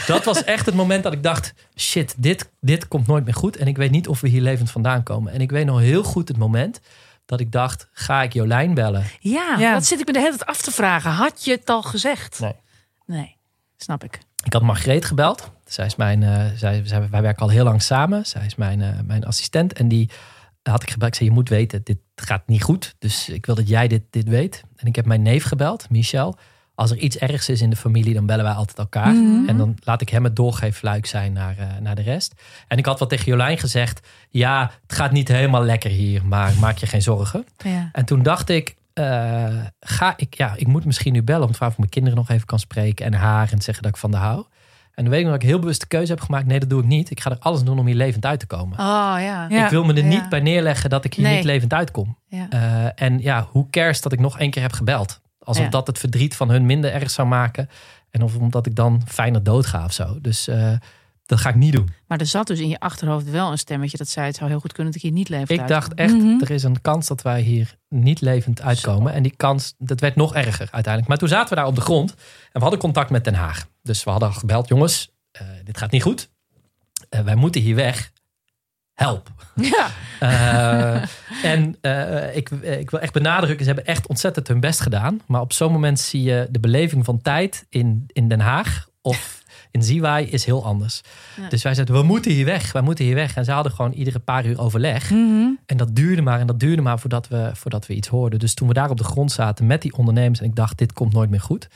dat 0.07 0.24
was 0.24 0.44
echt 0.44 0.66
het 0.66 0.74
moment 0.74 1.03
dat 1.03 1.12
ik 1.12 1.22
dacht: 1.22 1.55
shit, 1.76 2.14
dit, 2.18 2.50
dit 2.61 2.88
komt 2.88 3.07
nooit 3.07 3.24
meer 3.24 3.35
goed. 3.35 3.57
En 3.57 3.66
ik 3.66 3.76
weet 3.76 3.90
niet 3.90 4.09
of 4.09 4.20
we 4.20 4.29
hier 4.29 4.42
levend 4.42 4.70
vandaan 4.70 5.03
komen. 5.03 5.33
En 5.33 5.40
ik 5.40 5.50
weet 5.50 5.66
nog 5.66 5.79
heel 5.81 6.03
goed 6.03 6.29
het 6.29 6.37
moment 6.37 6.81
dat 7.31 7.40
ik 7.40 7.53
dacht: 7.53 7.88
ga 7.93 8.23
ik 8.23 8.33
Jolijn 8.33 8.75
bellen? 8.75 9.05
Ja, 9.21 9.57
Ja. 9.59 9.73
dat 9.73 9.85
zit 9.85 10.01
ik 10.01 10.07
me 10.07 10.12
de 10.12 10.19
hele 10.19 10.37
tijd 10.37 10.47
af 10.51 10.61
te 10.62 10.71
vragen. 10.71 11.11
Had 11.11 11.45
je 11.45 11.51
het 11.51 11.71
al 11.71 11.83
gezegd? 11.83 12.40
Nee. 12.40 12.55
Nee, 13.07 13.37
snap 13.77 14.05
ik. 14.05 14.19
Ik 14.45 14.53
had 14.53 14.62
Margreet 14.62 15.05
gebeld. 15.05 15.51
Zij 15.64 15.87
is 15.87 15.97
mijn, 15.97 16.23
eh, 16.23 16.45
zij, 16.57 16.81
zij- 16.85 17.09
wij 17.11 17.23
werken 17.23 17.43
al 17.43 17.49
heel 17.49 17.64
lang 17.64 17.83
samen. 17.83 18.27
Zij 18.27 18.47
is 18.47 18.55
mijn, 18.55 18.83
eh, 18.83 18.88
mijn 19.05 19.25
assistent. 19.25 19.73
En 19.73 19.88
die 19.88 20.11
had 20.62 20.83
ik 20.83 20.90
gebeld. 20.90 21.11
Ik 21.11 21.16
zei: 21.16 21.29
Je 21.29 21.35
moet 21.35 21.49
weten, 21.49 21.81
dit 21.85 21.99
gaat 22.14 22.47
niet 22.47 22.62
goed. 22.62 22.95
Dus 22.99 23.29
ik 23.29 23.47
wil 23.47 23.55
dat 23.55 23.69
jij 23.69 23.88
dit, 23.88 24.03
dit 24.11 24.29
weet. 24.29 24.62
En 24.77 24.87
ik 24.87 24.97
heb 24.97 25.05
mijn 25.07 25.23
neef 25.23 25.45
gebeld, 25.45 25.90
Michel. 25.90 26.37
Als 26.81 26.90
er 26.90 26.97
iets 26.97 27.19
ergs 27.19 27.49
is 27.49 27.61
in 27.61 27.71
de 27.71 27.77
familie, 27.77 28.14
dan 28.14 28.27
bellen 28.27 28.45
wij 28.45 28.53
altijd 28.55 28.79
elkaar. 28.79 29.12
Mhm. 29.14 29.49
En 29.49 29.57
dan 29.57 29.77
laat 29.85 30.01
ik 30.01 30.09
hem 30.09 30.25
het 30.25 30.37
doorgeefluik 30.37 31.07
zijn 31.07 31.33
naar, 31.33 31.55
eh, 31.59 31.66
naar 31.81 31.95
de 31.95 32.03
rest. 32.03 32.35
En 32.69 32.79
ik 32.79 32.87
had 32.87 32.99
wat 32.99 33.09
tegen 33.09 33.25
Jolijn 33.27 33.59
gezegd. 33.59 34.09
Ja, 34.31 34.71
het 34.83 34.93
gaat 34.93 35.12
niet 35.12 35.29
helemaal 35.29 35.62
lekker 35.64 35.90
hier, 35.90 36.27
maar 36.27 36.53
maak 36.61 36.77
je 36.79 36.87
geen 36.87 37.03
zorgen. 37.03 37.45
Ja. 37.57 37.88
En 37.93 38.05
toen 38.05 38.23
dacht 38.23 38.49
ik, 38.49 38.75
eh, 38.93 39.47
ga 39.81 40.12
ik, 40.16 40.35
ja, 40.35 40.53
ik 40.57 40.66
moet 40.66 40.85
misschien 40.85 41.12
nu 41.12 41.23
bellen 41.23 41.47
om 41.47 41.51
te 41.51 41.57
vragen 41.57 41.66
of 41.66 41.73
ik 41.73 41.79
mijn 41.79 41.90
kinderen 41.90 42.19
nog 42.19 42.29
even 42.31 42.47
kan 42.47 42.59
spreken 42.59 43.07
en 43.07 43.14
haar 43.14 43.53
en 43.53 43.62
zeggen 43.62 43.83
dat 43.83 43.93
ik 43.93 43.99
van 43.99 44.11
de 44.11 44.16
hou. 44.16 44.45
En 44.95 45.03
dan 45.05 45.09
weet 45.09 45.19
ik 45.19 45.25
nog 45.25 45.35
dat 45.35 45.43
ik 45.43 45.49
heel 45.49 45.59
bewust 45.59 45.81
de 45.81 45.87
keuze 45.87 46.12
heb 46.12 46.21
gemaakt. 46.21 46.47
Nee, 46.47 46.61
dat 46.61 46.71
doe 46.71 46.81
ik 46.81 46.87
niet. 46.87 47.11
Ik 47.11 47.21
ga 47.21 47.31
er 47.31 47.37
alles 47.40 47.62
doen 47.62 47.79
om 47.79 47.87
hier 47.87 47.95
levend 47.95 48.27
uit 48.27 48.40
te 48.40 48.47
komen. 48.47 48.79
Oh 48.79 48.85
ja. 49.19 49.47
Ja. 49.49 49.64
Ik 49.64 49.71
wil 49.71 49.85
me 49.85 49.93
er 49.93 49.99
Ja. 50.03 50.05
niet 50.09 50.29
bij 50.29 50.40
neerleggen 50.40 50.90
dat 50.90 51.05
ik 51.05 51.14
hier 51.14 51.25
Nee. 51.25 51.37
niet 51.37 51.45
levend 51.45 51.73
uitkom. 51.73 52.16
Ja. 52.29 52.47
Eh, 52.51 53.05
en 53.07 53.19
ja, 53.21 53.47
hoe 53.51 53.71
cares 53.71 54.01
dat 54.01 54.12
ik 54.12 54.19
nog 54.21 54.38
één 54.38 54.51
keer 54.51 54.62
heb 54.62 54.73
gebeld? 54.73 55.21
Alsof 55.51 55.65
Ja. 55.65 55.71
dat 55.71 55.87
het 55.87 55.99
verdriet 55.99 56.37
van 56.37 56.51
hun 56.51 56.67
minder 56.67 56.93
erg 56.93 57.11
zou 57.11 57.29
maken. 57.29 57.69
En 58.11 58.23
of 58.23 58.37
omdat 58.37 58.67
ik 58.67 58.75
dan 58.75 59.03
fijner 59.07 59.43
doodga 59.43 59.85
of 59.85 59.93
zo. 59.93 60.19
Dus 60.21 60.49
eh, 60.49 60.73
dat 61.27 61.41
ga 61.41 61.49
ik 61.49 61.55
niet 61.55 61.73
doen. 61.73 61.89
Maar 62.07 62.19
er 62.19 62.27
zat 62.27 62.47
dus 62.47 62.59
in 62.61 62.69
je 62.69 62.81
achterhoofd 62.81 63.31
wel 63.31 63.51
een 63.51 63.59
stemmetje 63.59 63.97
dat 63.97 64.09
zei: 64.09 64.27
het 64.27 64.37
zou 64.37 64.51
heel 64.51 64.61
goed 64.61 64.73
kunnen 64.73 64.93
dat 64.93 65.03
ik 65.03 65.09
hier 65.09 65.19
niet 65.19 65.29
leef. 65.29 65.49
Ik 65.49 65.67
dacht 65.69 65.95
echt, 65.95 66.15
Mhm. 66.15 66.41
er 66.41 66.51
is 66.51 66.63
een 66.63 66.81
kans 66.81 67.07
dat 67.07 67.23
wij 67.23 67.41
hier 67.41 67.77
niet 67.89 68.21
levend 68.21 68.61
uitkomen. 68.63 69.13
En 69.13 69.23
die 69.23 69.35
kans, 69.37 69.75
dat 69.79 70.01
werd 70.01 70.17
nog 70.17 70.35
erger 70.35 70.69
uiteindelijk. 70.71 71.07
Maar 71.09 71.17
toen 71.19 71.29
zaten 71.29 71.49
we 71.49 71.55
daar 71.55 71.67
op 71.67 71.75
de 71.75 71.81
grond. 71.81 72.11
En 72.11 72.17
we 72.53 72.61
hadden 72.61 72.79
contact 72.79 73.11
met 73.11 73.25
Den 73.25 73.35
Haag. 73.35 73.67
Dus 73.83 74.05
we 74.05 74.11
hadden 74.11 74.33
gebeld, 74.35 74.69
jongens, 74.69 75.11
eh, 75.31 75.47
dit 75.65 75.79
gaat 75.79 75.91
niet 75.91 76.03
goed. 76.03 76.31
Eh, 77.09 77.21
wij 77.21 77.35
moeten 77.35 77.61
hier 77.61 77.75
weg. 77.75 78.13
Help. 78.95 79.31
Ja. 79.61 79.90
Eh, 80.20 81.03
en 81.53 81.77
eh, 81.81 82.37
ik, 82.37 82.51
ik 82.51 82.90
wil 82.90 83.01
echt 83.01 83.12
benadrukken, 83.12 83.64
ze 83.64 83.73
hebben 83.73 83.87
echt 83.87 84.07
ontzettend 84.07 84.49
hun 84.49 84.61
best 84.61 84.81
gedaan. 84.81 85.20
Maar 85.27 85.40
op 85.40 85.53
zo'n 85.53 85.73
moment 85.73 86.01
zie 86.01 86.23
je 86.23 86.49
de 86.51 86.61
beleving 86.61 87.05
van 87.05 87.23
tijd 87.23 87.66
in, 87.68 88.05
in 88.07 88.29
Den 88.29 88.40
Haag 88.40 88.88
of 89.03 89.42
in 89.70 89.83
Ziwai 89.83 90.27
is 90.27 90.44
heel 90.44 90.64
anders. 90.64 91.01
Ja. 91.37 91.49
Dus 91.49 91.62
wij 91.62 91.75
zeiden, 91.75 91.94
we 91.94 92.03
moeten 92.03 92.31
hier 92.31 92.44
weg, 92.44 92.73
wij 92.73 92.83
moeten 92.83 93.05
hier 93.05 93.14
weg. 93.14 93.37
En 93.37 93.44
ze 93.44 93.53
hadden 93.53 93.73
gewoon 93.73 93.92
iedere 93.92 94.18
paar 94.18 94.46
uur 94.46 94.61
overleg. 94.61 95.11
Mhm. 95.11 95.49
En 95.66 95.77
dat 95.77 95.96
duurde 95.96 96.23
maar 96.23 96.40
en 96.40 96.46
dat 96.46 96.61
duurde 96.61 96.83
maar 96.83 96.99
voordat 96.99 97.29
we, 97.29 97.51
voordat 97.55 97.87
we 97.87 97.94
iets 97.94 98.09
hoorden. 98.09 98.38
Dus 98.38 98.55
toen 98.55 98.68
we 98.68 98.75
daar 98.75 98.90
op 98.90 98.99
de 98.99 99.05
grond 99.05 99.33
zaten 99.33 99.66
met 99.66 99.83
die 99.83 99.96
ondernemers 99.96 100.40
en 100.40 100.46
ik 100.46 100.55
dacht, 100.55 100.79
dit 100.79 100.92
komt 100.92 101.12
nooit 101.12 101.31
meer 101.31 101.40
goed. 101.40 101.68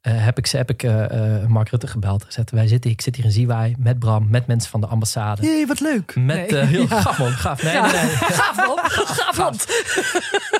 Eh, 0.00 0.24
heb 0.24 0.38
ik, 0.38 0.46
ze- 0.46 0.56
heb 0.56 0.70
ik 0.70 0.82
eh, 0.82 1.40
eh, 1.42 1.46
Mark 1.48 1.68
Rutte 1.68 1.86
gebeld. 1.86 2.24
Gezegd, 2.24 2.50
wij 2.50 2.66
zitten, 2.68 2.90
ik 2.90 3.00
zit 3.00 3.16
hier 3.16 3.24
in 3.24 3.30
Ziwai 3.30 3.74
met 3.78 3.98
Bram, 3.98 4.26
met 4.30 4.46
mensen 4.46 4.70
van 4.70 4.80
de 4.80 4.86
ambassade. 4.86 5.42
Jee, 5.42 5.66
wat 5.66 5.80
leuk. 5.80 6.14
Met 6.16 6.26
Nee. 6.50 6.58
eh, 6.60 6.68
heel 6.68 6.86
Ja. 6.88 7.00
gaaf 7.00 7.18
man, 7.18 7.30
gaaf. 7.30 7.62
Nee, 7.62 7.72
nee, 7.80 7.82
nee. 7.92 8.00
Gaaf 8.16 8.56
man. 8.66 8.78
Gaaf 8.82 9.38
man. 9.38 9.54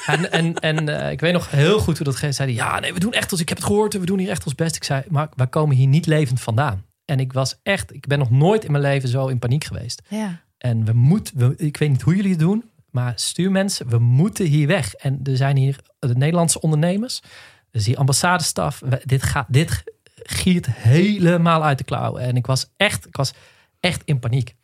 En, 0.07 0.33
en, 0.33 0.55
en 0.55 0.89
eh, 1.05 1.11
ik 1.11 1.21
weet 1.21 1.33
nog 1.33 1.51
heel 1.51 1.79
goed 1.79 1.97
hoe 1.97 2.07
dat 2.07 2.17
ging. 2.17 2.35
Zeiden, 2.35 2.57
ja, 2.57 2.81
nee, 2.81 2.93
we 2.95 3.01
doen 3.01 3.13
echt 3.13 3.33
ons, 3.33 3.41
ik 3.41 3.49
heb 3.49 3.59
het 3.59 3.67
gehoord, 3.67 3.93
we 3.93 4.07
doen 4.07 4.19
hier 4.19 4.31
echt 4.31 4.45
ons 4.45 4.55
best. 4.55 4.77
Ik 4.77 4.85
zei, 4.85 5.03
maar 5.09 5.29
wij 5.37 5.47
komen 5.47 5.77
hier 5.77 5.87
niet 5.87 6.07
levend 6.07 6.41
vandaan. 6.41 6.85
En 7.05 7.21
ik 7.21 7.33
was 7.33 7.59
echt, 7.63 7.95
ik 7.95 8.07
ben 8.07 8.19
nog 8.19 8.31
nooit 8.31 8.65
in 8.65 8.71
mijn 8.73 8.83
leven 8.85 9.09
zo 9.09 9.27
in 9.27 9.39
paniek 9.39 9.65
geweest. 9.65 10.03
Ja. 10.09 10.41
En 10.59 10.85
we 10.85 10.93
moeten, 10.93 11.39
we, 11.39 11.55
ik 11.57 11.77
weet 11.77 11.91
niet 11.91 12.03
hoe 12.03 12.17
jullie 12.17 12.31
het 12.31 12.39
doen, 12.41 12.65
maar 12.91 13.13
stuur 13.17 13.51
mensen, 13.51 13.89
we 13.89 13.99
moeten 13.99 14.47
hier 14.47 14.67
weg. 14.67 14.95
En 14.95 15.21
er 15.25 15.37
zijn 15.37 15.57
hier 15.57 15.77
de 15.99 16.15
Nederlandse 16.17 16.61
ondernemers, 16.61 17.23
dus 17.71 17.85
die 17.85 17.99
ambassadestaf. 17.99 18.83
Dit, 19.05 19.23
gaat, 19.23 19.47
dit 19.49 19.83
giert 20.15 20.67
helemaal 20.71 21.65
uit 21.65 21.79
de 21.79 21.85
klauwen. 21.85 22.23
En 22.23 22.37
ik 22.37 22.47
was 22.47 22.71
echt, 22.77 23.07
ik 23.07 23.17
was 23.17 23.33
echt 23.81 24.03
in 24.05 24.19
paniek. 24.19 24.55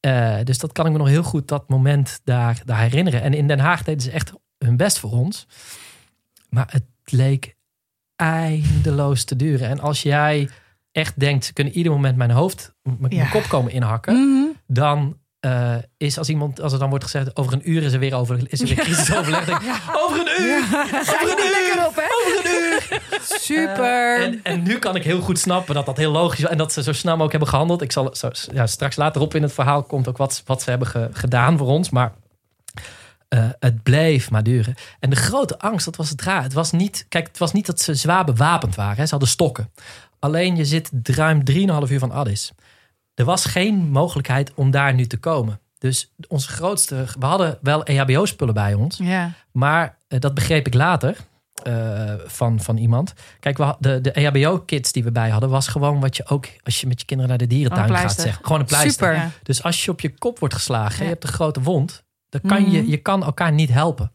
Eh, 0.00 0.36
dus 0.44 0.58
dat 0.58 0.72
kan 0.72 0.86
ik 0.86 0.92
me 0.92 0.98
nog 0.98 1.08
heel 1.08 1.22
goed, 1.22 1.48
dat 1.48 1.68
moment 1.68 2.20
daar, 2.24 2.62
daar 2.64 2.80
herinneren. 2.80 3.22
En 3.22 3.34
in 3.34 3.48
Den 3.48 3.58
Haag 3.58 3.82
deden 3.82 4.02
ze 4.02 4.10
echt 4.10 4.32
hun 4.58 4.76
best 4.76 4.98
voor 4.98 5.10
ons. 5.12 5.46
Maar 6.48 6.68
het 6.70 6.84
leek 7.04 7.56
eindeloos 8.16 9.24
te 9.24 9.36
duren. 9.36 9.68
En 9.68 9.80
als 9.80 10.02
jij 10.02 10.48
echt 10.92 11.20
denkt, 11.20 11.44
ze 11.44 11.52
kunnen 11.52 11.72
ieder 11.76 11.92
moment 11.92 12.16
mijn 12.16 12.30
hoofd, 12.30 12.74
mijn 12.82 13.14
Ja. 13.14 13.28
kop 13.28 13.42
komen 13.48 13.72
inhakken 13.72 14.14
Mhm. 14.14 14.48
dan 14.66 15.18
eh, 15.40 15.74
is 15.96 16.18
als 16.18 16.28
iemand, 16.28 16.60
als 16.60 16.72
er 16.72 16.78
dan 16.78 16.88
wordt 16.88 17.04
gezegd, 17.04 17.36
over 17.36 17.52
een 17.52 17.70
uur 17.70 17.82
is 17.82 17.92
er 17.92 17.98
weer 17.98 18.14
over, 18.14 18.38
is 18.46 18.60
er 18.60 18.66
weer 18.66 18.76
crisisoverleg. 18.76 19.48
ik, 19.48 19.56
over 19.96 20.18
een 20.18 20.42
uur, 20.42 20.62
over 21.22 21.30
een 21.30 21.76
uur, 21.78 21.86
op, 21.86 21.94
hè? 21.96 22.02
over 22.02 22.44
een 22.44 22.50
uur. 22.62 23.00
Super. 23.40 24.20
En, 24.22 24.40
en 24.42 24.62
nu 24.62 24.78
kan 24.78 24.96
ik 24.96 25.04
heel 25.04 25.20
goed 25.20 25.38
snappen 25.38 25.74
dat 25.74 25.86
dat 25.86 25.96
heel 25.96 26.12
logisch 26.12 26.38
is 26.38 26.50
en 26.50 26.58
dat 26.58 26.72
ze 26.72 26.82
zo 26.82 26.92
snel 26.92 27.20
ook 27.20 27.30
hebben 27.30 27.48
gehandeld. 27.48 27.82
Ik 27.82 27.92
zal 27.92 28.14
zo, 28.14 28.30
ja, 28.52 28.66
straks 28.66 28.96
later 28.96 29.20
op 29.20 29.34
in 29.34 29.42
het 29.42 29.52
verhaal 29.52 29.82
komt 29.82 30.08
ook 30.08 30.16
wat, 30.16 30.42
wat 30.46 30.62
ze 30.62 30.70
hebben 30.70 30.88
ge- 30.88 31.08
gedaan 31.12 31.58
voor 31.58 31.66
ons, 31.68 31.90
maar 31.90 32.12
eh, 33.28 33.48
het 33.58 33.82
bleef 33.82 34.30
maar 34.30 34.42
duren. 34.42 34.74
En 35.00 35.10
de 35.10 35.16
grote 35.16 35.58
angst, 35.58 35.84
dat 35.84 35.96
was 35.96 36.10
het 36.10 36.22
raar. 36.22 36.42
Het 36.42 36.52
was 36.52 36.70
niet, 36.70 37.06
kijk, 37.08 37.26
het 37.26 37.38
was 37.38 37.52
niet 37.52 37.66
dat 37.66 37.80
ze 37.80 37.94
zwaar 37.94 38.24
bewapend 38.24 38.74
waren. 38.74 38.96
Hè. 38.96 39.04
Ze 39.04 39.10
hadden 39.10 39.28
stokken. 39.28 39.70
Alleen 40.18 40.56
je 40.56 40.64
zit 40.64 40.90
ruim 41.02 41.42
3,5 41.50 41.56
uur 41.90 41.98
van 41.98 42.10
Addis. 42.10 42.52
Er 43.20 43.26
was 43.26 43.44
geen 43.44 43.74
mogelijkheid 43.90 44.52
om 44.54 44.70
daar 44.70 44.94
nu 44.94 45.06
te 45.06 45.16
komen. 45.16 45.60
Dus 45.78 46.12
onze 46.28 46.48
grootste, 46.48 47.04
we 47.18 47.26
hadden 47.26 47.58
wel 47.62 47.84
EHBO-spullen 47.84 48.54
bij 48.54 48.74
ons. 48.74 48.98
Ja. 49.02 49.32
Maar 49.52 49.96
eh, 50.08 50.20
dat 50.20 50.34
begreep 50.34 50.66
ik 50.66 50.74
later 50.74 51.16
eh, 51.62 52.12
van, 52.26 52.60
van 52.60 52.76
iemand. 52.76 53.12
Kijk, 53.40 53.58
we, 53.58 53.74
de, 53.78 54.00
de 54.00 54.12
EHBO-kits 54.12 54.92
die 54.92 55.04
we 55.04 55.12
bij 55.12 55.30
hadden, 55.30 55.50
was 55.50 55.68
gewoon 55.68 56.00
wat 56.00 56.16
je 56.16 56.26
ook 56.26 56.46
als 56.62 56.80
je 56.80 56.86
met 56.86 57.00
je 57.00 57.06
kinderen 57.06 57.30
naar 57.30 57.38
de 57.48 57.54
dierentuin 57.54 57.96
gaat 57.96 58.20
zeggen. 58.20 58.44
Gewoon 58.44 58.60
een 58.60 58.66
pleister. 58.66 58.92
Super. 58.92 59.14
Ja. 59.14 59.30
Dus 59.42 59.62
als 59.62 59.84
je 59.84 59.90
op 59.90 60.00
je 60.00 60.14
kop 60.18 60.38
wordt 60.38 60.54
geslagen, 60.54 60.96
Ja. 60.98 61.02
je 61.04 61.08
hebt 61.10 61.24
een 61.24 61.32
grote 61.32 61.60
wond, 61.62 62.04
dan 62.28 62.40
kan 62.46 62.70
je, 62.70 62.80
Mhm. 62.80 62.90
je 62.90 62.96
kan 62.96 63.24
elkaar 63.24 63.52
niet 63.52 63.70
helpen. 63.70 64.12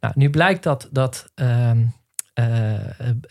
Nou, 0.00 0.12
nu 0.16 0.30
blijkt 0.30 0.62
dat, 0.62 0.88
dat 0.90 1.30
ehm, 1.34 1.84
eh, 2.34 2.74
eh, 2.74 2.80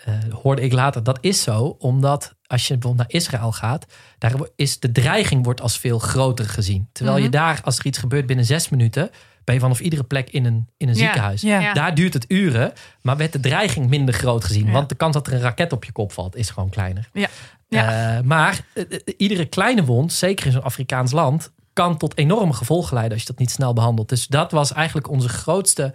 eh, 0.05 0.13
hoorde 0.33 0.61
ik 0.61 0.73
later, 0.73 1.03
dat 1.03 1.17
is 1.21 1.41
zo, 1.41 1.75
omdat 1.79 2.35
als 2.47 2.67
je 2.67 2.73
bijvoorbeeld 2.77 3.07
naar 3.11 3.21
Israël 3.21 3.51
gaat, 3.51 3.85
daar 4.17 4.33
is 4.55 4.79
de 4.79 4.91
dreiging 4.91 5.43
wordt 5.43 5.61
als 5.61 5.77
veel 5.79 5.99
groter 5.99 6.45
gezien. 6.49 6.87
Terwijl 6.91 7.17
je 7.17 7.23
Mhm. 7.23 7.31
daar, 7.31 7.59
als 7.63 7.79
er 7.79 7.85
iets 7.85 7.97
gebeurt 7.97 8.25
binnen 8.25 8.45
zes 8.45 8.69
minuten, 8.69 9.09
ben 9.43 9.55
je 9.55 9.61
vanaf 9.61 9.79
iedere 9.79 10.03
plek 10.03 10.29
in 10.29 10.45
een, 10.45 10.67
in 10.77 10.87
een 10.87 10.95
Ja. 10.95 10.99
ziekenhuis. 11.01 11.41
Ja. 11.41 11.73
Daar 11.73 11.95
duurt 11.95 12.13
het 12.13 12.25
uren, 12.27 12.73
maar 13.01 13.17
werd 13.17 13.31
de 13.31 13.39
dreiging 13.39 13.89
minder 13.89 14.13
groot 14.13 14.43
gezien. 14.43 14.65
Ja. 14.65 14.71
Want 14.71 14.89
de 14.89 14.95
kans 14.95 15.13
dat 15.13 15.27
er 15.27 15.33
een 15.33 15.39
raket 15.39 15.71
op 15.73 15.83
je 15.85 15.91
kop 15.91 16.11
valt, 16.11 16.35
is 16.35 16.49
gewoon 16.49 16.69
kleiner. 16.69 17.09
Ja. 17.13 17.27
Ja. 17.69 18.17
Eh, 18.17 18.23
maar 18.23 18.59
eh, 18.73 18.83
eh, 18.89 18.99
iedere 19.17 19.45
kleine 19.45 19.85
wond, 19.85 20.13
zeker 20.13 20.45
in 20.45 20.51
zo'n 20.51 20.63
Afrikaans 20.63 21.11
land, 21.11 21.51
kan 21.73 21.97
tot 21.97 22.17
enorme 22.17 22.53
gevolgen 22.53 22.93
leiden 22.93 23.13
als 23.13 23.21
je 23.21 23.27
dat 23.31 23.39
niet 23.39 23.51
snel 23.51 23.73
behandelt. 23.73 24.09
Dus 24.09 24.27
dat 24.27 24.51
was 24.51 24.73
eigenlijk 24.73 25.09
onze 25.09 25.29
grootste 25.29 25.93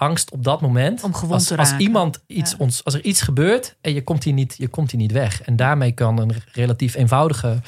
angst 0.00 0.30
op 0.30 0.44
dat 0.44 0.60
moment. 0.60 1.02
Om 1.02 1.14
gewond 1.14 1.32
als, 1.32 1.46
te 1.46 1.56
als 1.56 1.68
raken. 1.70 1.84
iemand 1.84 2.22
iets 2.26 2.50
Ja. 2.50 2.56
ons, 2.58 2.84
als 2.84 2.94
er 2.94 3.04
iets 3.04 3.20
gebeurt 3.20 3.76
en 3.80 3.92
je 3.94 4.04
komt 4.04 4.24
hier 4.24 4.32
niet, 4.32 4.54
je 4.58 4.68
komt 4.68 4.90
hier 4.90 5.00
niet 5.00 5.12
weg. 5.12 5.42
En 5.42 5.56
daarmee 5.56 5.92
kan 5.92 6.18
een 6.18 6.32
relatief 6.52 6.94
eenvoudige 6.94 7.58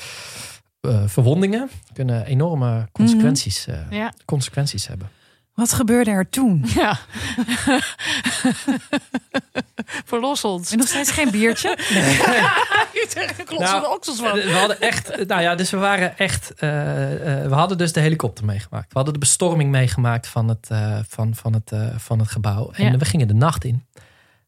eh, 0.81 1.03
verwondingen 1.07 1.71
kunnen 1.92 2.25
enorme 2.27 2.88
consequenties, 2.92 3.66
eh, 3.66 3.77
Ja. 3.90 4.12
consequenties 4.25 4.87
hebben. 4.88 5.09
Wat 5.55 5.73
gebeurde 5.73 6.11
er 6.11 6.29
toen? 6.29 6.65
ja. 6.75 6.99
Verlos 10.05 10.45
ons. 10.45 10.71
En 10.73 10.79
nog 10.79 10.87
steeds 10.88 11.11
geen 11.11 11.31
biertje? 11.31 11.77
Klopt 13.45 13.62
Nou, 13.62 13.81
de 13.81 13.91
oksels 13.91 14.19
van. 14.19 14.33
We 14.33 14.53
hadden 14.53 14.81
echt, 14.81 15.27
nou 15.27 15.43
ja, 15.43 15.55
dus 15.55 15.71
we 15.71 15.77
waren 15.77 16.19
echt, 16.19 16.55
eh, 16.55 17.38
eh, 17.43 17.49
we 17.49 17.55
hadden 17.55 17.79
dus 17.79 17.93
de 17.93 18.01
helikopter 18.01 18.45
meegemaakt. 18.45 18.87
We 18.88 18.95
hadden 18.95 19.12
de 19.12 19.19
bestorming 19.21 19.71
meegemaakt 19.71 20.27
van 20.27 20.49
het, 20.49 20.69
eh, 20.71 20.99
van, 21.09 21.35
van 21.35 21.53
het, 21.53 21.73
eh, 21.73 21.87
van 21.97 22.19
het 22.19 22.31
gebouw. 22.31 22.71
En 22.73 22.93
Ja. 22.93 22.97
we 22.99 23.05
gingen 23.05 23.29
de 23.29 23.35
nacht 23.35 23.65
in. 23.65 23.87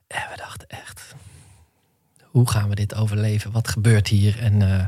En 0.06 0.22
we 0.30 0.36
dachten 0.36 0.68
echt, 0.68 1.14
hoe 2.22 2.50
gaan 2.50 2.68
we 2.68 2.74
dit 2.74 2.94
overleven? 2.94 3.52
Wat 3.52 3.68
gebeurt 3.68 4.08
hier? 4.08 4.38
En, 4.40 4.62
eh, 4.62 4.84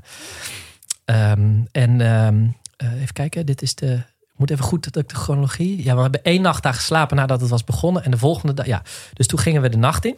ehm, 1.30 1.60
en 1.72 2.00
ehm, 2.00 2.46
eh, 2.76 3.00
even 3.00 3.12
kijken, 3.14 3.46
dit 3.46 3.62
is 3.62 3.74
de, 3.74 4.02
moet 4.36 4.50
even 4.50 4.64
goed 4.64 4.92
de, 4.94 5.04
de 5.06 5.14
chronologie. 5.14 5.84
Ja, 5.84 5.94
we 5.96 6.00
hebben 6.02 6.22
één 6.22 6.42
nacht 6.42 6.62
daar 6.62 6.74
geslapen 6.74 7.16
nadat 7.16 7.40
het 7.40 7.50
was 7.50 7.64
begonnen. 7.64 8.04
En 8.04 8.10
de 8.10 8.18
volgende 8.18 8.54
dag, 8.54 8.66
ja. 8.66 8.82
Dus 9.12 9.26
toen 9.26 9.38
gingen 9.38 9.62
we 9.62 9.68
de 9.68 9.76
nacht 9.76 10.04
in. 10.04 10.16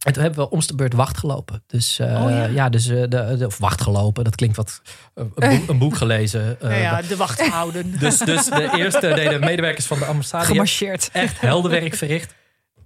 En 0.00 0.12
toen 0.12 0.22
hebben 0.22 0.44
we 0.44 0.50
om 0.50 0.60
de 0.66 0.74
beurt 0.74 0.92
wacht 0.92 1.18
gelopen. 1.18 1.62
Dus 1.66 1.98
eh, 1.98 2.22
Oh 2.24 2.30
ja. 2.30 2.44
ja. 2.44 2.68
dus 2.68 2.86
eh, 2.88 3.00
de, 3.00 3.34
de, 3.38 3.46
of 3.46 3.58
wacht 3.58 3.80
gelopen, 3.80 4.24
dat 4.24 4.34
klinkt 4.34 4.56
wat. 4.56 4.82
eh, 5.14 5.24
een, 5.34 5.58
boek, 5.58 5.68
een 5.68 5.78
boek 5.78 5.96
gelezen. 5.96 6.60
eh, 6.60 6.68
Nou 6.68 6.80
ja, 6.80 7.02
de 7.02 7.16
wacht 7.16 7.48
houden. 7.48 7.90
Dus, 7.98 8.18
dus 8.18 8.44
de 8.44 8.70
eerste 8.76 9.08
deden 9.14 9.40
medewerkers 9.40 9.86
van 9.86 9.98
de 9.98 10.04
ambassade. 10.04 10.44
Gemarcheerd. 10.44 11.08
echt 11.12 11.40
helder 11.40 11.70
werk 11.70 11.94
verricht. 11.94 12.34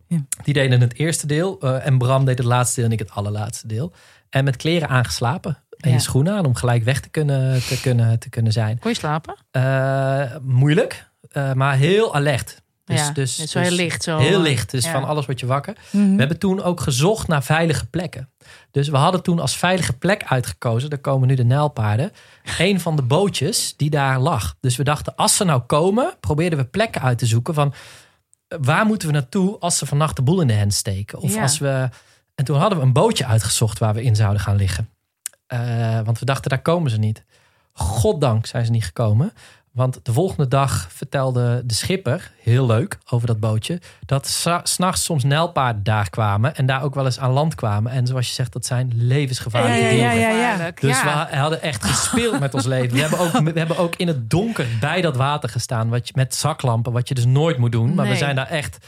Ja. 0.08 0.18
Die 0.44 0.54
deden 0.54 0.80
het 0.80 0.94
eerste 0.94 1.26
deel. 1.26 1.58
eh, 1.60 1.86
en 1.86 1.98
Bram 1.98 2.24
deed 2.24 2.38
het 2.38 2.46
laatste 2.46 2.74
deel 2.74 2.84
en 2.84 2.92
ik 2.92 2.98
het 2.98 3.10
allerlaatste 3.10 3.66
deel. 3.66 3.92
En 4.30 4.44
met 4.44 4.56
kleren 4.56 4.88
aangeslapen. 4.88 5.58
En 5.84 5.92
je 5.92 5.98
schoenen 5.98 6.36
aan 6.36 6.46
om 6.46 6.54
gelijk 6.54 6.84
weg 6.84 7.00
te 7.00 7.08
kunnen, 7.08 7.66
te 7.66 7.80
kunnen, 7.80 8.18
te 8.18 8.28
kunnen 8.28 8.52
zijn. 8.52 8.78
Kon 8.78 8.90
je 8.90 8.96
slapen? 8.96 9.36
Eh, 9.50 10.36
moeilijk, 10.42 11.10
eh, 11.30 11.52
maar 11.52 11.76
heel 11.76 12.14
alert. 12.14 12.62
Dus, 12.84 13.00
ja, 13.00 13.10
dus, 13.10 13.36
zo 13.36 13.42
dus 13.42 13.68
heel 13.68 13.76
licht. 13.76 14.02
Zo, 14.02 14.18
Heel 14.18 14.38
eh, 14.38 14.42
licht. 14.42 14.70
Dus 14.70 14.84
ja. 14.84 14.92
van 14.92 15.04
alles 15.04 15.24
wordt 15.24 15.40
je 15.40 15.46
wakker. 15.46 15.76
Mhm. 15.90 16.10
We 16.12 16.18
hebben 16.18 16.38
toen 16.38 16.62
ook 16.62 16.80
gezocht 16.80 17.28
naar 17.28 17.42
veilige 17.42 17.86
plekken. 17.86 18.30
Dus 18.70 18.88
we 18.88 18.96
hadden 18.96 19.22
toen 19.22 19.40
als 19.40 19.56
veilige 19.56 19.92
plek 19.92 20.24
uitgekozen. 20.24 20.90
Daar 20.90 20.98
komen 20.98 21.28
nu 21.28 21.34
de 21.34 21.44
nijlpaarden. 21.44 22.12
Een 22.58 22.80
van 22.80 22.96
de 22.96 23.02
bootjes 23.02 23.74
die 23.76 23.90
daar 23.90 24.18
lag. 24.20 24.54
Dus 24.60 24.76
we 24.76 24.84
dachten, 24.84 25.16
als 25.16 25.36
ze 25.36 25.44
nou 25.44 25.60
komen, 25.60 26.14
probeerden 26.20 26.58
we 26.58 26.64
plekken 26.64 27.02
uit 27.02 27.18
te 27.18 27.26
zoeken 27.26 27.54
van 27.54 27.74
waar 28.60 28.86
moeten 28.86 29.08
we 29.08 29.14
naartoe 29.14 29.58
als 29.58 29.78
ze 29.78 29.86
vannacht 29.86 30.16
de 30.16 30.22
boel 30.22 30.40
in 30.40 30.46
de 30.46 30.58
hand 30.58 30.74
steken. 30.74 31.18
Of 31.18 31.34
Ja. 31.34 31.42
als 31.42 31.58
we. 31.58 31.88
En 32.34 32.44
toen 32.44 32.58
hadden 32.58 32.78
we 32.78 32.84
een 32.84 32.92
bootje 32.92 33.26
uitgezocht 33.26 33.78
waar 33.78 33.94
we 33.94 34.02
in 34.02 34.16
zouden 34.16 34.40
gaan 34.40 34.56
liggen. 34.56 34.88
Eh, 35.46 36.00
want 36.04 36.18
we 36.18 36.24
dachten, 36.24 36.50
daar 36.50 36.62
komen 36.62 36.90
ze 36.90 36.98
niet. 36.98 37.24
Goddank 37.72 38.46
zijn 38.46 38.64
ze 38.64 38.70
niet 38.70 38.84
gekomen. 38.84 39.32
Want 39.74 40.00
de 40.02 40.12
volgende 40.12 40.48
dag 40.48 40.86
vertelde 40.90 41.62
de 41.64 41.74
schipper, 41.74 42.32
heel 42.40 42.66
leuk, 42.66 42.98
over 43.10 43.26
dat 43.26 43.40
bootje, 43.40 43.80
dat 44.06 44.26
s'nachts 44.62 45.04
soms 45.04 45.24
nijlpaarden 45.24 45.82
daar 45.82 46.10
kwamen 46.10 46.56
en 46.56 46.66
daar 46.66 46.82
ook 46.82 46.94
wel 46.94 47.04
eens 47.04 47.18
aan 47.18 47.30
land 47.30 47.54
kwamen. 47.54 47.92
En 47.92 48.06
zoals 48.06 48.26
je 48.26 48.32
zegt, 48.32 48.52
dat 48.52 48.66
zijn 48.66 48.92
levensgevaarlijke 48.94 49.78
Ja, 49.78 50.12
ja, 50.12 50.12
ja, 50.12 50.30
ja, 50.30 50.70
Dus 50.80 51.02
we 51.02 51.08
hadden 51.36 51.62
echt 51.62 51.84
gespeeld 51.84 52.40
met 52.40 52.54
ons 52.54 52.64
leven. 52.64 52.92
We 52.94 53.00
hebben, 53.00 53.18
ook, 53.18 53.32
we 53.32 53.58
hebben 53.58 53.78
ook 53.78 53.96
in 53.96 54.08
het 54.08 54.30
donker 54.30 54.66
bij 54.80 55.00
dat 55.00 55.16
water 55.16 55.48
gestaan, 55.48 55.88
wat 55.88 56.06
je, 56.08 56.12
met 56.16 56.34
zaklampen, 56.34 56.92
wat 56.92 57.08
je 57.08 57.14
dus 57.14 57.26
nooit 57.26 57.58
moet 57.58 57.72
doen. 57.72 57.94
Maar 57.94 58.08
we 58.08 58.16
zijn 58.16 58.36
daar 58.36 58.48
echt 58.48 58.86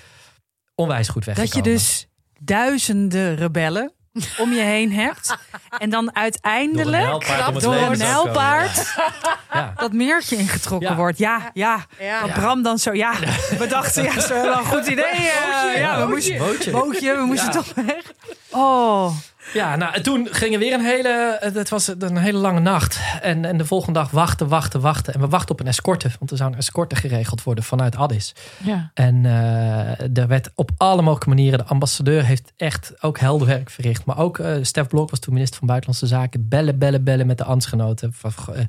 onwijs 0.74 1.08
goed 1.08 1.24
Dat 1.24 1.36
weggekomen. 1.36 1.70
je 1.70 1.76
dus 1.76 2.06
duizenden 2.38 3.34
rebellen 3.34 3.92
om 4.38 4.52
je 4.52 4.60
heen 4.60 4.92
hebt. 4.92 5.36
En 5.78 5.90
dan 5.90 6.14
uiteindelijk 6.16 7.60
door 7.60 7.74
een 7.74 7.98
nijlpaard 7.98 8.94
Ja. 9.52 9.72
dat 9.76 9.92
meertje 9.92 10.36
ingetrokken 10.36 10.88
Ja. 10.90 10.96
wordt. 10.96 11.18
Ja, 11.18 11.50
ja. 11.54 11.86
Ja. 11.98 12.20
Dat 12.20 12.32
Bram 12.32 12.62
dan 12.62 12.78
zo, 12.78 12.92
ja. 12.94 13.12
We 13.58 13.66
dachten, 13.66 14.02
ja, 14.02 14.14
dat 14.14 14.22
is 14.22 14.28
wel 14.28 14.58
een 14.58 14.64
goed 14.64 14.86
idee. 14.86 15.04
eh, 15.04 15.78
ja, 15.80 16.00
we 16.00 16.06
moesten, 16.08 16.38
bootje. 16.38 16.70
bootje, 16.70 17.14
we 17.16 17.22
moesten 17.24 17.46
Ja. 17.46 17.52
toch 17.52 17.72
weg. 17.74 18.02
Oh, 18.50 19.12
Ja, 19.54 19.76
nou, 19.76 19.94
en 19.94 20.02
toen 20.02 20.28
gingen 20.30 20.58
weer 20.58 20.72
een 20.72 20.84
hele, 20.84 21.38
het 21.54 21.68
was 21.68 21.86
een 21.98 22.16
hele 22.16 22.38
lange 22.38 22.60
nacht. 22.60 23.00
En, 23.22 23.44
en 23.44 23.58
de 23.58 23.64
volgende 23.66 23.98
dag 23.98 24.10
wachten, 24.10 24.48
wachten, 24.48 24.80
wachten. 24.80 25.14
En 25.14 25.20
we 25.20 25.28
wachten 25.28 25.50
op 25.50 25.60
een 25.60 25.66
escorte, 25.66 26.10
want 26.18 26.30
er 26.30 26.36
zou 26.36 26.52
een 26.52 26.58
escorte 26.58 26.96
geregeld 26.96 27.42
worden 27.42 27.64
vanuit 27.64 27.96
Addis. 27.96 28.34
Ja. 28.64 28.90
En 28.94 29.26
eh 29.26 30.18
er 30.18 30.26
werd 30.28 30.50
op 30.54 30.70
alle 30.76 31.02
mogelijke 31.02 31.28
manieren, 31.28 31.58
de 31.58 31.64
ambassadeur 31.64 32.24
heeft 32.24 32.52
echt 32.56 33.02
ook 33.02 33.18
helder 33.18 33.46
werk 33.46 33.70
verricht. 33.70 34.04
Maar 34.04 34.18
ook 34.18 34.38
eh 34.38 34.54
Stef 34.62 34.86
Blok 34.86 35.10
was 35.10 35.18
toen 35.18 35.32
minister 35.34 35.58
van 35.58 35.66
Buitenlandse 35.66 36.06
Zaken. 36.06 36.48
Bellen, 36.48 36.78
bellen, 36.78 37.04
bellen 37.04 37.26
met 37.26 37.38
de 37.38 37.44
ambtsgenoten. 37.44 38.12
Van, 38.12 38.54
eh, 38.54 38.64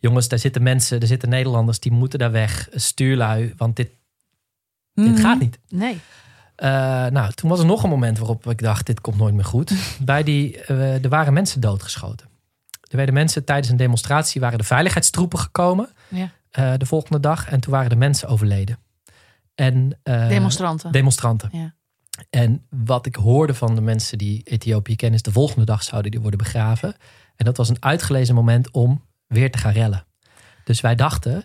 jongens, 0.00 0.28
daar 0.28 0.38
zitten 0.38 0.62
mensen, 0.62 1.00
er 1.00 1.06
zitten 1.06 1.28
Nederlanders, 1.28 1.80
die 1.80 1.92
moeten 1.92 2.18
daar 2.18 2.32
weg. 2.32 2.68
Stuurlui, 2.72 3.54
want 3.56 3.76
dit, 3.76 3.88
dit 4.94 5.06
Mhm. 5.06 5.20
gaat 5.20 5.38
niet. 5.38 5.58
Nee. 5.68 5.98
Eh, 6.56 6.68
nou, 7.06 7.32
toen 7.32 7.50
was 7.50 7.58
er 7.58 7.66
nog 7.66 7.82
een 7.82 7.88
moment 7.90 8.18
waarop 8.18 8.50
ik 8.50 8.62
dacht, 8.62 8.86
dit 8.86 9.00
komt 9.00 9.16
nooit 9.16 9.34
meer 9.34 9.44
goed. 9.44 9.72
Bij 10.04 10.22
die, 10.22 10.60
eh, 10.64 11.02
er 11.04 11.08
waren 11.08 11.32
mensen 11.32 11.60
doodgeschoten. 11.60 12.26
Er 12.80 12.96
werden 12.96 13.14
mensen 13.14 13.44
tijdens 13.44 13.68
een 13.68 13.76
demonstratie, 13.76 14.40
waren 14.40 14.58
de 14.58 14.64
veiligheidstroepen 14.64 15.38
gekomen 15.38 15.88
Ja. 16.08 16.30
eh, 16.50 16.72
de 16.76 16.86
volgende 16.86 17.20
dag. 17.20 17.48
En 17.48 17.60
toen 17.60 17.72
waren 17.72 17.90
de 17.90 17.96
mensen 17.96 18.28
overleden. 18.28 18.78
En, 19.54 19.98
Demonstranten. 20.02 20.92
demonstranten. 20.92 21.48
Ja. 21.52 21.74
En 22.30 22.66
wat 22.70 23.06
ik 23.06 23.14
hoorde 23.16 23.54
van 23.54 23.74
de 23.74 23.80
mensen 23.80 24.18
die 24.18 24.42
Ethiopië 24.42 24.96
kennen, 24.96 25.16
is 25.16 25.22
de 25.24 25.32
volgende 25.32 25.64
dag 25.64 25.82
zouden 25.82 26.10
die 26.10 26.20
worden 26.20 26.38
begraven. 26.38 26.94
En 27.36 27.44
dat 27.44 27.56
was 27.56 27.68
een 27.68 27.82
uitgelezen 27.82 28.34
moment 28.34 28.70
om 28.70 29.04
weer 29.26 29.50
te 29.50 29.58
gaan 29.58 29.72
rellen. 29.72 30.06
Dus 30.64 30.80
wij 30.80 30.94
dachten, 30.94 31.44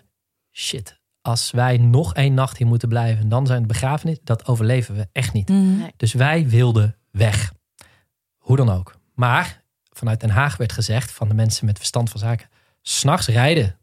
shit, 0.52 1.00
als 1.22 1.50
wij 1.50 1.76
nog 1.78 2.14
één 2.14 2.34
nacht 2.34 2.56
hier 2.58 2.66
moeten 2.66 2.88
blijven, 2.88 3.28
dan 3.28 3.46
zijn 3.46 3.60
de 3.62 3.66
begrafenis, 3.68 4.18
dat 4.24 4.46
overleven 4.46 4.94
we 4.94 5.08
echt 5.12 5.32
niet. 5.32 5.48
Mhm. 5.48 5.78
Nee. 5.78 5.92
Dus 5.96 6.12
wij 6.12 6.48
wilden 6.48 6.96
weg. 7.10 7.52
Hoe 8.36 8.56
dan 8.56 8.70
ook. 8.70 8.94
Maar 9.14 9.62
vanuit 9.90 10.20
Den 10.20 10.30
Haag 10.30 10.56
werd 10.56 10.72
gezegd 10.72 11.10
van 11.12 11.28
de 11.28 11.34
mensen 11.34 11.66
met 11.66 11.76
verstand 11.78 12.10
van 12.10 12.20
zaken, 12.20 12.48
s'nachts 12.82 13.26
rijden 13.26 13.76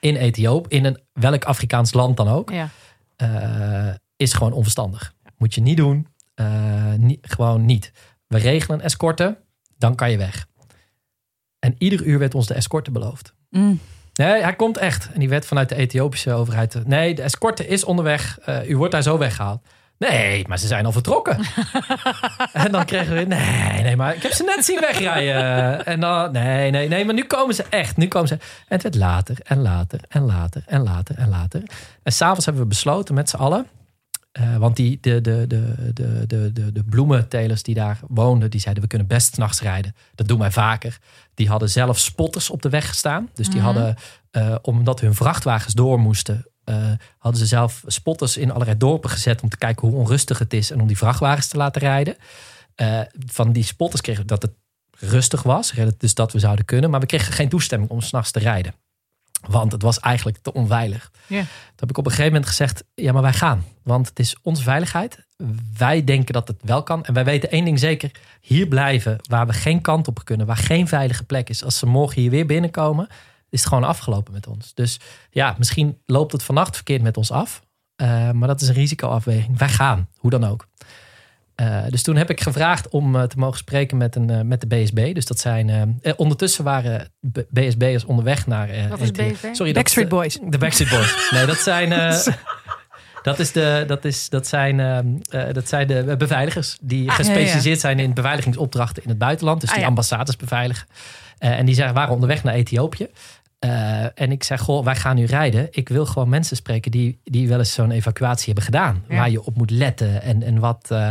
in 0.00 0.16
Ethiopië, 0.16 0.76
in 0.76 0.84
een 0.84 1.00
welk 1.12 1.44
Afrikaans 1.44 1.92
land 1.92 2.16
dan 2.16 2.28
ook, 2.28 2.50
Ja. 2.50 2.68
eh, 3.16 3.94
is 4.16 4.32
gewoon 4.32 4.52
onverstandig. 4.52 5.14
Moet 5.36 5.54
je 5.54 5.60
niet 5.60 5.76
doen. 5.76 6.06
Eh, 6.34 6.92
niet, 6.94 7.26
gewoon 7.28 7.64
niet. 7.64 7.92
We 8.26 8.38
regelen 8.38 8.78
een 8.78 8.84
escorte, 8.84 9.38
dan 9.78 9.94
kan 9.94 10.10
je 10.10 10.16
weg. 10.18 10.46
En 11.58 11.74
ieder 11.78 12.02
uur 12.04 12.18
werd 12.18 12.34
ons 12.34 12.46
de 12.46 12.54
escorte 12.54 12.90
beloofd. 12.90 13.34
Mm. 13.50 13.80
Nee, 14.18 14.42
hij 14.42 14.54
komt 14.54 14.76
echt. 14.78 15.08
En 15.12 15.20
die 15.20 15.28
werd 15.28 15.46
vanuit 15.46 15.68
de 15.68 15.74
Ethiopische 15.74 16.32
overheid. 16.32 16.74
eh, 16.74 16.82
Nee, 16.84 17.14
de 17.14 17.22
escorte 17.22 17.66
is 17.66 17.84
onderweg. 17.84 18.38
Eh, 18.44 18.68
u 18.68 18.76
wordt 18.76 18.92
daar 18.92 19.02
zo 19.02 19.18
weggehaald. 19.18 19.60
Nee, 19.98 20.44
maar 20.48 20.58
ze 20.58 20.66
zijn 20.66 20.84
al 20.86 20.92
vertrokken. 20.92 21.38
en 22.52 22.72
dan 22.72 22.84
kregen 22.84 23.14
we... 23.16 23.20
Nee, 23.24 23.82
nee, 23.82 23.96
maar 23.96 24.14
ik 24.14 24.22
heb 24.22 24.32
ze 24.32 24.44
net 24.44 24.64
zien 24.64 24.80
wegrijden. 24.80 25.84
En 25.92 26.00
dan... 26.00 26.32
Nee, 26.32 26.70
nee, 26.70 26.88
nee, 26.88 27.04
maar 27.04 27.14
nu 27.14 27.24
komen 27.24 27.54
ze 27.54 27.64
echt. 27.68 27.96
Nu 27.96 28.08
komen 28.08 28.28
ze... 28.28 28.34
En 28.34 28.40
het 28.68 28.82
werd 28.82 28.94
later 28.94 29.36
en 29.44 29.62
later 29.62 30.00
en 30.08 30.22
later 30.26 30.62
en 30.66 30.82
later 30.82 31.18
en 31.18 31.28
later. 31.28 31.62
En 32.02 32.12
s'avonds 32.12 32.44
hebben 32.44 32.62
we 32.62 32.68
besloten 32.68 33.14
met 33.14 33.28
z'n 33.28 33.36
allen... 33.36 33.66
eh, 34.38 34.56
want 34.56 34.76
die, 34.76 34.98
de, 35.00 35.20
de, 35.20 35.44
de, 35.46 35.74
de, 35.94 36.26
de, 36.26 36.52
de, 36.52 36.72
de 36.72 36.84
bloementelers 36.84 37.62
die 37.62 37.74
daar 37.74 38.00
woonden, 38.08 38.50
die 38.50 38.60
zeiden 38.60 38.82
we 38.82 38.88
kunnen 38.88 39.06
best 39.06 39.34
's 39.34 39.38
nachts 39.38 39.60
rijden. 39.60 39.94
Dat 40.14 40.28
doen 40.28 40.38
wij 40.38 40.50
vaker. 40.50 40.98
Die 41.34 41.48
hadden 41.48 41.70
zelf 41.70 41.98
spotters 41.98 42.50
op 42.50 42.62
de 42.62 42.68
weg 42.68 42.88
gestaan. 42.88 43.28
Dus 43.34 43.46
die 43.46 43.56
Mhm. 43.56 43.64
hadden, 43.64 43.96
eh, 44.30 44.54
omdat 44.62 45.00
hun 45.00 45.14
vrachtwagens 45.14 45.74
door 45.74 45.98
moesten, 46.00 46.46
eh, 46.64 46.76
hadden 47.18 47.40
ze 47.40 47.46
zelf 47.46 47.82
spotters 47.86 48.36
in 48.36 48.50
allerlei 48.50 48.78
dorpen 48.78 49.10
gezet 49.10 49.42
om 49.42 49.48
te 49.48 49.58
kijken 49.58 49.88
hoe 49.88 49.96
onrustig 49.98 50.38
het 50.38 50.52
is 50.52 50.70
en 50.70 50.80
om 50.80 50.86
die 50.86 50.96
vrachtwagens 50.98 51.46
te 51.48 51.56
laten 51.56 51.80
rijden. 51.82 52.16
Van 53.26 53.52
die 53.52 53.64
spotters 53.64 54.00
kregen 54.00 54.22
we 54.22 54.28
dat 54.28 54.42
het 54.42 54.52
rustig 54.98 55.42
was, 55.42 55.72
dus 55.98 56.14
dat 56.14 56.32
we 56.32 56.38
zouden 56.38 56.64
kunnen. 56.64 56.90
Maar 56.90 57.00
we 57.00 57.06
kregen 57.06 57.32
geen 57.32 57.48
toestemming 57.48 57.90
om 57.90 58.00
s'nachts 58.00 58.30
te 58.30 58.38
rijden. 58.38 58.74
Want 59.46 59.72
het 59.72 59.82
was 59.82 60.00
eigenlijk 60.00 60.38
te 60.38 60.52
onveilig. 60.52 61.10
Ja. 61.26 61.40
Toen 61.40 61.48
heb 61.76 61.90
ik 61.90 61.98
op 61.98 62.04
een 62.04 62.10
gegeven 62.10 62.32
moment 62.32 62.48
gezegd: 62.48 62.84
ja, 62.94 63.12
maar 63.12 63.22
wij 63.22 63.32
gaan. 63.32 63.64
Want 63.82 64.08
het 64.08 64.18
is 64.18 64.36
onze 64.42 64.62
veiligheid. 64.62 65.26
Wij 65.76 66.04
denken 66.04 66.32
dat 66.32 66.48
het 66.48 66.56
wel 66.62 66.82
kan. 66.82 67.04
En 67.04 67.14
wij 67.14 67.24
weten 67.24 67.50
één 67.50 67.64
ding 67.64 67.78
zeker: 67.78 68.10
hier 68.40 68.68
blijven 68.68 69.16
waar 69.28 69.46
we 69.46 69.52
geen 69.52 69.80
kant 69.80 70.08
op 70.08 70.24
kunnen, 70.24 70.46
waar 70.46 70.56
geen 70.56 70.88
veilige 70.88 71.24
plek 71.24 71.48
is. 71.48 71.64
Als 71.64 71.78
ze 71.78 71.86
morgen 71.86 72.20
hier 72.20 72.30
weer 72.30 72.46
binnenkomen, 72.46 73.08
is 73.50 73.60
het 73.60 73.68
gewoon 73.68 73.84
afgelopen 73.84 74.32
met 74.32 74.46
ons. 74.46 74.74
Dus 74.74 75.00
ja, 75.30 75.54
misschien 75.58 75.98
loopt 76.06 76.32
het 76.32 76.42
vannacht 76.42 76.74
verkeerd 76.74 77.02
met 77.02 77.16
ons 77.16 77.30
af. 77.30 77.62
Eh, 77.96 78.30
maar 78.30 78.48
dat 78.48 78.60
is 78.60 78.68
een 78.68 78.74
risicoafweging. 78.74 79.58
Wij 79.58 79.68
gaan, 79.68 80.08
hoe 80.16 80.30
dan 80.30 80.44
ook. 80.44 80.68
Eh, 81.58 81.78
dus 81.88 82.02
toen 82.02 82.16
heb 82.16 82.30
ik 82.30 82.40
gevraagd 82.40 82.88
om 82.88 83.16
eh, 83.16 83.22
te 83.22 83.38
mogen 83.38 83.58
spreken 83.58 83.96
met, 83.96 84.16
een, 84.16 84.30
eh, 84.30 84.40
met 84.40 84.60
de 84.60 84.66
BSB. 84.66 85.14
Dus 85.14 85.26
dat 85.26 85.38
zijn. 85.38 86.00
ondertussen 86.16 86.64
waren 86.64 87.10
B- 87.32 87.44
BSB'ers 87.50 88.04
onderweg 88.04 88.46
naar. 88.46 88.68
eh, 88.68 88.86
Wat 88.86 89.00
is. 89.00 89.10
BSB? 89.10 89.22
Sorry, 89.52 89.64
dat- 89.64 89.74
Backstreet 89.74 90.08
Boys. 90.08 90.38
De 90.44 90.58
Backstreet 90.58 90.88
Boys. 90.90 91.14
Nee, 91.34 91.46
dat 91.46 91.56
zijn. 91.58 91.92
eh, 91.92 92.26
dat, 93.22 93.38
is 93.38 93.52
de, 93.52 93.84
dat, 93.86 94.04
is, 94.04 94.28
dat, 94.28 94.46
zijn, 94.46 94.80
ehm, 94.80 95.06
eh, 95.30 95.52
dat 95.52 95.68
zijn 95.68 95.86
de 95.86 96.14
beveiligers 96.18 96.76
die 96.80 97.08
Ah, 97.10 97.14
gespecialiseerd 97.16 97.80
zijn 97.80 97.98
in 97.98 98.14
beveiligingsopdrachten 98.14 99.02
in 99.02 99.08
het 99.08 99.18
buitenland. 99.18 99.60
Dus 99.60 99.68
Ah, 99.68 99.74
die 99.74 99.84
ja. 99.84 99.88
ambassades 99.90 100.36
beveiligen. 100.36 100.86
Eh, 101.38 101.58
en 101.58 101.66
die 101.66 101.74
zijn, 101.74 101.94
waren 101.94 102.14
onderweg 102.14 102.42
naar 102.44 102.54
Ethiopië. 102.54 103.06
Eh, 103.58 104.20
en 104.20 104.32
ik 104.32 104.44
zeg, 104.44 104.60
goh, 104.60 104.84
wij 104.84 104.96
gaan 104.96 105.16
nu 105.16 105.24
rijden. 105.24 105.68
Ik 105.70 105.88
wil 105.88 106.06
gewoon 106.06 106.28
mensen 106.28 106.56
spreken 106.56 106.90
die, 106.90 107.20
die 107.24 107.48
wel 107.48 107.58
eens 107.58 107.72
zo'n 107.72 107.90
evacuatie 107.90 108.44
hebben 108.44 108.64
gedaan. 108.64 109.04
Ja. 109.08 109.16
Waar 109.16 109.30
je 109.30 109.44
op 109.44 109.56
moet 109.56 109.70
letten 109.70 110.22
en, 110.22 110.42
en 110.42 110.58
wat. 110.58 110.86
eh, 110.88 111.10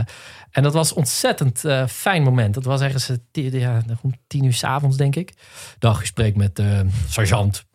en 0.51 0.63
dat 0.63 0.73
was 0.73 0.89
een 0.89 0.95
ontzettend 0.95 1.65
eh, 1.65 1.87
fijn 1.87 2.23
moment. 2.23 2.53
Dat 2.53 2.63
was 2.63 2.81
ergens 2.81 3.11
ja, 3.31 3.81
rond 4.01 4.15
tien 4.27 4.43
uur 4.43 4.53
s'avonds, 4.53 4.97
denk 4.97 5.15
ik. 5.15 5.33
Dag, 5.79 6.01
u 6.01 6.05
spreekt 6.05 6.37
met 6.37 6.61
sergeant. 7.09 7.65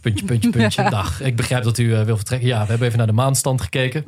Puntje, 0.00 0.24
puntje, 0.24 0.50
puntje. 0.50 0.90
Dag, 0.90 1.20
ik 1.20 1.36
begrijp 1.36 1.64
dat 1.64 1.78
u 1.78 2.04
wil 2.04 2.16
vertrekken. 2.16 2.48
Ja, 2.48 2.62
we 2.62 2.68
hebben 2.68 2.86
even 2.86 2.98
naar 2.98 3.06
de 3.06 3.12
maanstand 3.12 3.60
gekeken. 3.60 4.04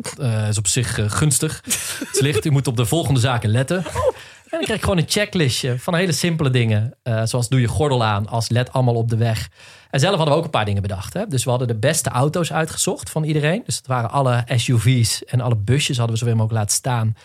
Is 0.48 0.58
op 0.58 0.66
zich 0.66 0.98
gunstig. 1.06 1.60
Het 1.64 2.08
is 2.12 2.20
licht, 2.20 2.44
u 2.44 2.50
moet 2.50 2.66
op 2.66 2.76
de 2.76 2.86
volgende 2.86 3.20
zaken 3.20 3.50
letten. 3.50 3.76
En 3.76 4.60
dan 4.60 4.60
krijg 4.60 4.78
ik 4.78 4.84
gewoon 4.84 4.98
een 4.98 5.10
checklistje 5.10 5.78
van 5.78 5.94
hele 5.94 6.12
simpele 6.12 6.50
dingen. 6.50 6.94
Zoals 7.24 7.48
doe 7.48 7.60
je 7.60 7.68
gordel 7.68 8.04
aan 8.04 8.28
als 8.28 8.48
let 8.48 8.72
allemaal 8.72 8.94
op 8.94 9.08
de 9.08 9.16
weg. 9.16 9.48
En 9.94 10.00
zelf 10.00 10.16
hadden 10.16 10.32
we 10.32 10.38
ook 10.38 10.44
een 10.44 10.50
paar 10.50 10.64
dingen 10.64 10.82
bedacht. 10.82 11.12
Hè? 11.12 11.26
Dus 11.26 11.44
we 11.44 11.50
hadden 11.50 11.68
de 11.68 11.74
beste 11.74 12.10
auto's 12.10 12.52
uitgezocht 12.52 13.10
van 13.10 13.24
iedereen. 13.24 13.62
Dus 13.64 13.76
het 13.76 13.86
waren 13.86 14.10
alle 14.10 14.44
SUV's 14.46 15.24
en 15.24 15.40
alle 15.40 15.56
busjes 15.56 15.96
hadden 15.96 16.14
we 16.14 16.20
zoveel 16.20 16.36
mogelijk 16.36 16.60
laten 16.60 16.76
staan. 16.76 17.16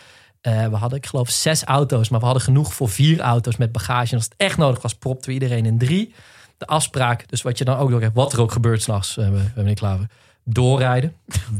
Eh, 0.41 0.67
we 0.67 0.75
hadden, 0.75 0.97
ik 0.97 1.05
geloof, 1.05 1.29
zes 1.29 1.63
auto's. 1.63 2.09
Maar 2.09 2.19
we 2.19 2.25
hadden 2.25 2.43
genoeg 2.43 2.73
voor 2.73 2.89
vier 2.89 3.19
auto's 3.19 3.57
met 3.57 3.71
bagage. 3.71 4.11
En 4.11 4.15
als 4.15 4.25
het 4.25 4.33
echt 4.37 4.57
nodig 4.57 4.81
was, 4.81 4.93
propten 4.95 5.27
we 5.27 5.33
iedereen 5.33 5.65
in 5.65 5.77
drie. 5.77 6.13
De 6.57 6.67
afspraak, 6.67 7.29
dus 7.29 7.41
wat 7.41 7.57
je 7.57 7.63
dan 7.63 7.77
ook 7.77 7.89
door 7.89 8.01
hebt, 8.01 8.15
wat 8.15 8.33
er 8.33 8.41
ook 8.41 8.51
gebeurt 8.51 8.81
s'nachts, 8.81 9.17
uh, 9.17 9.29
meneer 9.55 9.73
Klaver. 9.73 10.07
doorrijden. 10.43 11.13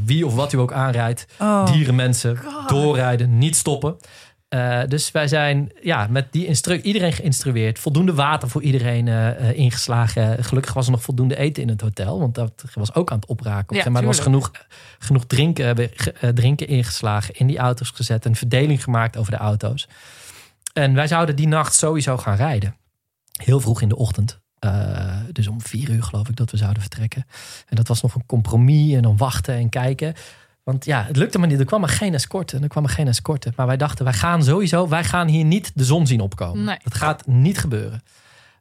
Wie 0.05 0.25
of 0.25 0.35
wat 0.35 0.53
u 0.53 0.57
ook 0.57 0.73
aanrijdt. 0.73 1.27
Oh. 1.39 1.65
Dieren, 1.65 1.95
mensen, 1.95 2.39
doorrijden, 2.67 3.37
niet 3.37 3.55
stoppen. 3.55 3.97
Eh, 4.49 4.81
dus 4.87 5.11
wij 5.11 5.27
zijn 5.27 5.71
ja, 5.81 6.07
met 6.09 6.31
die 6.31 6.45
instru 6.45 6.81
iedereen 6.81 7.13
geïnstrueerd. 7.13 7.79
Voldoende 7.79 8.13
water 8.13 8.49
voor 8.49 8.61
iedereen 8.61 9.07
eh, 9.07 9.49
eh, 9.49 9.57
ingeslagen. 9.57 10.43
Gelukkig 10.43 10.73
was 10.73 10.85
er 10.85 10.91
nog 10.91 11.01
voldoende 11.01 11.35
eten 11.35 11.63
in 11.63 11.69
het 11.69 11.81
hotel. 11.81 12.19
Want 12.19 12.35
dat 12.35 12.63
was 12.73 12.93
ook 12.93 13.11
aan 13.11 13.19
het 13.19 13.29
opraken. 13.29 13.75
Ja, 13.75 13.89
maar 13.89 14.01
er 14.01 14.07
was 14.07 14.19
genoeg, 14.19 14.51
genoeg 14.99 15.25
drinken, 15.25 15.89
drinken 16.33 16.67
ingeslagen. 16.67 17.35
In 17.35 17.47
die 17.47 17.57
auto's 17.57 17.89
gezet. 17.89 18.25
Een 18.25 18.35
verdeling 18.35 18.83
gemaakt 18.83 19.17
over 19.17 19.31
de 19.31 19.37
auto's. 19.37 19.87
En 20.73 20.93
wij 20.93 21.07
zouden 21.07 21.35
die 21.35 21.47
nacht 21.47 21.75
sowieso 21.75 22.17
gaan 22.17 22.35
rijden. 22.35 22.75
Heel 23.43 23.59
vroeg 23.59 23.81
in 23.81 23.89
de 23.89 23.97
ochtend. 23.97 24.39
Dus 25.31 25.47
om 25.47 25.61
vier 25.61 25.89
uur 25.89 26.03
geloof 26.03 26.29
ik 26.29 26.35
dat 26.35 26.51
we 26.51 26.57
zouden 26.57 26.81
vertrekken. 26.81 27.25
En 27.67 27.75
dat 27.75 27.87
was 27.87 28.01
nog 28.01 28.15
een 28.15 28.25
compromis. 28.25 28.93
En 28.93 29.01
dan 29.01 29.17
wachten 29.17 29.55
en 29.55 29.69
kijken. 29.69 30.13
Want 30.71 30.85
ja, 30.85 31.03
het 31.03 31.15
lukte 31.17 31.39
maar 31.39 31.47
niet. 31.47 31.59
Er 31.59 31.65
kwam 31.65 31.79
maar 31.79 31.89
geen 31.89 32.13
escorte. 32.13 32.55
En 32.55 32.63
er 32.63 32.69
kwam 32.69 32.83
maar 32.83 32.91
geen 32.91 33.07
escorte. 33.07 33.51
Maar 33.55 33.67
wij 33.67 33.77
dachten, 33.77 34.03
wij 34.05 34.13
gaan 34.13 34.43
sowieso, 34.43 34.87
wij 34.87 35.03
gaan 35.03 35.27
hier 35.27 35.45
niet 35.45 35.71
de 35.75 35.83
zon 35.83 36.07
zien 36.07 36.21
opkomen. 36.21 36.63
Nee. 36.63 36.77
Dat 36.83 36.93
gaat 36.95 37.27
niet 37.27 37.57
gebeuren. 37.57 38.03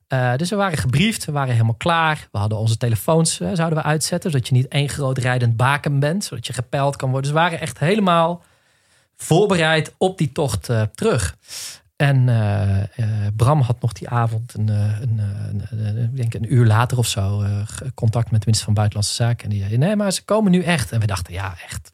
Eh, 0.06 0.34
dus 0.36 0.50
we 0.50 0.56
waren 0.56 0.78
gebriefd, 0.78 1.24
we 1.24 1.32
waren 1.32 1.52
helemaal 1.52 1.74
klaar. 1.74 2.28
We 2.32 2.38
hadden 2.38 2.58
onze 2.58 2.76
telefoons, 2.76 3.40
eh, 3.40 3.48
zouden 3.52 3.78
we 3.78 3.84
uitzetten. 3.84 4.30
Zodat 4.30 4.48
je 4.48 4.54
niet 4.54 4.68
één 4.68 4.88
groot 4.88 5.18
rijdend 5.18 5.56
baken 5.56 5.98
bent. 5.98 6.24
Zodat 6.24 6.46
je 6.46 6.52
gepeild 6.52 6.96
kan 6.96 7.10
worden. 7.10 7.30
Dus 7.30 7.40
we 7.40 7.44
waren 7.44 7.60
echt 7.60 7.78
helemaal 7.78 8.42
voorbereid 9.16 9.94
op 9.98 10.18
die 10.18 10.32
tocht 10.32 10.68
eh, 10.68 10.82
terug. 10.94 11.36
En 11.96 12.24
Bram 13.36 13.60
had 13.60 13.80
nog 13.80 13.92
die 13.92 14.08
avond, 14.08 14.54
een, 14.54 14.68
een, 14.68 15.20
een, 15.70 15.86
een- 15.86 15.98
ik 15.98 16.16
denk 16.16 16.34
een 16.34 16.54
uur 16.54 16.66
later 16.66 16.98
of 16.98 17.06
zo, 17.06 17.44
contact 17.94 18.24
met 18.30 18.40
de 18.40 18.46
minister 18.46 18.64
van 18.64 18.74
Buitenlandse 18.74 19.14
Zaken. 19.14 19.44
En 19.44 19.50
die 19.50 19.62
zei, 19.62 19.76
nee, 19.76 19.96
maar 19.96 20.12
ze 20.12 20.24
komen 20.24 20.50
nu 20.50 20.62
echt. 20.62 20.92
En 20.92 21.00
we 21.00 21.06
dachten, 21.06 21.32
ja, 21.32 21.54
echt. 21.68 21.92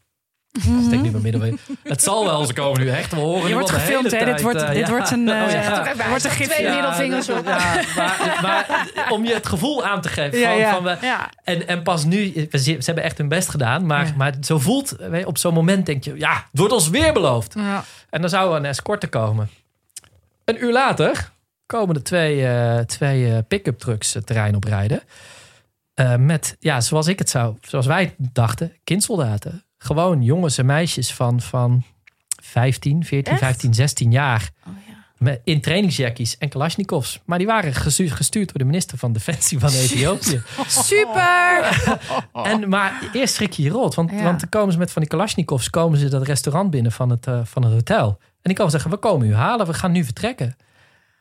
Steek 0.61 1.01
nu 1.01 1.11
maar 1.11 1.21
midden. 1.21 1.59
Het 1.83 2.03
zal 2.03 2.25
wel, 2.25 2.45
ze 2.45 2.53
komen 2.53 2.81
nu 2.81 2.89
echt. 2.89 3.11
We 3.11 3.17
horen 3.17 3.43
Je 3.43 3.47
nu 3.49 3.53
wordt 3.55 3.69
de 3.69 3.75
gefilmd, 3.75 4.11
hè? 4.11 4.25
Dit 4.25 4.43
wordt, 4.43 4.63
eh, 4.63 4.69
dit 4.69 4.77
ja. 4.77 4.89
wordt 4.91 5.11
een, 5.11 5.21
Oh, 5.21 5.51
ja. 5.51 5.83
hij 5.97 6.09
wordt 6.09 6.25
een 6.25 6.31
gif. 6.31 6.49
twee 6.49 6.67
Ja. 6.67 6.73
middelvingers 6.75 7.29
op. 7.29 7.45
Ja, 7.47 7.81
maar, 7.97 8.39
maar 8.43 9.07
om 9.11 9.25
je 9.25 9.35
het 9.35 9.47
gevoel 9.47 9.85
aan 9.85 10.01
te 10.01 10.09
geven. 10.09 10.39
Ja, 10.39 10.49
van, 10.49 10.59
ja. 10.59 10.73
van 10.75 10.83
we, 10.85 10.97
en, 11.45 11.69
en 11.69 11.83
pas 11.83 12.05
nu, 12.05 12.33
ze, 12.51 12.59
ze 12.59 12.79
hebben 12.85 13.05
echt 13.05 13.19
hun 13.19 13.29
best 13.29 13.49
gedaan. 13.49 13.87
Maar, 13.87 14.07
Ja. 14.07 14.13
maar 14.17 14.33
zo 14.41 14.59
voelt, 14.59 14.97
op 15.25 15.39
zo'n 15.39 15.55
moment 15.55 15.87
denk 15.87 16.05
je, 16.05 16.15
ja, 16.19 16.33
het 16.33 16.59
wordt 16.61 16.73
ons 16.73 16.89
weer 16.89 17.13
beloofd. 17.13 17.55
Ja. 17.59 17.85
En 18.11 18.21
dan 18.21 18.31
zou 18.31 18.51
er 18.51 18.57
een 18.57 18.65
escorte 18.65 19.07
komen. 19.07 19.49
Een 20.45 20.65
uur 20.65 20.73
later 20.73 21.31
komen 21.67 21.95
er 21.95 22.03
twee, 22.03 22.47
eh, 22.47 22.79
twee 22.79 23.33
eh, 23.33 23.39
pick-up 23.49 23.79
trucks 23.79 24.15
het 24.15 24.27
terrein 24.27 24.55
oprijden. 24.57 25.01
Eh, 25.95 26.17
met, 26.17 26.57
ja, 26.61 26.81
zoals 26.81 27.07
ik 27.07 27.19
het 27.19 27.31
zou, 27.31 27.57
zoals 27.61 27.87
wij 27.87 28.15
dachten, 28.19 28.73
kindsoldaten. 28.85 29.65
Gewoon 29.85 30.23
jongens 30.23 30.59
en 30.59 30.67
meisjes 30.67 31.13
van, 31.15 31.41
van 31.41 31.83
15, 32.43 33.05
14, 33.05 33.33
Echt? 33.33 33.43
15, 33.43 33.75
16 33.75 34.11
jaar. 34.11 34.51
Oh, 34.67 34.73
ja. 34.89 34.93
Met, 35.19 35.41
in 35.45 35.61
trainingsjackies 35.61 36.39
en 36.39 36.49
kalasjnikovs. 36.49 37.21
Maar 37.25 37.39
die 37.39 37.47
waren 37.47 37.75
gestu- 37.75 38.09
gestuurd 38.09 38.49
door 38.49 38.59
de 38.59 38.65
minister 38.65 38.99
van 38.99 39.13
Defensie 39.13 39.59
van 39.59 39.69
Ethiopië. 39.85 40.43
Super! 40.67 41.83
En, 42.33 42.69
maar 42.69 43.11
eerst 43.13 43.35
schrik 43.35 43.53
je 43.53 43.63
je 43.63 43.71
rot. 43.71 43.95
Want, 43.95 44.11
Ja. 44.11 44.23
want 44.23 44.41
dan 44.41 44.49
komen 44.49 44.73
ze 44.73 44.79
met 44.79 44.91
van 44.91 45.03
die 45.03 45.11
Kalashnikovs 45.11 45.71
komen 45.71 45.99
ze 45.99 46.09
dat 46.09 46.23
restaurant 46.27 46.71
binnen 46.71 46.93
van 46.93 47.11
het, 47.11 47.27
eh, 47.27 47.41
van 47.45 47.63
het 47.65 47.73
hotel. 47.73 48.07
En 48.09 48.17
die 48.43 48.55
komen 48.55 48.71
zeggen, 48.73 48.91
we 48.91 48.97
komen 48.97 49.27
u 49.29 49.35
halen, 49.35 49.67
we 49.67 49.75
gaan 49.75 49.93
nu 49.93 50.05
vertrekken. 50.05 50.57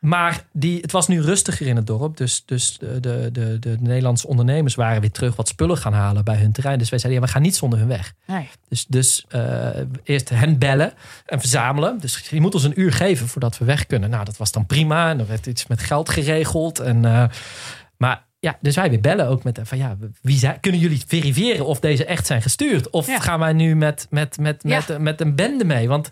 Maar 0.04 0.46
die, 0.52 0.80
het 0.82 0.92
was 0.92 1.08
nu 1.08 1.22
rustiger 1.22 1.68
in 1.68 1.76
het 1.76 1.88
dorp. 1.88 2.18
Dus, 2.18 2.44
dus 2.46 2.78
de, 2.78 3.00
de, 3.00 3.30
de, 3.32 3.60
de 3.60 3.78
Nederlandse 3.80 4.28
ondernemers 4.28 4.76
waren 4.76 5.02
weer 5.02 5.12
terug 5.12 5.36
wat 5.36 5.48
spullen 5.48 5.78
gaan 5.78 5.94
halen 5.94 6.24
bij 6.24 6.36
hun 6.36 6.52
terrein. 6.52 6.78
Dus 6.80 6.90
wij 6.90 7.00
zeiden, 7.00 7.22
ja, 7.22 7.28
we 7.28 7.34
gaan 7.34 7.42
niet 7.42 7.56
zonder 7.56 7.80
hun 7.80 7.88
weg. 7.88 8.14
Nee. 8.28 8.50
Dus, 8.68 8.86
dus 8.86 9.26
eh, 9.30 9.68
eerst 10.04 10.30
hen 10.30 10.58
bellen 10.58 10.94
en 11.26 11.40
verzamelen. 11.40 12.00
Dus 12.00 12.18
je 12.30 12.42
moet 12.42 12.54
ons 12.54 12.64
een 12.64 12.80
uur 12.80 12.94
geven 12.94 13.28
voordat 13.28 13.58
we 13.58 13.66
weg 13.66 13.86
kunnen. 13.86 14.10
Nou, 14.10 14.26
dat 14.26 14.38
was 14.38 14.52
dan 14.52 14.66
prima. 14.66 15.10
En 15.10 15.20
er 15.20 15.28
werd 15.28 15.46
iets 15.46 15.68
met 15.68 15.80
geld 15.82 16.10
geregeld. 16.10 16.80
En, 16.80 17.06
eh, 17.06 17.24
maar 17.98 18.26
ja, 18.40 18.58
dus 18.62 18.76
wij 18.76 18.90
weer 18.90 19.02
bellen 19.02 19.28
ook 19.28 19.44
met 19.44 19.60
van 19.64 19.78
ja, 19.78 19.98
wie 20.22 20.38
zijn, 20.38 20.60
kunnen 20.60 20.80
jullie 20.82 21.04
verifiëren 21.08 21.66
of 21.66 21.80
deze 21.80 22.06
echt 22.06 22.26
zijn 22.26 22.42
gestuurd? 22.42 22.90
Of 22.90 23.08
Ja. 23.08 23.20
gaan 23.20 23.40
wij 23.40 23.54
nu 23.54 23.76
met, 23.76 24.08
met, 24.10 24.38
met, 24.38 24.62
Ja. 24.68 24.84
met, 24.88 25.00
met 25.00 25.22
een 25.22 25.36
bende 25.36 25.66
mee? 25.66 25.88
Want 25.88 26.10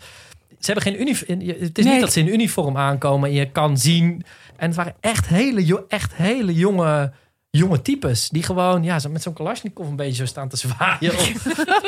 ze 0.64 0.72
hebben 0.72 0.92
geen 0.92 1.00
uniform. 1.00 1.40
Het 1.40 1.78
is 1.78 1.84
Nee. 1.84 1.92
niet 1.92 2.02
dat 2.02 2.12
ze 2.12 2.20
in 2.20 2.28
uniform 2.28 2.76
aankomen 2.76 3.28
en 3.28 3.34
je 3.34 3.50
kan 3.50 3.78
zien. 3.78 4.24
En 4.56 4.66
het 4.66 4.76
waren 4.76 4.94
echt 5.00 5.26
hele, 5.26 5.84
echt 5.88 6.14
hele 6.14 6.54
jonge, 6.54 7.12
jonge 7.50 7.82
types. 7.82 8.28
Die 8.28 8.42
gewoon 8.42 8.82
ja, 8.82 8.98
met 9.10 9.22
zo'n 9.22 9.32
Kalashnikov 9.32 9.88
een 9.88 9.96
beetje 9.96 10.14
zo 10.14 10.26
staan 10.26 10.48
te 10.48 10.56
zwaaien 10.56 11.12
op, 11.12 11.30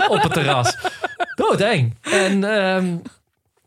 op 0.16 0.22
het 0.22 0.32
terras. 0.32 0.76
Doodeng. 1.34 1.94
En 2.02 2.40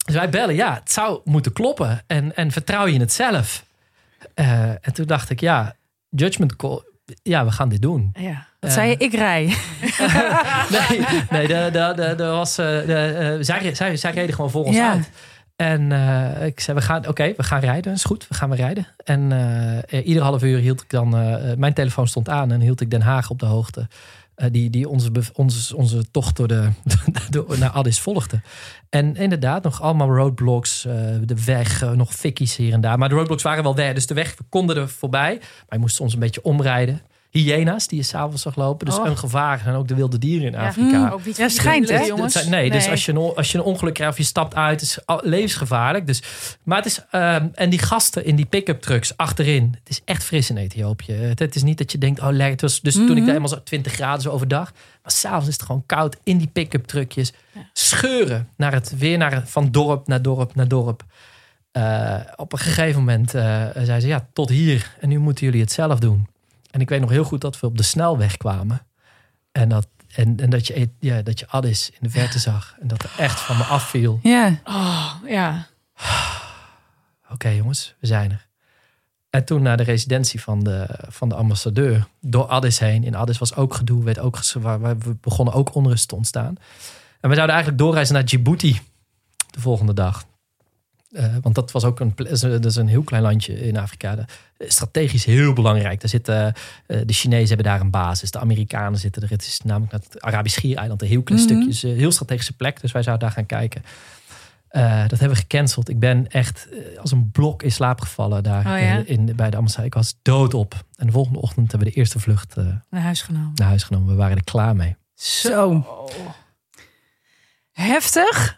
dus 0.05 0.15
wij 0.15 0.29
bellen, 0.29 0.55
ja, 0.55 0.73
het 0.73 0.91
zou 0.91 1.19
moeten 1.23 1.53
kloppen. 1.53 2.03
En, 2.07 2.35
en 2.35 2.51
vertrouw 2.51 2.85
je 2.85 2.99
het 2.99 3.13
zelf? 3.13 3.65
Eh, 4.33 4.69
en 4.69 4.93
toen 4.93 5.05
dacht 5.05 5.29
ik, 5.29 5.39
ja, 5.39 5.75
judgment 6.09 6.55
call. 6.55 6.81
Ja, 7.23 7.45
we 7.45 7.51
gaan 7.51 7.69
dit 7.69 7.81
doen. 7.81 8.09
Ja. 8.19 8.45
Wat 8.59 8.71
zei 8.71 8.89
je? 8.89 8.97
Ik 8.97 9.13
rij. 9.13 9.43
Nee, 10.71 11.05
nee 11.29 11.47
de, 11.47 11.69
de, 11.95 12.13
de, 12.17 12.25
was, 12.25 12.57
eh, 12.57 12.65
de, 12.65 12.93
eh, 12.95 13.37
zij, 13.45 13.75
zij, 13.75 13.95
zij 13.97 14.11
reden 14.11 14.35
gewoon 14.35 14.51
voor 14.51 14.63
ons 14.65 14.75
Ja. 14.75 14.91
uit. 14.91 15.09
En 15.55 15.91
eh, 15.91 16.45
ik 16.45 16.59
zei, 16.59 16.77
we 16.77 16.83
gaan, 16.83 17.07
oké, 17.07 17.33
we 17.37 17.43
gaan 17.43 17.59
rijden. 17.59 17.93
is 17.93 18.03
goed, 18.03 18.27
we 18.27 18.35
gaan 18.35 18.49
weer 18.49 18.57
rijden. 18.59 18.87
En 19.03 19.31
eh, 19.31 19.77
eh, 19.99 20.07
ieder 20.07 20.23
half 20.23 20.43
uur 20.43 20.59
hield 20.59 20.81
ik 20.81 20.89
dan, 20.89 21.15
eh, 21.17 21.51
eh, 21.51 21.57
mijn 21.57 21.73
telefoon 21.73 22.07
stond 22.07 22.29
aan 22.29 22.51
en 22.51 22.59
hield 22.61 22.81
ik 22.81 22.91
Den 22.91 23.01
Haag 23.01 23.29
op 23.29 23.39
de 23.39 23.45
hoogte. 23.45 23.87
Eh, 24.37 24.47
die 24.51 24.69
die 24.69 24.89
onze, 24.89 25.11
onze, 25.33 25.75
onze 25.75 26.11
tocht 26.11 26.35
door 26.35 26.47
de, 26.47 26.69
naar 27.59 27.69
Addis 27.69 27.99
volgde. 27.99 28.41
En 28.89 29.15
inderdaad, 29.15 29.63
nog 29.63 29.81
allemaal 29.81 30.15
roadblocks, 30.15 30.85
eh, 30.85 30.93
de 31.21 31.43
weg, 31.45 31.81
eh, 31.81 31.91
nog 31.91 32.13
fikkies 32.13 32.55
hier 32.55 32.73
en 32.73 32.81
daar. 32.81 32.97
Maar 32.97 33.09
de 33.09 33.15
roadblocks 33.15 33.43
waren 33.43 33.63
wel 33.63 33.75
weg, 33.75 33.93
dus 33.93 34.07
de 34.07 34.13
weg, 34.13 34.35
we 34.37 34.43
konden 34.49 34.77
er 34.77 34.89
voorbij. 34.89 35.37
Maar 35.39 35.65
je 35.69 35.77
moest 35.77 35.95
soms 35.95 36.13
een 36.13 36.19
beetje 36.19 36.43
omrijden. 36.43 37.01
Hyena's 37.43 37.87
die 37.87 37.97
je 37.97 38.03
s'avonds 38.03 38.41
zag 38.41 38.55
lopen. 38.55 38.85
Dus 38.85 38.97
Oh. 38.97 39.05
een 39.07 39.17
gevaar. 39.17 39.63
En 39.65 39.73
ook 39.73 39.87
de 39.87 39.95
wilde 39.95 40.17
dieren 40.17 40.47
in 40.47 40.51
Ja. 40.53 40.67
Afrika. 40.67 40.97
Mm. 41.05 41.11
Ook 41.11 41.25
niet 41.25 41.37
Ja, 41.37 41.43
van 41.43 41.47
die 41.47 41.55
schijnt, 41.59 41.89
hè? 41.89 41.99
jongens. 41.99 42.33
Zijn- 42.33 42.49
nee, 42.49 42.71
dus 42.71 42.89
als 42.89 43.05
je, 43.05 43.11
een, 43.11 43.35
als 43.35 43.51
je 43.51 43.57
een 43.57 43.63
ongeluk 43.63 43.93
krijgt 43.93 44.11
of 44.13 44.17
je 44.19 44.25
stapt 44.25 44.55
uit, 44.55 44.81
is 44.81 44.99
levensgevaarlijk. 45.21 46.07
Dus, 46.07 46.21
maar 46.63 46.77
het 46.77 46.85
is, 46.85 47.01
ehm, 47.11 47.47
en 47.53 47.69
die 47.69 47.79
gasten 47.79 48.25
in 48.25 48.35
die 48.35 48.45
pick-up 48.45 48.81
trucks 48.81 49.17
achterin, 49.17 49.75
het 49.79 49.89
is 49.89 50.01
echt 50.05 50.23
fris 50.23 50.49
in 50.49 50.57
Ethiopië. 50.57 51.11
Het, 51.13 51.39
het 51.39 51.55
is 51.55 51.63
niet 51.63 51.77
dat 51.77 51.91
je 51.91 51.97
denkt, 51.97 52.19
oh 52.19 52.27
lekker. 52.31 52.51
Het 52.51 52.61
was, 52.61 52.81
dus 52.81 52.93
toen 52.93 53.01
ik 53.03 53.07
Mhm. 53.09 53.17
daar 53.17 53.27
helemaal 53.27 53.49
zo 53.49 53.63
20 53.63 53.93
graden 53.93 54.21
zo 54.21 54.29
overdag. 54.29 54.71
Maar 55.03 55.11
s'avonds 55.11 55.47
is 55.47 55.53
het 55.53 55.63
gewoon 55.63 55.83
koud 55.85 56.17
in 56.23 56.37
die 56.37 56.49
pick-up 56.53 56.85
truckjes. 56.87 57.33
Scheuren 57.73 58.49
naar 58.57 58.73
het, 58.73 58.93
weer 58.97 59.17
naar, 59.17 59.43
van 59.45 59.71
dorp 59.71 60.07
naar 60.07 60.21
dorp 60.21 60.55
naar 60.55 60.67
dorp. 60.67 61.03
Eh, 61.71 62.15
op 62.35 62.53
een 62.53 62.59
gegeven 62.59 62.99
moment 62.99 63.33
eh 63.33 63.65
zei 63.83 63.99
ze, 63.99 64.07
ja, 64.07 64.27
tot 64.33 64.49
hier. 64.49 64.95
En 64.99 65.09
nu 65.09 65.17
moeten 65.19 65.45
jullie 65.45 65.61
het 65.61 65.71
zelf 65.71 65.99
doen. 65.99 66.27
En 66.71 66.81
ik 66.81 66.89
weet 66.89 67.01
nog 67.01 67.09
heel 67.09 67.23
goed 67.23 67.41
dat 67.41 67.59
we 67.59 67.67
op 67.67 67.77
de 67.77 67.83
snelweg 67.83 68.37
kwamen. 68.37 68.87
En 69.51 69.69
dat, 69.69 69.87
en, 70.15 70.39
en 70.39 70.49
dat, 70.49 70.67
je, 70.67 70.89
ja, 70.99 71.21
dat 71.21 71.39
je 71.39 71.47
Addis 71.47 71.89
in 71.89 71.97
de 71.99 72.09
verte 72.09 72.39
zag. 72.39 72.75
En 72.79 72.87
dat 72.87 73.03
er 73.03 73.11
echt 73.17 73.39
van 73.39 73.57
me 73.57 73.63
afviel. 73.63 74.19
Ja. 74.23 74.59
Oh, 74.63 75.13
ja. 75.25 75.67
Oké 77.33 77.49
jongens, 77.49 77.95
we 77.99 78.07
zijn 78.07 78.31
er. 78.31 78.47
En 79.29 79.45
toen 79.45 79.61
naar 79.61 79.77
de 79.77 79.83
residentie 79.83 80.41
van 80.41 80.63
de, 80.63 80.87
van 81.09 81.29
de 81.29 81.35
ambassadeur. 81.35 82.07
Door 82.21 82.45
Addis 82.45 82.79
heen. 82.79 83.03
In 83.03 83.15
Addis 83.15 83.37
was 83.37 83.55
ook 83.55 83.73
gedoe. 83.73 84.03
Werd 84.03 84.19
ook, 84.19 84.39
we 84.53 85.15
begonnen 85.21 85.53
ook 85.53 85.75
onrust 85.75 86.07
te 86.07 86.15
ontstaan. 86.15 86.55
En 87.19 87.29
we 87.29 87.35
zouden 87.35 87.55
eigenlijk 87.55 87.77
doorreizen 87.77 88.15
naar 88.15 88.25
Djibouti. 88.25 88.81
De 89.49 89.59
volgende 89.59 89.93
dag. 89.93 90.25
Eh, 91.11 91.35
want 91.41 91.55
dat 91.55 91.71
was 91.71 91.83
ook 91.83 91.99
een, 91.99 92.13
dat 92.41 92.65
is 92.65 92.75
een 92.75 92.87
heel 92.87 93.03
klein 93.03 93.23
landje 93.23 93.59
in 93.67 93.77
Afrika. 93.77 94.15
De- 94.15 94.25
strategisch 94.57 95.25
heel 95.25 95.53
belangrijk. 95.53 95.99
Daar 96.01 96.09
zitten, 96.09 96.53
eh, 96.87 96.99
de 97.05 97.13
Chinezen 97.13 97.47
hebben 97.47 97.65
daar 97.65 97.79
een 97.81 97.89
basis. 97.89 98.31
De 98.31 98.39
Amerikanen 98.39 98.99
zitten 98.99 99.21
er. 99.21 99.29
Het 99.29 99.41
is 99.41 99.61
namelijk 99.63 99.91
naar 99.91 100.01
het 100.09 100.21
Arabisch 100.21 100.55
Schiereiland. 100.55 101.01
Een 101.01 101.07
heel 101.07 101.23
klein 101.23 101.41
Mhm. 101.43 101.49
stukje. 101.71 101.89
een 101.89 101.97
heel 101.97 102.11
strategische 102.11 102.53
plek. 102.55 102.81
Dus 102.81 102.91
wij 102.91 103.03
zouden 103.03 103.25
daar 103.27 103.35
gaan 103.35 103.45
kijken. 103.45 103.83
Eh, 104.67 104.99
dat 105.07 105.19
hebben 105.19 105.29
we 105.29 105.35
gecanceld. 105.43 105.89
Ik 105.89 105.99
ben 105.99 106.27
echt 106.27 106.67
eh, 106.71 106.99
als 106.99 107.11
een 107.11 107.31
blok 107.31 107.63
in 107.63 107.71
slaap 107.71 108.01
gevallen 108.01 108.43
daar 108.43 108.59
Oh 108.65 108.79
ja? 108.81 108.97
eh, 109.03 109.09
in, 109.09 109.35
bij 109.35 109.49
de 109.49 109.57
ambassade. 109.57 109.85
Ik 109.87 109.93
was 109.93 110.15
doodop. 110.21 110.85
En 110.95 111.05
de 111.05 111.11
volgende 111.11 111.39
ochtend 111.41 111.71
hebben 111.71 111.87
we 111.87 111.93
de 111.93 111.99
eerste 111.99 112.19
vlucht 112.19 112.57
eh, 112.57 112.65
Naar 112.89 113.01
huis 113.01 113.21
genomen. 113.21 113.51
naar 113.55 113.67
huis 113.67 113.83
genomen. 113.83 114.07
We 114.09 114.15
waren 114.15 114.37
er 114.37 114.43
klaar 114.43 114.75
mee. 114.75 114.95
Zo. 115.15 115.85
Heftig. 117.71 118.56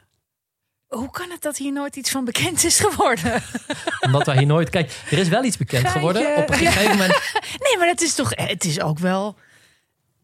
Hoe 0.90 1.10
kan 1.12 1.30
het 1.32 1.42
dat 1.42 1.58
hier 1.58 1.72
nooit 1.72 1.96
iets 1.96 2.12
van 2.12 2.26
bekend 2.26 2.64
is 2.64 2.80
geworden? 2.80 3.42
Omdat 4.06 4.26
wij 4.26 4.38
hier 4.38 4.46
nooit... 4.48 4.70
Kijk, 4.70 4.92
er 5.12 5.18
is 5.18 5.28
wel 5.28 5.44
iets 5.44 5.58
bekend 5.58 5.82
Geintje. 5.88 6.00
geworden. 6.00 6.36
Op 6.38 6.50
een 6.50 6.56
gegeven 6.66 6.92
moment... 6.92 7.12
Nee, 7.60 7.78
maar 7.78 7.88
het 7.88 8.02
is 8.02 8.16
toch... 8.16 8.32
Het 8.36 8.66
is 8.66 8.82
ook 8.82 9.00
wel... 9.00 9.36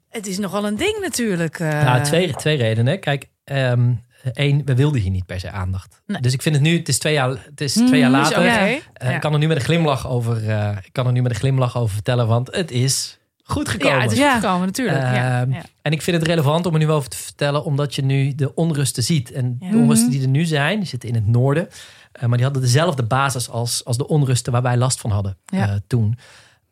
Het 0.10 0.28
is 0.28 0.38
nogal 0.38 0.66
een 0.66 0.76
ding 0.76 0.98
natuurlijk. 1.02 1.60
Nou, 1.60 2.04
twee, 2.04 2.34
twee 2.36 2.58
redenen. 2.58 3.00
Kijk, 3.00 3.26
ehm 3.44 3.94
één, 4.34 4.62
we 4.66 4.76
wilden 4.76 5.02
hier 5.02 5.12
niet 5.12 5.26
per 5.26 5.40
se 5.40 5.52
aandacht. 5.52 6.02
Nee. 6.06 6.22
Dus 6.22 6.34
ik 6.34 6.42
vind 6.42 6.56
het 6.56 6.64
nu, 6.64 6.78
het 6.78 6.88
is 6.88 6.98
twee 6.98 7.14
jaar, 7.14 7.30
het 7.30 7.62
is 7.62 7.74
twee 7.74 8.00
jaar 8.00 8.10
Mm, 8.10 8.16
later. 8.16 8.46
Eh, 8.46 8.72
Ja. 8.98 9.16
Ik 9.16 9.20
kan 9.22 9.34
er 9.34 9.40
nu 9.40 9.48
met 9.48 9.58
een 9.58 9.64
glimlach 9.64 10.08
over, 10.08 10.50
eh, 10.50 10.78
ik 10.84 10.94
kan 10.94 11.06
er 11.06 11.12
nu 11.12 11.22
met 11.22 11.32
een 11.32 11.38
glimlach 11.38 11.78
over 11.78 11.94
vertellen, 11.94 12.28
want 12.28 12.56
het 12.56 12.72
is 12.72 13.18
goed 13.48 13.70
gekomen. 13.70 13.96
Ja, 13.96 14.02
het 14.02 14.12
is 14.12 14.18
Ja. 14.18 14.32
goed 14.34 14.42
gekomen, 14.42 14.66
natuurlijk. 14.66 14.98
ja. 15.02 15.42
Ehm, 15.42 15.52
Ja. 15.52 15.62
En 15.82 15.92
ik 15.92 16.02
vind 16.02 16.18
het 16.18 16.28
relevant 16.28 16.66
om 16.66 16.74
er 16.74 16.80
nu 16.80 16.90
over 16.92 17.10
te 17.10 17.18
vertellen, 17.18 17.64
omdat 17.66 17.96
je 17.96 18.02
nu 18.04 18.36
de 18.36 18.54
onrusten 18.56 19.04
ziet. 19.04 19.32
En 19.32 19.56
Ja. 19.60 19.72
de 19.72 19.78
onrusten 19.78 20.10
die 20.10 20.22
er 20.22 20.28
nu 20.28 20.46
zijn, 20.46 20.80
die 20.80 20.88
zitten 20.88 21.10
in 21.10 21.16
het 21.16 21.28
noorden. 21.28 21.68
eh, 22.12 22.22
maar 22.28 22.38
die 22.38 22.46
hadden 22.46 22.64
dezelfde 22.64 23.04
basis 23.04 23.50
als, 23.50 23.86
als 23.86 23.98
de 23.98 24.08
onrusten 24.08 24.52
waar 24.52 24.62
wij 24.62 24.78
last 24.78 25.00
van 25.00 25.12
hadden 25.12 25.38
Ja. 25.46 25.70
eh, 25.70 25.76
toen. 25.88 26.18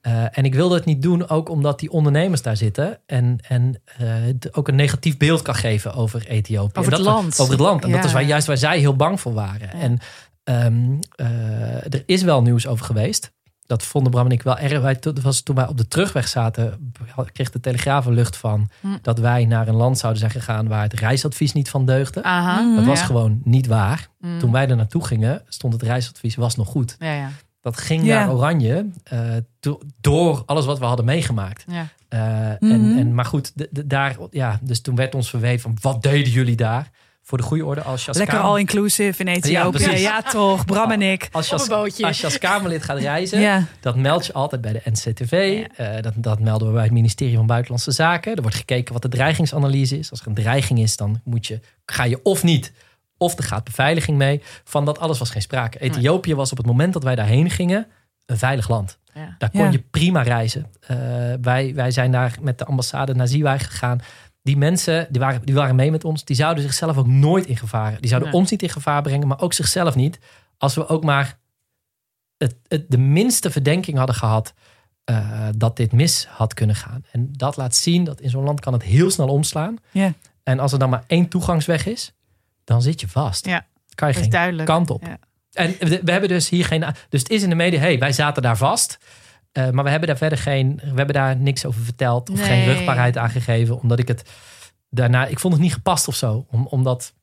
Eh, 0.01 0.37
en 0.37 0.45
ik 0.45 0.53
wilde 0.53 0.75
het 0.75 0.85
niet 0.85 1.01
doen, 1.01 1.29
ook 1.29 1.49
omdat 1.49 1.79
die 1.79 1.91
ondernemers 1.91 2.41
daar 2.41 2.57
zitten. 2.57 2.99
En, 3.05 3.37
en 3.47 3.81
eh, 3.97 4.07
het 4.07 4.53
ook 4.55 4.67
een 4.67 4.75
negatief 4.75 5.17
beeld 5.17 5.41
kan 5.41 5.55
geven 5.55 5.93
over 5.93 6.27
Ethiopië. 6.27 6.79
Over 6.79 6.91
En 6.91 6.97
het 6.97 7.05
dat- 7.05 7.13
land. 7.15 7.39
Over 7.39 7.53
het 7.53 7.61
land. 7.61 7.83
En 7.83 7.91
dat 7.91 8.03
is 8.03 8.11
waar, 8.13 8.23
juist 8.23 8.47
waar 8.47 8.57
zij 8.57 8.79
heel 8.79 8.95
bang 8.95 9.19
voor 9.21 9.33
waren. 9.33 9.69
Ja. 9.73 9.79
En 9.81 9.97
ehm, 10.43 10.99
eh, 11.15 11.93
er 11.93 12.03
is 12.05 12.21
wel 12.21 12.41
nieuws 12.41 12.67
over 12.67 12.85
geweest. 12.85 13.31
Dat 13.65 13.83
vonden 13.83 14.11
Bram 14.11 14.25
en 14.25 14.31
ik 14.31 14.41
wel 14.43 14.57
erg. 14.57 14.81
Wij, 14.81 14.97
was 15.21 15.41
toen 15.41 15.55
wij 15.55 15.67
op 15.67 15.77
de 15.77 15.87
terugweg 15.87 16.27
zaten, 16.27 16.93
kreeg 17.33 17.49
de 17.51 17.59
Telegraaf 17.59 18.05
een 18.05 18.13
lucht 18.13 18.37
van 18.37 18.69
Hm. 18.81 18.87
dat 19.01 19.19
wij 19.19 19.45
naar 19.45 19.67
een 19.67 19.75
land 19.75 19.97
zouden 19.97 20.21
zijn 20.21 20.31
gegaan 20.31 20.67
waar 20.67 20.81
het 20.83 20.93
reisadvies 20.93 21.53
niet 21.53 21.69
van 21.69 21.85
deugde. 21.85 22.23
Aha. 22.23 22.59
Mm. 22.59 22.75
Dat 22.75 22.85
was 22.85 22.99
Ja. 22.99 23.05
gewoon 23.05 23.41
niet 23.43 23.67
waar. 23.67 24.07
Mm. 24.19 24.39
Toen 24.39 24.51
wij 24.51 24.67
er 24.69 24.75
naartoe 24.75 25.05
gingen, 25.05 25.41
stond 25.47 25.73
het 25.73 25.81
reisadvies 25.81 26.35
was 26.35 26.55
nog 26.55 26.67
goed. 26.67 26.95
Ja, 26.99 27.13
ja. 27.13 27.29
Dat 27.61 27.77
ging 27.77 28.05
Ja. 28.05 28.19
naar 28.25 28.33
Oranje 28.35 28.85
eh, 29.03 29.19
do- 29.59 29.79
door 30.01 30.43
alles 30.45 30.65
wat 30.65 30.79
we 30.79 30.85
hadden 30.85 31.05
meegemaakt. 31.05 31.65
ja. 31.67 31.87
Eh, 32.09 32.19
Mhm. 32.59 32.71
en, 32.71 32.97
en, 32.97 33.13
maar 33.13 33.25
goed, 33.25 33.51
de- 33.55 33.67
de- 33.71 33.87
daar, 33.87 34.15
ja, 34.31 34.59
dus 34.61 34.81
toen 34.81 34.95
werd 34.95 35.15
ons 35.15 35.29
verweven 35.29 35.61
van 35.61 35.77
wat 35.93 36.03
deden 36.03 36.31
jullie 36.31 36.55
daar? 36.55 36.89
Voor 37.25 37.37
de 37.37 37.43
goede 37.43 37.65
orde 37.65 37.81
als 37.81 38.01
je 38.01 38.07
als 38.07 38.17
Lekker 38.17 38.35
Kamer- 38.35 38.51
all-inclusive 38.51 39.21
in 39.21 39.27
Ethiopië. 39.27 39.89
Ja, 39.97 40.21
toch, 40.21 40.65
Bram 40.65 40.91
en 40.91 41.01
ik. 41.01 41.29
als 41.31 41.45
je 41.47 41.53
Op 41.53 41.59
als, 41.59 41.69
een 41.69 41.75
bootje. 41.75 42.05
als 42.05 42.17
je 42.19 42.25
als 42.25 42.37
Kamerlid 42.37 42.83
gaat 42.83 42.97
reizen, 42.97 43.39
Ja. 43.39 43.65
dat 43.79 43.95
meld 43.95 44.25
je 44.25 44.33
altijd 44.33 44.61
bij 44.61 44.71
de 44.73 44.81
NCTV. 44.83 45.65
Eh, 45.75 45.87
dat, 46.01 46.13
dat 46.15 46.39
melden 46.39 46.67
we 46.67 46.73
bij 46.73 46.83
het 46.83 46.91
ministerie 46.91 47.35
van 47.35 47.45
Buitenlandse 47.47 47.91
Zaken. 47.91 48.35
Er 48.35 48.41
wordt 48.41 48.57
gekeken 48.57 48.93
wat 48.93 49.01
de 49.01 49.09
dreigingsanalyse 49.09 49.99
is. 49.99 50.09
Als 50.11 50.19
er 50.21 50.27
een 50.27 50.33
dreiging 50.33 50.79
is, 50.79 50.97
dan 50.97 51.21
moet 51.23 51.47
je, 51.47 51.59
ga 51.85 52.03
je 52.03 52.19
of 52.23 52.43
niet, 52.43 52.71
of 53.17 53.37
er 53.37 53.43
gaat 53.43 53.63
beveiliging 53.63 54.17
mee. 54.17 54.41
Van 54.63 54.85
dat 54.85 54.99
alles 54.99 55.19
was 55.19 55.29
geen 55.29 55.41
sprake. 55.41 55.79
Ethiopië 55.79 56.35
was 56.35 56.51
op 56.51 56.57
het 56.57 56.65
moment 56.65 56.93
dat 56.93 57.03
wij 57.03 57.15
daarheen 57.15 57.49
gingen 57.49 57.87
een 58.25 58.37
veilig 58.37 58.69
land. 58.69 58.97
Ja. 59.13 59.35
Daar 59.37 59.49
kon 59.49 59.61
Ja. 59.63 59.69
je 59.71 59.79
prima 59.91 60.21
reizen. 60.21 60.67
Eh, 60.79 60.97
wij, 61.41 61.71
wij 61.75 61.91
zijn 61.91 62.11
daar 62.11 62.35
met 62.41 62.57
de 62.57 62.65
ambassade 62.65 63.13
naar 63.15 63.27
Ziwai 63.27 63.59
gegaan. 63.59 64.01
Die 64.43 64.57
mensen, 64.57 65.07
die 65.09 65.21
waren, 65.21 65.45
die 65.45 65.55
waren 65.55 65.75
mee 65.75 65.91
met 65.91 66.03
ons. 66.03 66.25
Die 66.25 66.35
zouden 66.35 66.63
zichzelf 66.63 66.97
ook 66.97 67.07
nooit 67.07 67.45
in 67.45 67.57
gevaar. 67.57 67.97
Die 67.99 68.09
zouden 68.09 68.29
Nee. 68.29 68.39
ons 68.39 68.51
niet 68.51 68.61
in 68.61 68.69
gevaar 68.69 69.01
brengen, 69.01 69.27
maar 69.27 69.41
ook 69.41 69.53
zichzelf 69.53 69.95
niet. 69.95 70.19
Als 70.57 70.75
we 70.75 70.87
ook 70.87 71.03
maar 71.03 71.37
het, 72.37 72.55
het, 72.67 72.85
de 72.91 72.97
minste 72.97 73.51
verdenking 73.51 73.97
hadden 73.97 74.15
gehad 74.15 74.53
eh, 75.03 75.47
dat 75.57 75.77
dit 75.77 75.91
mis 75.91 76.25
had 76.25 76.53
kunnen 76.53 76.75
gaan. 76.75 77.05
En 77.11 77.29
dat 77.31 77.57
laat 77.57 77.75
zien 77.75 78.03
dat 78.03 78.21
in 78.21 78.29
zo'n 78.29 78.43
land 78.43 78.59
kan 78.59 78.73
het 78.73 78.83
heel 78.83 79.11
snel 79.11 79.27
omslaan. 79.27 79.77
Ja. 79.91 80.13
En 80.43 80.59
als 80.59 80.71
er 80.71 80.79
dan 80.79 80.89
maar 80.89 81.03
één 81.07 81.27
toegangsweg 81.27 81.85
is, 81.85 82.13
dan 82.63 82.81
zit 82.81 82.99
je 83.01 83.07
vast. 83.07 83.45
Ja, 83.45 83.65
kan 83.95 84.07
je 84.07 84.13
geen 84.13 84.29
duidelijk. 84.29 84.67
kant 84.67 84.89
op. 84.89 85.03
Ja. 85.05 85.17
En 85.51 85.75
we 85.79 86.01
we 86.03 86.11
hebben 86.11 86.29
dus 86.29 86.49
hier 86.49 86.65
geen. 86.65 86.85
Dus 87.09 87.19
het 87.21 87.29
is 87.29 87.43
in 87.43 87.49
de 87.49 87.55
media, 87.55 87.79
hey, 87.79 87.99
wij 87.99 88.11
zaten 88.11 88.41
daar 88.43 88.57
vast. 88.57 88.97
Eh, 89.53 89.69
maar 89.69 89.83
we 89.83 89.89
hebben 89.89 90.07
daar 90.07 90.17
verder 90.17 90.37
geen. 90.37 90.75
We 90.83 90.87
hebben 90.95 91.15
daar 91.15 91.35
niks 91.37 91.65
over 91.65 91.81
verteld. 91.81 92.29
Of 92.29 92.45
geen 92.45 92.65
rugbaarheid 92.65 93.17
aangegeven. 93.17 93.79
Omdat 93.81 93.99
ik 93.99 94.07
het 94.07 94.23
daarna. 94.89 95.25
Ik 95.25 95.39
vond 95.39 95.53
het 95.53 95.61
niet 95.63 95.73
gepast 95.73 96.07
of 96.07 96.15
zo. 96.15 96.45
Om, 96.51 96.67
om, 96.67 96.83
dat, 96.83 97.13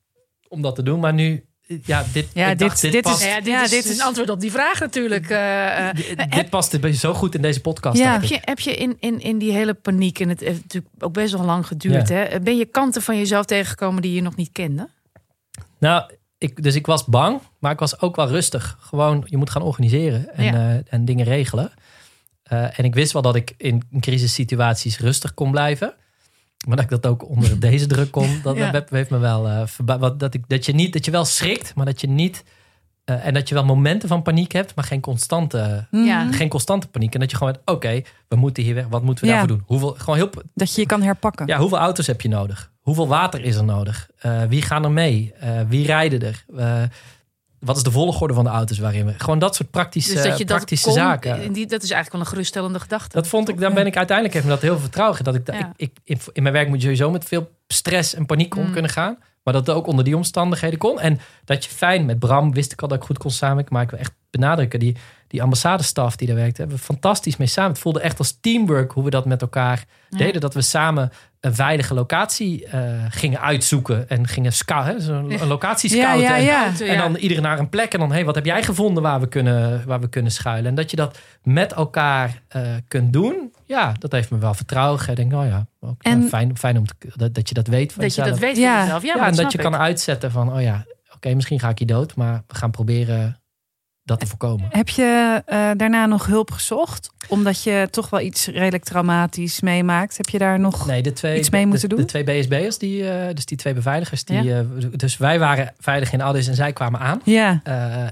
om 0.47 0.61
dat 0.61 0.75
te 0.75 0.83
doen. 0.83 0.99
Maar 0.99 1.13
nu. 1.13 1.45
Ja, 1.83 2.03
dit, 2.13 2.27
Ja, 2.33 2.43
ik 2.49 2.57
dit- 2.57 2.67
dacht, 2.67 2.81
dit 2.81 3.01
past, 3.01 3.21
is- 3.21 3.27
Ja, 3.27 3.35
dit, 3.35 3.45
Ja, 3.47 3.63
is, 3.63 3.69
dit 3.69 3.85
is- 3.85 3.97
een 3.99 4.03
antwoord 4.05 4.29
op 4.29 4.39
die 4.39 4.51
vraag 4.51 4.79
natuurlijk. 4.79 5.29
eh, 5.29 5.87
eh. 5.89 5.95
dit, 5.95 6.31
dit 6.31 6.49
past 6.49 6.77
zo 6.93 7.13
goed 7.13 7.35
in 7.35 7.41
deze 7.41 7.61
podcast. 7.61 7.97
Ja. 7.97 8.11
heb 8.11 8.23
je, 8.23 8.37
heb 8.41 8.59
je 8.59 8.75
in, 8.75 8.97
in, 8.99 9.19
in 9.21 9.37
die 9.37 9.51
hele 9.51 9.73
paniek, 9.73 10.19
en 10.19 10.29
het 10.29 10.39
heeft 10.39 10.61
natuurlijk 10.61 10.93
ook 10.99 11.13
best 11.13 11.33
wel 11.33 11.45
lang 11.45 11.67
geduurd, 11.67 12.07
Ja. 12.09 12.15
hè, 12.15 12.39
ben 12.39 12.57
je 12.57 12.65
kanten 12.65 13.01
van 13.01 13.17
jezelf 13.17 13.45
tegengekomen 13.45 14.01
die 14.01 14.13
je 14.13 14.21
nog 14.21 14.35
niet 14.35 14.51
kende? 14.51 14.89
Nou, 15.79 16.11
ik, 16.37 16.63
dus 16.63 16.75
ik 16.75 16.85
was 16.85 17.05
bang, 17.05 17.39
maar 17.59 17.71
ik 17.71 17.79
was 17.79 18.01
ook 18.01 18.15
wel 18.15 18.27
rustig. 18.27 18.77
Gewoon, 18.79 19.23
je 19.25 19.37
moet 19.37 19.49
gaan 19.49 19.61
organiseren 19.61 20.33
en, 20.35 20.43
Ja. 20.43 20.53
eh, 20.53 20.79
en 20.89 21.05
dingen 21.05 21.25
regelen. 21.25 21.71
Eh, 22.51 22.79
en 22.79 22.85
ik 22.85 22.93
wist 22.93 23.11
wel 23.11 23.21
dat 23.21 23.35
ik 23.35 23.53
in 23.57 23.83
crisissituaties 23.99 24.99
rustig 24.99 25.33
kon 25.33 25.51
blijven. 25.51 25.93
Maar 26.67 26.75
dat 26.75 26.85
ik 26.85 26.91
dat 27.01 27.05
ook 27.05 27.29
onder 27.29 27.59
deze 27.69 27.87
druk 27.87 28.11
kon, 28.11 28.39
dat, 28.43 28.55
Ja. 28.55 28.71
dat 28.71 28.89
heeft 28.89 29.09
me 29.09 29.17
wel 29.17 29.47
eh, 29.47 29.61
wat- 29.99 30.19
dat, 30.19 30.33
ik, 30.33 30.43
dat, 30.47 30.65
je 30.65 30.71
niet, 30.73 30.93
dat 30.93 31.05
je 31.05 31.11
wel 31.11 31.25
schrikt, 31.25 31.75
maar 31.75 31.85
dat 31.85 32.01
je 32.01 32.07
niet. 32.07 32.43
eh, 33.05 33.25
en 33.25 33.33
dat 33.33 33.47
je 33.49 33.53
wel 33.55 33.65
momenten 33.65 34.09
van 34.09 34.21
paniek 34.21 34.51
hebt, 34.51 34.75
maar 34.75 34.85
geen 34.85 35.01
constante, 35.01 35.87
Ja. 35.91 36.23
Mhm. 36.23 36.33
geen 36.33 36.49
constante 36.49 36.87
paniek. 36.87 37.13
En 37.13 37.19
dat 37.19 37.31
je 37.31 37.37
gewoon, 37.37 37.57
oké, 37.65 38.01
we 38.27 38.35
moeten 38.35 38.63
hier 38.63 38.75
weg. 38.75 38.87
Wat 38.87 39.03
moeten 39.03 39.23
we 39.23 39.29
Ja. 39.29 39.37
daarvoor 39.37 39.57
doen? 39.57 39.65
Hoeveel, 39.67 39.93
gewoon 39.97 40.15
heel, 40.15 40.29
Dat 40.53 40.75
je 40.75 40.81
je 40.81 40.87
kan 40.87 41.01
herpakken. 41.01 41.47
ja, 41.47 41.57
hoeveel 41.57 41.77
auto's 41.77 42.07
heb 42.07 42.21
je 42.21 42.29
nodig? 42.29 42.71
Hoeveel 42.81 43.07
water 43.07 43.41
is 43.43 43.55
er 43.55 43.63
nodig? 43.63 44.09
Eh, 44.19 44.43
wie 44.43 44.61
gaan 44.61 44.83
er 44.83 44.91
mee? 44.91 45.33
Eh, 45.39 45.59
wie 45.67 45.85
rijden 45.85 46.21
er? 46.21 46.43
Wat 47.61 47.77
is 47.77 47.83
de 47.83 47.91
volgorde 47.91 48.33
van 48.33 48.43
de 48.43 48.49
auto's 48.49 48.79
waarin 48.79 49.05
we... 49.05 49.13
Gewoon 49.17 49.39
dat 49.39 49.55
soort 49.55 49.71
praktische, 49.71 50.13
Dus 50.13 50.23
dat 50.23 50.37
je 50.37 50.45
dat 50.45 50.55
praktische 50.55 50.85
kon, 50.85 50.93
zaken. 50.93 51.41
en 51.41 51.53
Die, 51.53 51.65
dat 51.65 51.83
is 51.83 51.89
eigenlijk 51.91 52.11
wel 52.11 52.21
een 52.21 52.27
geruststellende 52.27 52.79
gedachte. 52.79 53.15
Dat 53.15 53.27
vond 53.27 53.49
ik, 53.49 53.59
dan 53.59 53.73
ben 53.73 53.85
ik 53.85 53.97
uiteindelijk 53.97 54.43
me 54.43 54.49
dat 54.49 54.61
heel 54.61 54.71
veel 54.71 54.81
vertrouwen. 54.81 55.23
Dat 55.23 55.35
ik, 55.35 55.47
Ja. 55.53 55.57
ik, 55.59 55.67
ik, 55.75 55.91
in, 56.03 56.19
in 56.33 56.41
mijn 56.43 56.55
werk 56.55 56.67
moet 56.67 56.75
je 56.77 56.81
sowieso 56.81 57.11
met 57.11 57.25
veel 57.25 57.51
stress 57.67 58.13
en 58.13 58.25
paniek 58.25 58.55
om 58.55 58.65
Mm. 58.65 58.71
kunnen 58.71 58.91
gaan. 58.91 59.17
Maar 59.43 59.53
dat 59.53 59.67
het 59.67 59.75
ook 59.75 59.87
onder 59.87 60.05
die 60.05 60.15
omstandigheden 60.15 60.79
kon. 60.79 60.99
En 60.99 61.19
dat 61.45 61.65
je 61.65 61.71
fijn 61.71 62.05
met 62.05 62.19
Bram 62.19 62.53
wist 62.53 62.71
ik 62.71 62.81
al 62.81 62.87
dat 62.87 62.97
ik 62.97 63.03
goed 63.03 63.17
kon 63.17 63.31
samenwerken. 63.31 63.73
Maar 63.73 63.83
ik 63.83 63.89
wil 63.89 63.99
echt 63.99 64.13
benadrukken, 64.29 64.79
die, 64.79 64.95
die 65.27 65.41
ambassadestaf 65.41 66.15
die 66.15 66.27
daar 66.27 66.35
werkte, 66.35 66.61
hebben 66.61 66.77
we 66.77 66.83
fantastisch 66.83 67.37
mee 67.37 67.47
samen. 67.47 67.71
Het 67.71 67.79
voelde 67.79 67.99
echt 68.01 68.17
als 68.19 68.37
teamwork 68.41 68.91
hoe 68.91 69.03
we 69.03 69.09
dat 69.09 69.25
met 69.25 69.41
elkaar 69.41 69.85
Ja. 70.09 70.17
deden. 70.17 70.41
Dat 70.41 70.53
we 70.53 70.61
samen 70.61 71.11
een 71.41 71.55
veilige 71.55 71.93
locatie 71.93 72.65
eh, 72.67 72.81
gingen 73.09 73.41
uitzoeken. 73.41 74.09
En 74.09 74.27
gingen 74.27 74.53
scouten, 74.53 75.47
locatie 75.47 75.89
scouten. 75.89 76.21
ja, 76.43 76.65
En- 76.67 76.85
ja. 76.85 76.95
Dan 77.01 77.15
iedereen 77.15 77.43
naar 77.43 77.59
een 77.59 77.69
plek. 77.69 77.93
En 77.93 77.99
dan, 77.99 78.11
hey, 78.11 78.25
wat 78.25 78.35
heb 78.35 78.45
jij 78.45 78.63
gevonden 78.63 79.03
waar 79.03 79.19
we 79.19 79.27
kunnen, 79.27 79.83
waar 79.85 79.99
we 79.99 80.09
kunnen 80.09 80.31
schuilen? 80.31 80.69
En 80.69 80.75
dat 80.75 80.89
je 80.91 80.95
dat 80.97 81.19
met 81.43 81.73
elkaar 81.73 82.41
eh, 82.47 82.61
kunt 82.87 83.13
doen. 83.13 83.53
Ja, 83.65 83.93
dat 83.99 84.11
heeft 84.11 84.31
me 84.31 84.37
wel 84.37 84.53
vertrouwen. 84.53 85.09
Ik 85.09 85.15
denk, 85.15 85.33
oh 85.33 85.45
ja, 85.45 85.65
ook, 85.79 86.03
En- 86.03 86.27
fijn, 86.27 86.57
fijn 86.57 86.77
om 86.77 86.85
te, 86.85 86.93
dat, 87.15 87.33
dat 87.33 87.47
je 87.49 87.53
dat 87.53 87.67
weet 87.67 87.93
van 87.93 88.01
dat 88.03 88.15
je 88.15 88.21
jezelf. 88.21 88.39
dat 88.39 88.47
weet 88.49 88.57
Ja. 88.57 88.73
van 88.75 88.83
jezelf. 88.83 89.03
Ja, 89.03 89.27
en 89.27 89.35
dat 89.35 89.51
je 89.51 89.57
ik. 89.57 89.63
kan 89.63 89.75
uitzetten 89.75 90.31
van, 90.31 90.53
oh 90.53 90.61
ja, 90.61 90.85
oké, 91.15 91.33
misschien 91.33 91.59
ga 91.59 91.69
ik 91.69 91.77
hier 91.77 91.87
dood. 91.87 92.15
Maar 92.15 92.43
we 92.47 92.55
gaan 92.55 92.71
proberen 92.71 93.40
dat 94.03 94.19
te 94.19 94.27
voorkomen. 94.27 94.67
Heb 94.69 94.89
je 94.89 95.41
eh, 95.45 95.69
daarna 95.77 96.05
nog 96.05 96.25
hulp 96.25 96.51
gezocht? 96.51 97.09
Omdat 97.27 97.63
je 97.63 97.87
toch 97.91 98.09
wel 98.09 98.19
iets 98.19 98.47
redelijk 98.47 98.83
traumatisch 98.83 99.61
meemaakt. 99.61 100.17
Heb 100.17 100.29
je 100.29 100.37
daar 100.37 100.59
nog... 100.59 100.85
Nee, 100.85 101.01
de 101.01 101.13
twee, 101.13 101.39
Iets 101.39 101.49
mee 101.49 101.61
de- 101.61 101.67
moeten 101.67 101.89
de, 101.89 101.95
doen? 101.95 102.03
De 102.05 102.09
twee 102.23 102.23
BSB'ers, 102.41 102.77
die, 102.77 103.09
eh, 103.09 103.33
dus 103.35 103.45
die 103.45 103.57
twee 103.57 103.73
beveiligers. 103.73 104.23
Die, 104.23 104.53
eh, 104.55 104.59
dus 104.95 105.17
wij 105.17 105.39
waren 105.39 105.73
veilig 105.79 106.13
in 106.13 106.21
Addis 106.21 106.47
en 106.47 106.55
zij 106.55 106.73
kwamen 106.73 106.99
aan. 106.99 107.21
Ja, 107.25 107.61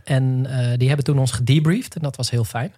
en 0.03 0.47
die 0.77 0.87
hebben 0.87 1.05
toen 1.05 1.19
ons 1.19 1.31
gedebriefd. 1.31 1.95
En 1.95 2.01
dat 2.01 2.15
was 2.15 2.29
heel 2.29 2.43
fijn 2.43 2.73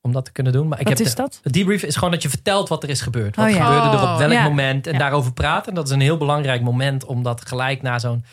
om 0.00 0.12
dat 0.12 0.24
te 0.24 0.32
kunnen 0.32 0.52
doen. 0.52 0.68
Maar 0.68 0.80
ik 0.80 0.88
wat 0.88 0.98
heb 0.98 1.06
is 1.06 1.14
de- 1.14 1.22
dat? 1.22 1.40
Het 1.42 1.52
debrief 1.52 1.82
is 1.82 1.94
gewoon 1.94 2.10
dat 2.10 2.22
je 2.22 2.28
vertelt 2.28 2.68
wat 2.68 2.82
er 2.82 2.88
is 2.88 3.00
gebeurd. 3.00 3.36
Wat 3.36 3.46
Oh 3.48 3.52
ja. 3.54 3.64
gebeurde 3.64 3.88
er 3.96 4.02
op 4.02 4.08
Oh, 4.08 4.18
welk 4.18 4.32
ja. 4.32 4.42
moment. 4.42 4.86
En 4.86 4.92
Ja. 4.92 4.98
daarover 4.98 5.32
praten. 5.32 5.68
En 5.68 5.74
dat 5.74 5.86
is 5.86 5.92
een 5.92 6.00
heel 6.00 6.16
belangrijk 6.16 6.62
moment 6.62 7.04
om 7.04 7.22
dat 7.22 7.46
gelijk 7.48 7.82
na 7.82 7.98
zo'n 7.98 8.24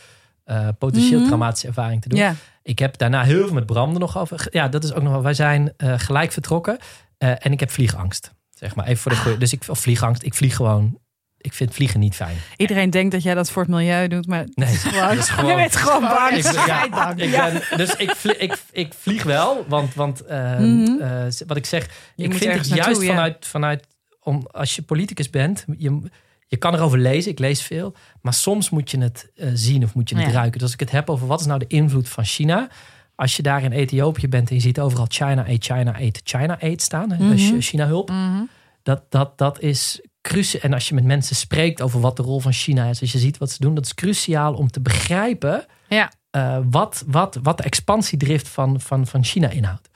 potentieel 0.80 1.18
Mhm. 1.20 1.28
traumatische 1.28 1.68
ervaring 1.68 2.02
te 2.02 2.10
doen. 2.10 2.20
Ik 2.66 2.80
heb 2.80 2.98
daarna 2.98 3.24
heel 3.24 3.44
veel 3.46 3.54
met 3.54 3.66
Bram 3.66 3.94
er 3.94 4.00
nog 4.00 4.18
over. 4.18 4.48
Ja, 4.50 4.68
dat 4.68 4.84
is 4.84 4.94
ook 4.94 5.04
nog 5.04 5.12
wel. 5.12 5.22
Wij 5.24 5.34
zijn 5.34 5.74
eh, 5.78 5.94
gelijk 5.98 6.32
vertrokken. 6.32 6.78
Eh, 7.18 7.30
en 7.46 7.52
ik 7.52 7.60
heb 7.60 7.72
vliegangst. 7.72 8.32
Zeg 8.50 8.76
maar 8.76 8.86
even 8.86 8.98
voor 9.02 9.12
de 9.12 9.18
goeie. 9.18 9.38
Dus 9.38 9.54
ik, 9.54 9.64
of 9.68 9.80
vliegangst. 9.80 10.24
Ik 10.24 10.34
vlieg 10.34 10.56
gewoon. 10.56 11.00
Ik 11.38 11.54
vind 11.54 11.74
vliegen 11.74 12.00
niet 12.00 12.16
fijn. 12.16 12.36
iedereen 12.58 12.90
denkt 12.90 13.12
dat 13.12 13.24
jij 13.24 13.34
dat 13.34 13.52
voor 13.52 13.62
het 13.62 13.72
milieu 13.72 14.08
doet, 14.08 14.28
maar 14.28 14.46
Nee, 14.54 14.68
het 14.68 14.76
is 14.76 14.84
gewoon, 14.84 15.18
is 15.18 15.30
gewoon- 15.30 15.50
je 15.50 15.56
bent 15.56 15.76
gewoon 15.76 16.02
bang. 16.02 16.36
ik, 16.36 16.44
ben- 16.44 16.54
ja, 16.54 16.62
Scheidbang. 16.62 17.22
ik 17.22 17.30
Ja. 17.30 17.52
ben, 17.52 17.78
dus 17.78 17.96
ik, 17.96 18.12
vlie- 18.16 18.38
ik, 18.38 18.58
ik 18.72 18.94
vlieg 18.94 19.24
wel, 19.24 19.66
want, 19.68 19.94
want 19.94 20.22
eh, 20.26 20.58
Mhm. 20.58 21.02
eh, 21.02 21.24
wat 21.48 21.58
ik 21.58 21.66
zeg, 21.66 21.88
Je 22.16 22.24
ik 22.24 22.34
vind 22.34 22.54
het 22.54 22.68
juist 22.68 23.02
ja. 23.02 23.08
vanuit, 23.08 23.46
vanuit 23.48 23.88
om, 24.20 24.48
als 24.52 24.76
je 24.76 24.82
politicus 24.82 25.30
bent, 25.30 25.66
je, 25.78 26.02
je 26.48 26.58
kan 26.58 26.74
erover 26.74 26.98
lezen, 26.98 27.32
ik 27.32 27.40
lees 27.40 27.62
veel, 27.62 27.96
maar 28.22 28.34
soms 28.34 28.70
moet 28.70 28.92
je 28.92 28.98
het 29.00 29.32
eh, 29.36 29.50
zien 29.54 29.84
of 29.84 29.94
moet 29.94 30.10
je 30.10 30.16
het 30.16 30.26
Ja. 30.26 30.32
ruiken. 30.32 30.52
Dus 30.54 30.62
als 30.62 30.74
ik 30.74 30.80
het 30.80 30.92
heb 30.92 31.10
over 31.10 31.28
wat 31.28 31.40
is 31.40 31.46
nou 31.46 31.60
de 31.60 31.68
invloed 31.68 32.10
van 32.10 32.24
China, 32.26 32.70
als 33.16 33.36
je 33.36 33.42
daar 33.44 33.64
in 33.64 33.72
Ethiopië 33.72 34.28
bent 34.28 34.50
en 34.50 34.56
je 34.56 34.62
ziet 34.62 34.80
overal 34.80 35.06
China 35.10 35.46
aid, 35.46 35.64
China 35.66 35.94
aid, 35.96 36.22
China 36.24 36.62
aid 36.62 36.82
staan, 36.82 37.10
dus 37.10 37.52
Mhm. 37.52 37.60
China 37.60 37.86
hulp, 37.86 38.10
Mhm. 38.10 38.42
dat, 38.84 39.02
dat, 39.10 39.38
dat 39.38 39.60
is 39.62 40.02
cruciaal. 40.22 40.62
En 40.62 40.74
als 40.74 40.88
je 40.88 40.94
met 40.96 41.04
mensen 41.04 41.36
spreekt 41.36 41.82
over 41.82 42.00
wat 42.00 42.18
de 42.18 42.24
rol 42.24 42.40
van 42.40 42.54
China 42.54 42.90
is, 42.90 43.02
als 43.02 43.12
je 43.12 43.18
ziet 43.20 43.38
wat 43.38 43.52
ze 43.52 43.58
doen, 43.62 43.76
dat 43.76 43.86
is 43.86 43.94
cruciaal 43.94 44.54
om 44.54 44.72
te 44.72 44.82
begrijpen 44.82 45.66
Ja. 45.90 46.12
eh, 46.30 46.58
wat, 46.70 47.04
wat, 47.08 47.40
wat 47.44 47.58
de 47.58 47.64
expansiedrift 47.64 48.48
van, 48.48 48.82
van, 48.82 49.08
van 49.08 49.24
China 49.24 49.50
inhoudt. 49.50 49.90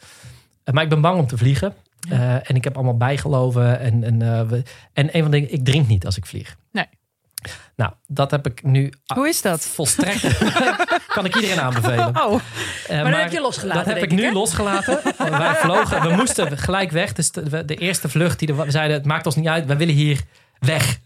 Eh, 0.64 0.74
maar 0.74 0.84
ik 0.84 0.90
ben 0.90 1.02
bang 1.02 1.20
om 1.20 1.28
te 1.28 1.38
vliegen. 1.38 1.74
Eh, 2.10 2.34
en 2.34 2.56
ik 2.56 2.64
heb 2.64 2.76
allemaal 2.76 2.98
bijgeloven. 2.98 3.80
En, 3.80 4.04
en, 4.04 4.22
eh, 4.22 4.42
we- 4.48 4.64
en 4.94 5.06
een 5.16 5.22
van 5.22 5.32
de 5.32 5.38
dingen, 5.40 5.54
ik 5.54 5.66
drink 5.66 5.88
niet 5.88 6.06
als 6.06 6.18
ik 6.18 6.26
vlieg. 6.26 6.56
Nee. 6.72 6.86
Nou, 7.76 7.92
dat 8.08 8.32
heb 8.32 8.48
ik 8.48 8.64
nu 8.64 8.94
Hoe 9.14 9.28
is 9.28 9.42
dat? 9.42 9.62
volstrekt. 9.66 10.38
kan 11.16 11.26
ik 11.26 11.36
iedereen 11.36 11.60
aanbevelen. 11.60 12.08
Oh, 12.26 12.40
Eh, 12.88 13.04
dat 13.04 13.16
heb 13.22 13.32
je 13.32 13.42
losgelaten, 13.42 13.84
Dat 13.86 13.94
heb 13.94 14.04
ik 14.04 14.12
ik, 14.12 14.20
nu 14.20 14.34
losgelaten. 14.34 15.00
wij 15.18 15.56
vlogen, 15.64 16.02
we 16.02 16.16
moesten 16.16 16.58
gelijk 16.58 16.92
weg. 16.92 17.14
Dus 17.14 17.32
de, 17.32 17.66
de 17.66 17.76
eerste 17.76 18.10
vlucht 18.10 18.40
die 18.40 18.54
we 18.54 18.72
zeiden, 18.72 18.98
het 18.98 19.06
maakt 19.06 19.26
ons 19.26 19.36
niet 19.36 19.48
uit, 19.48 19.66
we 19.66 19.76
willen 19.76 19.96
hier 19.96 20.22
weg. 20.60 21.00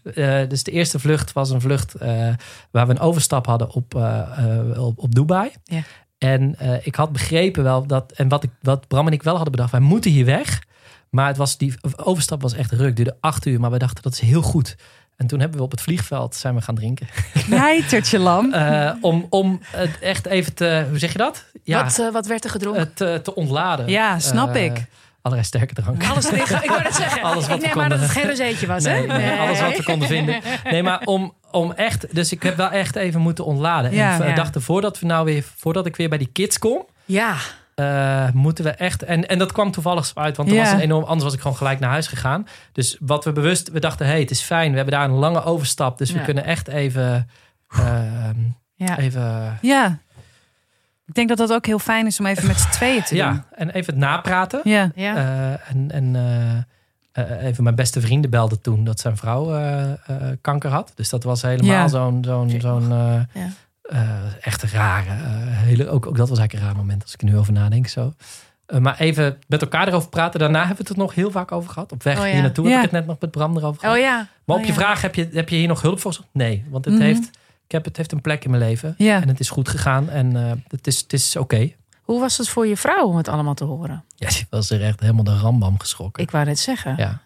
Dus 0.48 0.62
de 0.62 0.70
eerste 0.70 0.98
vlucht 0.98 1.32
was 1.32 1.50
een 1.50 1.60
vlucht 1.60 1.94
waar 2.70 2.86
we 2.86 2.90
een 2.92 2.98
overstap 3.00 3.46
hadden 3.46 3.70
op, 3.70 3.94
op, 4.76 4.98
op 4.98 5.14
Dubai. 5.14 5.50
Ja. 5.64 5.80
En 6.18 6.56
ik 6.82 6.94
had 6.94 7.12
begrepen 7.12 7.62
wel 7.62 7.86
dat, 7.86 8.12
en 8.12 8.28
wat, 8.28 8.42
ik, 8.44 8.50
wat 8.62 8.88
Bram 8.88 9.06
en 9.06 9.12
ik 9.12 9.22
wel 9.22 9.34
hadden 9.34 9.52
bedacht, 9.52 9.70
wij 9.70 9.80
moeten 9.80 10.10
hier 10.10 10.24
weg. 10.24 10.62
Maar 11.14 11.26
het 11.26 11.36
was, 11.36 11.56
die 11.56 11.74
overstap 11.96 12.42
was 12.42 12.54
echt 12.54 12.72
ruk, 12.72 12.96
duurde 12.96 13.16
acht 13.20 13.46
uur. 13.46 13.60
Maar 13.60 13.70
we 13.70 13.78
dachten, 13.78 14.02
dat 14.02 14.12
is 14.12 14.20
heel 14.20 14.42
goed. 14.42 14.76
En 15.16 15.26
toen 15.26 15.40
hebben 15.40 15.58
we 15.58 15.64
op 15.64 15.70
het 15.70 15.80
vliegveld 15.80 16.34
zijn 16.34 16.54
we 16.54 16.60
gaan 16.60 16.74
drinken. 16.74 17.08
knijtertje 17.32 18.18
lam. 18.18 18.52
Eh, 18.64 18.90
om, 19.00 19.26
om 19.30 19.60
het 19.66 19.98
echt 19.98 20.26
even 20.26 20.54
te, 20.54 20.86
hoe 20.88 20.98
zeg 20.98 21.12
je 21.12 21.18
dat? 21.18 21.44
Ja, 21.62 21.82
Wat, 21.84 21.98
eh, 21.98 22.12
wat 22.12 22.26
werd 22.26 22.44
er 22.44 22.50
gedronken? 22.50 22.82
het 22.82 23.00
eh, 23.00 23.14
te 23.14 23.34
ontladen. 23.34 23.88
Ja, 23.88 24.18
snap 24.18 24.54
ik. 24.56 24.84
Allerlei 25.22 25.46
sterke 25.48 25.74
drank. 25.74 26.04
Alles 26.06 26.30
liggen. 26.30 26.62
Ik 26.62 26.68
wou 26.70 26.82
net 26.82 26.94
zeggen. 26.94 27.22
Alles 27.22 27.46
wat 27.46 27.56
ik 27.56 27.60
we 27.60 27.66
neem 27.66 27.76
maar 27.76 27.88
dat 27.88 28.00
het 28.00 28.10
geen 28.10 28.28
rozeetje 28.28 28.66
was, 28.66 28.82
Nee, 28.84 29.06
hè? 29.08 29.18
nee, 29.18 29.38
alles 29.40 29.60
wat 29.60 29.76
we 29.76 29.82
konden 29.82 30.08
vinden. 30.08 30.40
Nee, 30.64 30.82
maar 30.82 31.00
om, 31.04 31.34
om 31.50 31.72
echt... 31.72 32.14
Dus 32.14 32.32
ik 32.32 32.42
heb 32.42 32.56
wel 32.56 32.70
echt 32.70 32.96
even 32.96 33.20
moeten 33.20 33.44
ontladen. 33.44 33.92
Ja. 33.94 34.12
en 34.12 34.18
we 34.20 34.26
Ja. 34.26 34.34
dachten, 34.34 34.62
voordat, 34.62 34.98
we 34.98 35.06
nou 35.06 35.24
weer, 35.24 35.44
voordat 35.56 35.86
ik 35.86 35.96
weer 35.96 36.08
bij 36.08 36.18
die 36.18 36.30
kids 36.32 36.58
kom... 36.58 36.86
Ja. 37.04 37.34
Eh, 37.74 38.30
moeten 38.32 38.64
we 38.64 38.70
echt... 38.70 39.02
En, 39.02 39.28
en 39.28 39.38
dat 39.38 39.52
kwam 39.52 39.70
toevallig 39.70 40.06
zo 40.06 40.18
uit. 40.20 40.36
Want 40.36 40.48
er 40.48 40.54
Ja. 40.54 40.62
was 40.62 40.72
een 40.72 40.80
enorm... 40.80 41.04
Anders 41.04 41.22
was 41.24 41.34
ik 41.34 41.40
gewoon 41.40 41.56
gelijk 41.56 41.80
naar 41.80 41.90
huis 41.90 42.06
gegaan. 42.06 42.46
Dus 42.72 42.96
wat 43.00 43.24
we 43.24 43.32
bewust... 43.32 43.70
We 43.70 43.80
dachten, 43.80 44.06
hey, 44.06 44.20
het 44.20 44.30
is 44.30 44.40
fijn. 44.40 44.70
We 44.70 44.76
hebben 44.76 44.94
daar 44.94 45.04
een 45.04 45.14
lange 45.16 45.42
overstap. 45.44 45.98
Dus 45.98 46.10
we 46.10 46.20
kunnen 46.20 46.44
echt 46.44 46.68
even... 46.68 47.28
ehm, 47.68 48.38
Ja. 48.74 48.98
even 48.98 49.58
Ja. 49.60 49.98
Ik 51.06 51.14
denk 51.14 51.28
dat 51.28 51.38
dat 51.38 51.52
ook 51.52 51.66
heel 51.66 51.78
fijn 51.78 52.06
is 52.06 52.20
om 52.20 52.26
even 52.26 52.46
met 52.46 52.60
z'n 52.60 52.70
tweeën 52.70 53.02
te 53.02 53.14
doen. 53.14 53.24
ja, 53.24 53.44
en 53.50 53.70
even 53.70 53.92
het 53.94 54.02
napraten. 54.02 54.60
Ja. 54.64 54.90
Ja. 54.94 55.16
Eh, 55.16 55.70
en 55.70 55.90
en 55.90 56.16
eh, 57.12 57.30
eh, 57.38 57.44
even 57.46 57.62
mijn 57.64 57.76
beste 57.76 58.00
vrienden 58.00 58.30
belde 58.30 58.60
toen 58.60 58.84
dat 58.84 59.00
zijn 59.00 59.16
vrouw 59.16 59.54
eh, 59.54 59.90
eh, 59.90 59.96
kanker 60.40 60.70
had. 60.70 60.92
Dus 60.94 61.08
dat 61.08 61.24
was 61.24 61.42
helemaal 61.42 61.72
Ja. 61.72 61.88
zo'n 61.88 62.24
zo'n 62.24 62.50
zo'n 62.60 62.92
eh, 63.84 64.46
echt 64.46 64.62
rare. 64.62 65.08
eh, 65.10 65.16
hele, 65.62 65.88
ook, 65.88 66.06
ook 66.06 66.16
dat 66.16 66.28
was 66.28 66.38
eigenlijk 66.38 66.52
een 66.52 66.72
raar 66.72 66.84
moment 66.84 67.02
als 67.02 67.12
ik 67.14 67.20
er 67.22 67.28
nu 67.28 67.36
over 67.38 67.52
nadenk. 67.52 67.86
Zo. 67.88 68.12
Eh, 68.66 68.78
maar 68.78 68.98
even 68.98 69.38
met 69.46 69.62
elkaar 69.62 69.88
erover 69.88 70.08
praten. 70.08 70.40
Daarna 70.40 70.58
hebben 70.58 70.76
we 70.76 70.82
het 70.82 70.92
er 70.92 70.98
nog 70.98 71.14
heel 71.14 71.30
vaak 71.30 71.52
over 71.52 71.70
gehad. 71.70 71.92
Op 71.92 72.02
weg 72.02 72.18
Oh 72.18 72.26
ja. 72.26 72.32
hier 72.32 72.42
naartoe 72.42 72.64
Ja. 72.64 72.70
heb 72.70 72.78
ik 72.84 72.90
het 72.90 72.98
net 73.00 73.06
nog 73.06 73.16
met 73.20 73.30
Bram 73.30 73.56
erover 73.56 73.80
gehad. 73.80 73.94
Oh 73.96 74.02
ja. 74.02 74.26
Maar 74.44 74.56
op 74.56 74.62
Oh 74.62 74.68
je 74.68 74.74
vraag, 74.74 75.00
heb 75.02 75.14
je, 75.14 75.28
heb 75.32 75.48
je 75.48 75.56
hier 75.56 75.68
nog 75.68 75.82
hulp 75.82 76.00
voor? 76.00 76.18
Nee, 76.32 76.64
want 76.70 76.84
het, 76.84 76.94
Mhm. 76.94 77.02
heeft, 77.02 77.24
ik 77.64 77.72
heb, 77.72 77.84
het 77.84 77.96
heeft 77.96 78.12
een 78.12 78.20
plek 78.20 78.44
in 78.44 78.50
mijn 78.50 78.62
leven. 78.62 78.94
En 78.98 79.28
het 79.28 79.40
is 79.40 79.50
goed 79.50 79.68
gegaan 79.68 80.10
en 80.10 80.34
het 80.68 80.86
is, 80.86 80.98
het 81.00 81.12
is 81.12 81.36
oké. 81.36 81.72
Hoe 82.02 82.20
was 82.20 82.36
het 82.38 82.48
voor 82.48 82.66
je 82.66 82.76
vrouw 82.76 83.06
om 83.06 83.16
het 83.16 83.28
allemaal 83.28 83.54
te 83.54 83.64
horen? 83.64 84.04
Ja, 84.16 84.28
die 84.28 84.46
was 84.50 84.70
er 84.70 84.82
echt 84.82 85.00
helemaal 85.00 85.24
de 85.24 85.36
rambam 85.38 85.78
geschrokken. 85.78 86.22
Ik 86.22 86.30
wou 86.30 86.44
net 86.44 86.58
zeggen. 86.58 86.94
ja. 86.96 87.20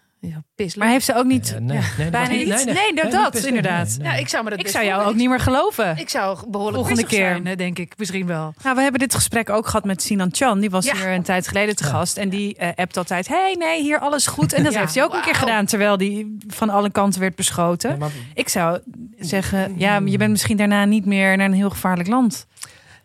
Maar 0.75 0.87
heeft 0.87 1.05
ze 1.05 1.15
ook 1.15 1.25
niet... 1.25 1.55
Nee, 1.59 1.77
Ja, 1.77 1.83
nee, 1.83 1.97
dat 1.97 2.11
bijna 2.11 2.27
was 2.27 2.37
niet- 2.65 2.65
nee, 2.65 2.73
Nee, 2.93 2.93
dat- 3.09 3.11
dat, 3.33 3.43
inderdaad. 3.45 3.87
nee, 3.87 3.97
nee. 3.97 4.07
Ja, 4.07 4.13
ik 4.17 4.27
zou 4.27 4.43
me 4.43 4.49
dat 4.49 4.59
Ik 4.59 4.67
zou 4.67 4.85
jou 4.85 5.03
ook 5.03 5.15
niet 5.15 5.29
meer 5.29 5.39
geloven. 5.39 5.97
Ik 5.97 6.09
zou 6.09 6.49
behoorlijk 6.49 6.77
Volgende 6.77 7.05
keer. 7.05 7.39
zijn, 7.43 7.57
denk 7.57 7.79
ik. 7.79 7.93
Misschien 7.97 8.25
wel. 8.25 8.53
Nou, 8.63 8.75
we 8.75 8.81
hebben 8.81 8.99
dit 8.99 9.15
gesprek 9.15 9.49
ook 9.49 9.65
gehad 9.65 9.85
met 9.85 10.01
Sinan 10.01 10.29
Chan. 10.31 10.59
Die 10.59 10.69
was 10.69 10.85
Ja. 10.85 10.95
hier 10.95 11.07
een 11.07 11.23
tijd 11.23 11.47
geleden 11.47 11.75
te 11.75 11.83
Ja. 11.83 11.89
gast. 11.89 12.17
En 12.17 12.29
die 12.29 12.55
eh 12.55 12.69
appt 12.75 12.97
altijd, 12.97 13.27
hey, 13.27 13.55
nee, 13.59 13.81
hier 13.81 13.99
alles 13.99 14.27
goed. 14.27 14.53
En 14.53 14.63
dat 14.63 14.73
Ja, 14.73 14.79
heeft 14.79 14.95
hij 14.95 15.03
ook 15.03 15.13
een 15.13 15.21
keer 15.21 15.35
gedaan. 15.35 15.65
Terwijl 15.65 15.97
die 15.97 16.37
van 16.47 16.69
alle 16.69 16.89
kanten 16.91 17.19
werd 17.19 17.35
beschoten. 17.35 17.97
Maar, 17.97 18.09
Ik 18.33 18.49
zou 18.49 18.79
zeggen, 19.19 19.73
ja, 19.77 20.01
je 20.05 20.17
bent 20.17 20.31
misschien 20.31 20.57
daarna 20.57 20.85
niet 20.85 21.05
meer 21.05 21.37
naar 21.37 21.45
een 21.47 21.53
heel 21.53 21.69
gevaarlijk 21.69 22.09
land. 22.09 22.47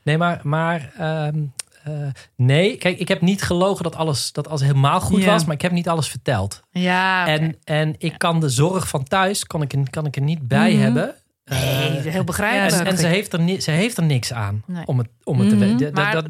nee, 0.03 0.19
maar, 0.19 0.41
maar 0.43 0.93
ehm, 0.99 1.39
eh, 1.85 1.93
nee, 2.37 2.77
kijk, 2.77 2.99
ik 2.99 3.09
heb 3.09 3.21
niet 3.21 3.43
gelogen 3.43 3.83
dat 3.85 3.97
alles, 3.97 4.33
dat 4.33 4.49
alles 4.49 4.61
helemaal 4.61 5.01
goed 5.01 5.25
was, 5.25 5.45
maar 5.45 5.55
ik 5.55 5.63
heb 5.63 5.73
niet 5.73 5.89
alles 5.89 6.09
verteld. 6.09 6.63
Ja, 6.71 7.27
En, 7.27 7.57
en 7.65 7.95
ik 7.99 8.19
kan 8.19 8.41
de 8.41 8.49
zorg 8.49 8.89
van 8.89 9.05
thuis, 9.05 9.45
kan 9.47 9.63
ik, 9.63 9.75
kan 9.91 10.07
ik 10.07 10.17
er 10.17 10.23
niet 10.23 10.49
bij 10.49 10.73
Mhm. 10.73 10.83
hebben. 10.83 11.15
nee, 11.45 11.61
Eh, 11.99 12.13
heel 12.13 12.25
begrijpelijk. 12.25 12.81
en, 12.83 12.87
en 12.87 12.99
ze, 12.99 13.07
heeft 13.07 13.33
er 13.33 13.41
ni- 13.41 13.61
ze 13.61 13.71
heeft 13.71 13.97
er 13.97 14.03
niks 14.05 14.33
aan 14.33 14.63
Nee. 14.67 14.87
om 14.87 14.99
het, 14.99 15.09
om 15.25 15.39
het 15.41 15.49
te 15.49 15.55
Mhm. 15.57 15.65
weten. 15.77 15.93
Maar- 15.95 16.23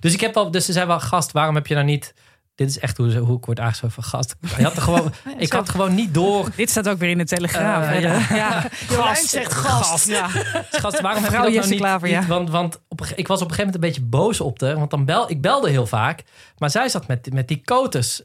dus 0.00 0.12
ik 0.14 0.20
heb 0.20 0.34
wel, 0.34 0.50
dus 0.50 0.64
ze 0.64 0.72
zei 0.72 0.86
wel, 0.86 1.00
gast, 1.00 1.32
waarom 1.32 1.54
heb 1.54 1.66
je 1.66 1.74
nou 1.74 1.86
niet. 1.86 2.14
Dit 2.54 2.68
is 2.68 2.78
echt 2.78 2.96
hoe, 2.96 3.16
hoe 3.16 3.36
ik 3.36 3.44
word 3.44 3.60
aangesproken 3.60 4.02
van 4.02 4.04
gast. 4.04 4.34
Je 4.56 4.62
had 4.64 4.76
er 4.76 4.82
gewoon, 4.82 5.12
ik 5.38 5.52
had 5.52 5.68
gewoon 5.68 5.94
niet 5.94 6.14
door. 6.14 6.48
Dit 6.56 6.70
staat 6.70 6.88
ook 6.88 6.98
weer 6.98 7.10
in 7.10 7.18
de 7.18 7.24
Telegraaf. 7.24 7.88
Eh, 7.90 8.00
ja. 8.00 8.18
ja. 8.36 8.64
Jolijn 8.88 9.16
zegt 9.26 9.52
gast. 9.54 10.08
Ja. 10.08 10.28
Gast, 10.70 11.00
waarom 11.00 11.22
heb 11.22 11.32
je 11.32 11.38
dat 11.38 11.52
nou 11.52 11.68
niet? 11.68 11.78
Klaver, 11.78 12.08
ja. 12.08 12.18
niet- 12.20 12.28
Want, 12.28 12.50
want 12.50 12.80
op, 12.88 13.06
ik 13.14 13.28
was 13.28 13.40
op 13.42 13.48
een 13.50 13.54
gegeven 13.54 13.56
moment 13.64 13.74
een 13.74 13.80
beetje 13.80 14.02
boos 14.18 14.40
op 14.40 14.60
haar. 14.60 14.78
Want 14.78 14.90
dan 14.90 15.04
bel, 15.04 15.30
ik 15.30 15.40
belde 15.40 15.70
heel 15.70 15.86
vaak. 15.86 16.22
Maar 16.64 16.72
zij 16.72 16.88
zat 16.88 17.06
met, 17.06 17.32
met 17.32 17.48
die. 17.48 17.62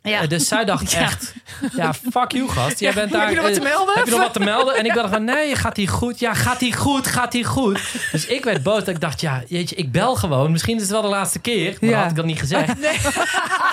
Ja. 0.02 0.22
Eh, 0.22 0.28
dus 0.28 0.48
zij 0.48 0.66
dacht 0.66 0.92
Ja. 0.92 1.00
echt... 1.00 1.34
Ja, 1.76 1.94
fuck 1.94 2.32
you 2.32 2.50
gast. 2.50 2.80
Jij 2.80 2.94
bent 2.94 3.12
daar, 3.14 3.22
Heb 3.22 3.30
je 3.30 3.36
nog 3.36 3.46
wat 3.46 3.54
te 3.54 3.60
eh, 3.60 3.66
melden? 3.66 3.94
Heb 3.96 4.06
je 4.06 4.12
nog 4.12 4.20
wat 4.20 4.34
te 4.34 4.40
melden? 4.40 4.76
En 4.76 4.86
ik 4.86 4.94
dacht 4.94 5.10
van, 5.10 5.24
nee, 5.24 5.56
gaat 5.56 5.76
die 5.76 5.88
goed? 5.88 6.20
Ja, 6.20 6.34
gaat 6.34 6.60
die 6.60 6.76
goed? 6.76 7.08
Gaat 7.08 7.32
die 7.32 7.44
goed? 7.44 7.80
Dus 8.12 8.26
ik 8.26 8.44
werd 8.44 8.64
boos. 8.64 8.80
Dat 8.80 8.88
ik 8.88 9.02
dacht, 9.02 9.22
ja, 9.22 9.44
jeetje, 9.48 9.76
ik 9.76 9.92
bel 9.92 10.16
gewoon. 10.16 10.52
Misschien 10.52 10.76
is 10.76 10.82
het 10.82 10.92
wel 10.92 11.02
de 11.02 11.08
laatste 11.08 11.40
keer. 11.40 11.78
Maar 11.82 11.94
had 11.94 12.10
ik 12.10 12.16
dat 12.16 12.26
niet 12.26 12.40
gezegd. 12.40 12.74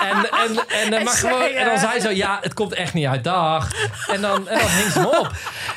En, 0.01 0.29
en, 0.31 0.93
en, 0.93 1.03
maar 1.03 1.13
gewoon, 1.13 1.41
en 1.41 1.65
dan 1.65 1.79
zei 1.79 1.93
ze 1.93 2.07
zo, 2.07 2.09
ja, 2.09 2.37
het 2.41 2.53
komt 2.53 2.73
echt 2.73 2.93
niet 2.93 3.05
uit. 3.05 3.23
Dag. 3.23 3.71
En 4.07 4.21
dan, 4.21 4.47
en 4.47 4.59
dan 4.59 4.69
hing 4.69 4.91
ze 4.91 4.99
me 4.99 5.19
op. 5.19 5.31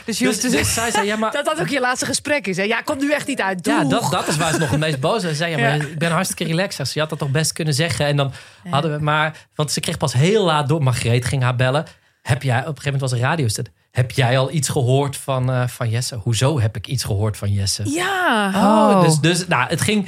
Dus 0.05 0.19
Dus, 0.19 0.41
dus 0.41 0.75
zij 0.75 0.91
zei, 0.91 1.07
ja, 1.07 1.17
maar 1.17 1.33
Dat 1.33 1.45
dat 1.45 1.61
ook 1.61 1.69
je 1.69 1.81
laatste 1.81 2.07
gesprek 2.07 2.47
is. 2.47 2.57
Hè? 2.57 2.63
Ja, 2.63 2.81
komt 2.81 3.01
nu 3.01 3.13
echt 3.13 3.27
niet 3.27 3.41
uit. 3.41 3.67
ja, 3.67 3.85
dat, 3.85 4.11
dat 4.11 4.29
is 4.29 4.37
waar 4.37 4.53
ze 4.53 4.59
nog 4.59 4.71
het 4.71 4.79
meest 4.79 5.01
boos 5.01 5.23
was. 5.23 5.31
Ze 5.31 5.35
zei, 5.35 5.51
ja, 5.51 5.59
maar 5.59 5.77
ik 5.77 5.99
ben 5.99 6.11
hartstikke 6.11 6.45
relaxed. 6.45 6.87
Ze 6.87 6.93
Je 6.95 7.01
had 7.01 7.09
dat 7.09 7.19
toch 7.19 7.31
best 7.31 7.53
kunnen 7.53 7.75
zeggen. 7.75 8.07
En 8.07 8.17
dan 8.17 8.33
hadden 8.81 8.99
we 8.99 9.05
maar... 9.05 9.47
Want 9.55 9.73
ze 9.73 9.81
kreeg 9.81 9.97
pas 9.97 10.13
heel 10.13 10.45
laat 10.45 10.69
door. 10.69 10.83
Margreet 10.83 11.25
ging 11.25 11.43
haar 11.43 11.57
bellen. 11.57 11.85
Heb 12.23 12.43
jij... 12.43 12.59
Op 12.61 12.67
een 12.67 12.75
gegeven 12.77 12.93
moment 12.93 13.11
was 13.11 13.13
er 13.13 13.27
radio. 13.27 13.47
Heb 13.91 14.11
jij 14.11 14.39
al 14.39 14.53
iets 14.53 14.69
gehoord 14.69 15.17
van, 15.17 15.51
eh, 15.51 15.67
van 15.67 15.91
Jesse? 15.91 16.17
Hoezo 16.17 16.61
heb 16.61 16.77
ik 16.77 16.87
iets 16.87 17.05
gehoord 17.05 17.37
van 17.37 17.53
Jesse? 17.53 17.91
Ja. 17.91 18.51
Oh. 18.55 19.03
Dus, 19.03 19.19
dus 19.19 19.47
nou, 19.47 19.69
het 19.69 19.81
ging... 19.81 20.07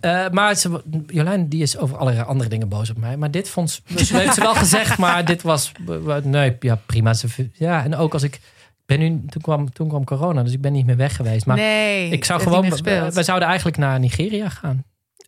eh, 0.00 0.28
maar 0.30 0.54
ze, 0.54 0.82
Jolijn, 1.06 1.48
die 1.48 1.62
is 1.62 1.76
over 1.78 1.96
allerlei 1.96 2.24
andere 2.26 2.48
dingen 2.50 2.68
boos 2.68 2.90
op 2.90 2.96
mij. 2.96 3.16
Maar 3.16 3.30
dit 3.30 3.48
vond 3.48 3.70
ze... 3.70 4.04
Ze 4.04 4.16
heeft 4.20 4.34
ze 4.34 4.40
wel 4.40 4.54
gezegd, 4.54 4.98
maar 4.98 5.24
dit 5.24 5.42
was... 5.42 5.72
eh, 6.06 6.16
Nee, 6.22 6.56
ja, 6.60 6.80
prima. 6.86 7.14
Ze, 7.14 7.50
ja, 7.52 7.84
en 7.84 7.96
ook 7.96 8.12
als 8.12 8.22
ik... 8.22 8.40
Ben 8.86 8.98
nu, 8.98 9.24
toen, 9.28 9.42
kwam, 9.42 9.72
toen 9.72 9.88
kwam 9.88 10.04
corona, 10.04 10.42
dus 10.42 10.52
ik 10.52 10.60
ben 10.60 10.72
niet 10.72 10.86
meer 10.86 10.96
weg 10.96 11.16
geweest. 11.16 11.46
Maar 11.46 11.56
nee. 11.56 12.10
ik 12.10 12.24
zou 12.24 12.40
gewoon. 12.40 12.70
We 13.12 13.22
zouden 13.22 13.48
eigenlijk 13.48 13.76
naar 13.76 14.00
Nigeria 14.00 14.48
gaan. 14.48 14.84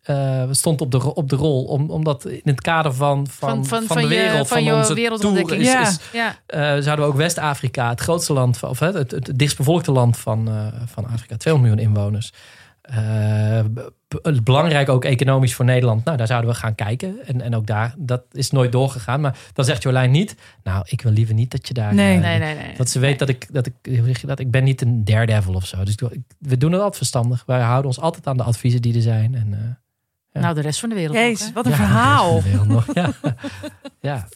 We 0.06 0.48
stond 0.50 0.80
op 0.80 0.90
de, 0.90 1.14
op 1.14 1.28
de 1.28 1.36
rol, 1.36 1.64
om, 1.64 1.90
omdat 1.90 2.24
in 2.26 2.40
het 2.44 2.60
kader 2.60 2.94
van, 2.94 3.26
van, 3.26 3.48
Van- 3.48 3.66
van- 3.66 3.78
van, 3.78 3.86
van 3.86 4.02
de 4.02 4.08
wereld, 4.08 4.36
van 4.48 4.56
van, 4.56 4.64
je 4.64 4.74
onze 4.74 4.94
wereldontdekking. 4.94 5.60
is, 5.60 5.72
Ja. 5.72 5.80
is, 5.88 5.98
Ja. 6.12 6.36
eh, 6.46 6.60
zouden 6.60 7.04
we 7.06 7.10
ook 7.12 7.16
West-Afrika, 7.16 7.88
het 7.88 8.00
grootste 8.00 8.32
land, 8.32 8.58
van- 8.58 8.68
of 8.68 8.78
het, 8.78 8.94
het, 8.94 9.10
het 9.10 9.30
dichtstbevolkte 9.38 9.92
land 9.92 10.16
van, 10.18 10.48
eh, 10.48 10.66
van 10.86 11.06
Afrika, 11.06 11.36
200 11.36 11.74
miljoen 11.76 11.94
inwoners. 11.96 12.32
Belangrijk 14.42 14.88
ook 14.88 15.04
economisch 15.04 15.54
voor 15.54 15.64
Nederland. 15.64 16.04
Nou, 16.04 16.16
daar 16.16 16.26
zouden 16.26 16.50
we 16.50 16.56
gaan 16.56 16.74
kijken. 16.74 17.16
En, 17.26 17.40
en 17.40 17.54
ook 17.54 17.66
daar, 17.66 17.94
dat 17.98 18.22
is 18.32 18.50
nooit 18.50 18.72
doorgegaan. 18.72 19.20
Maar 19.20 19.38
dan 19.52 19.64
zegt 19.64 19.82
Jolijn 19.82 20.10
niet, 20.10 20.36
nou, 20.62 20.82
ik 20.88 21.00
wil 21.02 21.12
liever 21.12 21.34
niet 21.34 21.50
dat 21.50 21.68
je 21.68 21.74
daar... 21.74 21.94
Nee. 21.94 22.18
Nee, 22.18 22.38
nee, 22.38 22.54
nee. 22.54 22.76
dat 22.76 22.88
ze 22.90 22.98
weet 22.98 23.18
dat 23.18 23.28
ik, 23.28 23.46
dat 23.54 23.66
ik, 23.66 23.72
hoe 23.82 24.06
zeg 24.06 24.20
je 24.20 24.26
dat, 24.26 24.38
ik 24.38 24.50
ben 24.50 24.64
niet 24.64 24.80
een 24.82 25.04
daredevil 25.04 25.54
of 25.54 25.66
zo. 25.66 25.84
Dus 25.84 25.94
ik, 25.94 26.18
we 26.38 26.56
doen 26.56 26.70
het 26.70 26.78
altijd 26.80 26.96
verstandig. 26.96 27.42
Wij 27.46 27.60
houden 27.60 27.86
ons 27.86 28.00
altijd 28.00 28.26
aan 28.26 28.36
de 28.36 28.42
adviezen 28.42 28.82
die 28.82 28.94
er 28.94 29.02
zijn. 29.02 29.34
En. 29.34 29.78
Nou, 30.40 30.54
de 30.54 30.60
rest 30.60 30.80
van 30.80 30.88
de 30.88 30.94
wereld. 30.94 31.16
Jezus, 31.16 31.52
wat 31.52 31.64
een 31.64 31.70
ja, 31.70 31.76
verhaal. 31.76 32.34
de 32.34 32.42
wereld 32.42 32.68
nog. 32.68 32.86
Ja. 32.94 33.12
ja. 34.00 34.28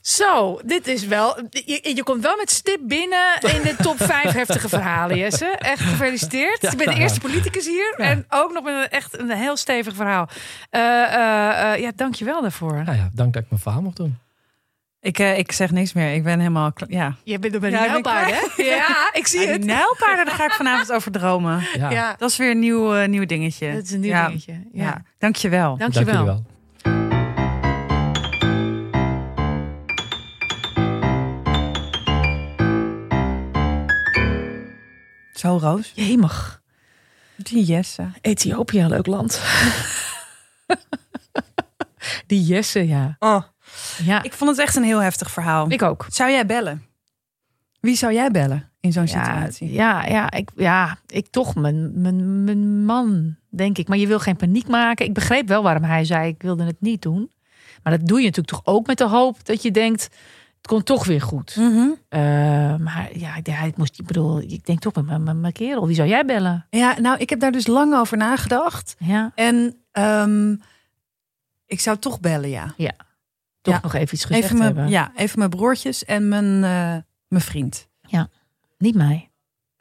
Zo, 0.00 0.60
dit 0.64 0.86
is 0.86 1.06
wel. 1.06 1.38
Je, 1.50 1.90
je 1.94 2.02
komt 2.02 2.22
wel 2.22 2.36
met 2.36 2.50
stip 2.50 2.78
binnen 2.82 3.38
in 3.40 3.62
de 3.62 3.74
top 3.82 3.96
5 3.96 4.32
heftige 4.32 4.68
verhalen, 4.68 5.16
Jesse. 5.18 5.46
Echt 5.46 5.80
gefeliciteerd. 5.80 6.62
Ja. 6.62 6.70
je 6.70 6.76
bent 6.76 6.90
de 6.90 6.96
eerste 6.96 7.20
politicus 7.20 7.66
hier. 7.66 7.94
Ja. 7.96 8.04
En 8.04 8.24
ook 8.28 8.52
nog 8.52 8.64
met 8.64 8.74
een, 8.74 8.88
echt 8.88 9.18
een 9.18 9.30
heel 9.30 9.56
stevig 9.56 9.94
verhaal. 9.94 10.28
Eh 10.70 10.80
eh, 10.80 11.72
eh, 11.72 11.80
ja, 11.80 11.92
dank 11.96 12.14
je 12.14 12.24
wel 12.24 12.40
daarvoor. 12.40 12.84
Nou 12.84 12.96
ja, 12.96 13.10
dank 13.12 13.32
dat 13.32 13.42
ik 13.42 13.50
mijn 13.50 13.62
verhaal 13.62 13.82
mocht 13.82 13.96
doen. 13.96 14.18
Ik, 15.02 15.18
eh, 15.18 15.38
ik 15.38 15.52
zeg 15.52 15.70
niks 15.70 15.92
meer. 15.92 16.14
Ik 16.14 16.22
ben 16.22 16.38
helemaal... 16.38 16.72
Ja. 16.88 17.14
Je 17.24 17.38
bent 17.38 17.54
er 17.54 17.60
bij 17.60 17.70
Ja, 17.70 17.78
ben 17.80 17.88
nijlpaarden, 17.88 18.34
hè? 18.34 18.62
Ja, 18.76 19.10
ik 19.12 19.26
zie 19.26 19.40
Ja, 19.40 19.46
het. 19.52 19.64
nijlpaarden, 19.64 20.24
daar 20.24 20.34
ga 20.34 20.44
ik 20.44 20.52
vanavond 20.52 20.92
over 20.92 21.12
dromen. 21.12 21.64
Ja, 21.76 21.90
Ja, 21.90 22.14
Dat 22.18 22.30
is 22.30 22.36
weer 22.36 22.50
een 22.50 22.58
nieuw, 22.58 22.94
eh, 22.94 23.08
nieuw 23.08 23.26
dingetje. 23.26 23.72
dat 23.72 23.82
is 23.82 23.90
een 23.90 24.00
nieuw 24.00 24.10
ja. 24.10 24.26
dingetje. 24.26 24.52
Ja. 24.52 24.82
Ja. 24.84 25.02
Dankjewel. 25.18 25.76
Dank 25.76 25.94
je 25.94 26.04
wel. 26.04 26.44
Zo, 35.34 35.56
Roos. 35.60 35.92
Jemig. 35.94 36.62
Die 37.36 37.64
Jesse. 37.64 38.10
Ethiopië, 38.20 38.84
leuk 38.86 39.06
land. 39.06 39.42
die 42.26 42.42
Jesse, 42.44 42.86
ja. 42.88 43.16
Oh, 43.18 43.42
Ja, 44.04 44.22
ik 44.22 44.32
vond 44.32 44.50
het 44.50 44.58
echt 44.58 44.76
een 44.76 44.82
heel 44.82 45.02
heftig 45.02 45.30
verhaal. 45.30 45.70
ik 45.70 45.82
ook. 45.82 46.06
Zou 46.08 46.30
jij 46.30 46.46
bellen? 46.46 46.82
Wie 47.80 47.96
zou 47.96 48.12
jij 48.12 48.30
bellen? 48.30 48.70
in 48.80 48.92
zo'n 48.92 49.06
Ja, 49.06 49.24
situatie? 49.24 49.72
ja, 49.72 50.06
ja, 50.06 50.30
ik, 50.30 50.50
ja, 50.56 50.98
ik 51.06 51.26
toch 51.30 51.54
mijn, 51.54 52.00
mijn, 52.00 52.44
mijn 52.44 52.84
man, 52.84 53.36
denk 53.50 53.78
ik. 53.78 53.88
Maar 53.88 53.98
je 53.98 54.06
wil 54.06 54.18
geen 54.20 54.36
paniek 54.36 54.68
maken. 54.68 55.06
Ik 55.06 55.14
begreep 55.14 55.48
wel 55.48 55.62
waarom 55.62 55.82
hij 55.82 56.04
zei, 56.04 56.28
ik 56.28 56.42
wilde 56.42 56.64
het 56.64 56.80
niet 56.80 57.02
doen. 57.02 57.32
Maar 57.82 57.98
dat 57.98 58.06
doe 58.06 58.18
je 58.18 58.24
natuurlijk 58.26 58.56
toch 58.56 58.74
ook 58.74 58.86
met 58.86 58.98
de 58.98 59.04
hoop 59.08 59.44
dat 59.46 59.62
je 59.62 59.70
denkt, 59.70 60.02
het 60.56 60.66
komt 60.66 60.86
toch 60.86 61.04
weer 61.06 61.20
goed. 61.20 61.56
Mhm. 61.56 61.88
Eh, 62.08 62.20
maar 62.76 63.08
ja, 63.18 63.36
ik, 63.36 63.46
ja, 63.46 63.70
moest, 63.76 63.98
ik 63.98 64.06
bedoel, 64.06 64.40
ik 64.40 64.66
denk 64.66 64.80
toch 64.80 64.94
met 64.94 65.20
mijn- 65.20 65.40
mijn 65.40 65.52
kerel. 65.52 65.86
Wie 65.86 65.96
zou 65.96 66.08
jij 66.08 66.24
bellen? 66.24 66.66
Ja, 66.70 67.00
nou, 67.00 67.18
ik 67.18 67.30
heb 67.30 67.40
daar 67.40 67.52
dus 67.52 67.66
lang 67.66 67.94
over 67.94 68.16
nagedacht. 68.16 68.94
Ja, 68.98 69.32
En 69.34 69.76
ehm, 69.92 70.56
ik 71.66 71.80
zou 71.80 71.98
toch 71.98 72.20
bellen, 72.20 72.48
ja. 72.50 72.74
Toch 73.62 73.74
Ja. 73.74 73.80
nog 73.82 73.94
even 73.94 74.14
iets 74.14 74.24
gezegd 74.24 74.44
Even 74.44 74.56
mijn, 74.58 74.74
hebben. 74.74 74.92
ja, 74.92 75.12
even 75.16 75.38
mijn 75.38 75.50
broertjes 75.50 76.04
en 76.04 76.28
mijn, 76.28 76.54
eh, 76.64 77.02
mijn 77.28 77.42
vriend. 77.42 77.88
Niet 78.78 78.94
mij. 78.94 79.30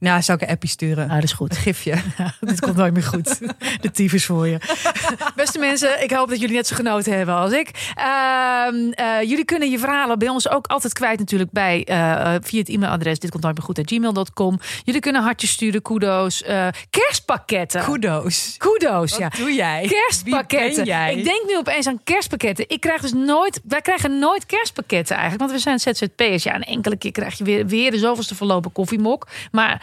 Nou, 0.02 0.22
zou 0.22 0.38
ik 0.42 0.48
een 0.48 0.54
appie 0.54 0.70
sturen. 0.70 1.08
Nou, 1.08 1.20
dat 1.20 1.30
is 1.30 1.36
goed. 1.36 1.56
Een 1.56 1.62
gifje. 1.62 1.96
Dit 2.40 2.60
komt 2.60 2.76
nooit 2.76 2.94
meer 2.94 3.04
goed. 3.04 3.40
De 3.82 3.92
tyfus 3.92 4.26
voor 4.26 4.48
je. 4.48 4.58
Beste 5.36 5.60
mensen, 5.60 6.04
ik 6.04 6.12
hoop 6.12 6.30
dat 6.30 6.40
jullie 6.40 6.56
net 6.56 6.68
zo 6.68 6.76
genoten 6.76 7.18
hebben 7.18 7.36
als 7.36 7.52
ik. 7.52 7.92
Ehm, 7.96 8.92
eh, 8.92 9.30
jullie 9.30 9.46
kunnen 9.46 9.70
je 9.70 9.80
verhalen 9.80 10.20
bij 10.20 10.30
ons 10.30 10.50
ook 10.50 10.68
altijd 10.68 10.94
kwijt 10.94 11.20
natuurlijk 11.20 11.52
bij, 11.52 11.84
eh, 11.84 12.36
via 12.42 12.60
het 12.60 12.70
e-mailadres 12.70 13.20
dit 13.20 13.32
komt 13.32 13.44
nooit 13.44 13.56
meer 13.58 13.66
goed 13.66 13.80
gmail.com. 13.84 14.60
Jullie 14.84 15.02
kunnen 15.02 15.22
hartjes 15.22 15.52
sturen, 15.52 15.82
kudo's, 15.82 16.44
eh, 16.44 16.68
kerstpakketten. 16.90 17.84
Kudos. 17.84 18.56
Kudo's, 18.58 19.18
ja. 19.18 19.30
Wat 19.30 19.38
doe 19.38 19.54
jij? 19.54 19.88
Kerstpakketten. 19.88 20.86
Jij? 20.86 21.16
Ik 21.16 21.24
denk 21.24 21.48
nu 21.48 21.58
opeens 21.58 21.88
aan 21.88 22.04
kerstpakketten. 22.04 22.66
Ik 22.68 22.80
krijg 22.80 23.02
dus 23.02 23.14
nooit, 23.14 23.62
wij 23.64 23.82
krijgen 23.82 24.20
nooit 24.20 24.46
kerstpakketten 24.46 25.16
eigenlijk. 25.16 25.50
Want 25.50 25.64
we 25.64 25.70
zijn 25.70 25.96
ZZP'ers. 25.96 26.44
Ja, 26.44 26.56
een 26.56 26.64
enkele 26.64 26.98
keer 26.98 27.12
krijg 27.12 27.38
je 27.38 27.44
weer, 27.44 27.66
weer 27.66 27.92
de 27.92 27.98
zoveelste 27.98 28.36
verlopen 28.36 28.72
koffiemok. 28.72 29.28
Maar 29.52 29.72
eh, 29.72 29.78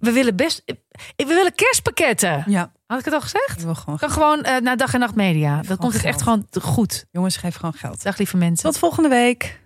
we 0.00 0.12
willen 0.12 0.36
best, 0.36 0.62
we 1.16 1.24
willen 1.26 1.54
kerstpakketten. 1.54 2.44
Ja, 2.46 2.72
Had 2.86 2.98
ik 2.98 3.04
het 3.04 3.14
al 3.14 3.20
gezegd? 3.20 3.58
ik 3.58 3.64
wil 3.64 3.74
gewoon 3.74 3.96
Dan 4.00 4.10
gewoon 4.10 4.42
eh, 4.42 4.60
naar 4.60 4.76
dag 4.76 4.94
en 4.94 5.00
nacht 5.00 5.14
media. 5.14 5.60
Gewoon 5.62 5.76
komt 5.76 6.04
echt 6.04 6.22
gewoon 6.22 6.46
goed. 6.60 7.04
Jongens, 7.10 7.36
geef 7.36 7.56
gewoon 7.56 7.74
geld. 7.74 8.02
Dag 8.02 8.18
lieve 8.18 8.36
mensen. 8.36 8.64
Tot 8.70 8.78
volgende 8.78 9.08
week. 9.08 9.60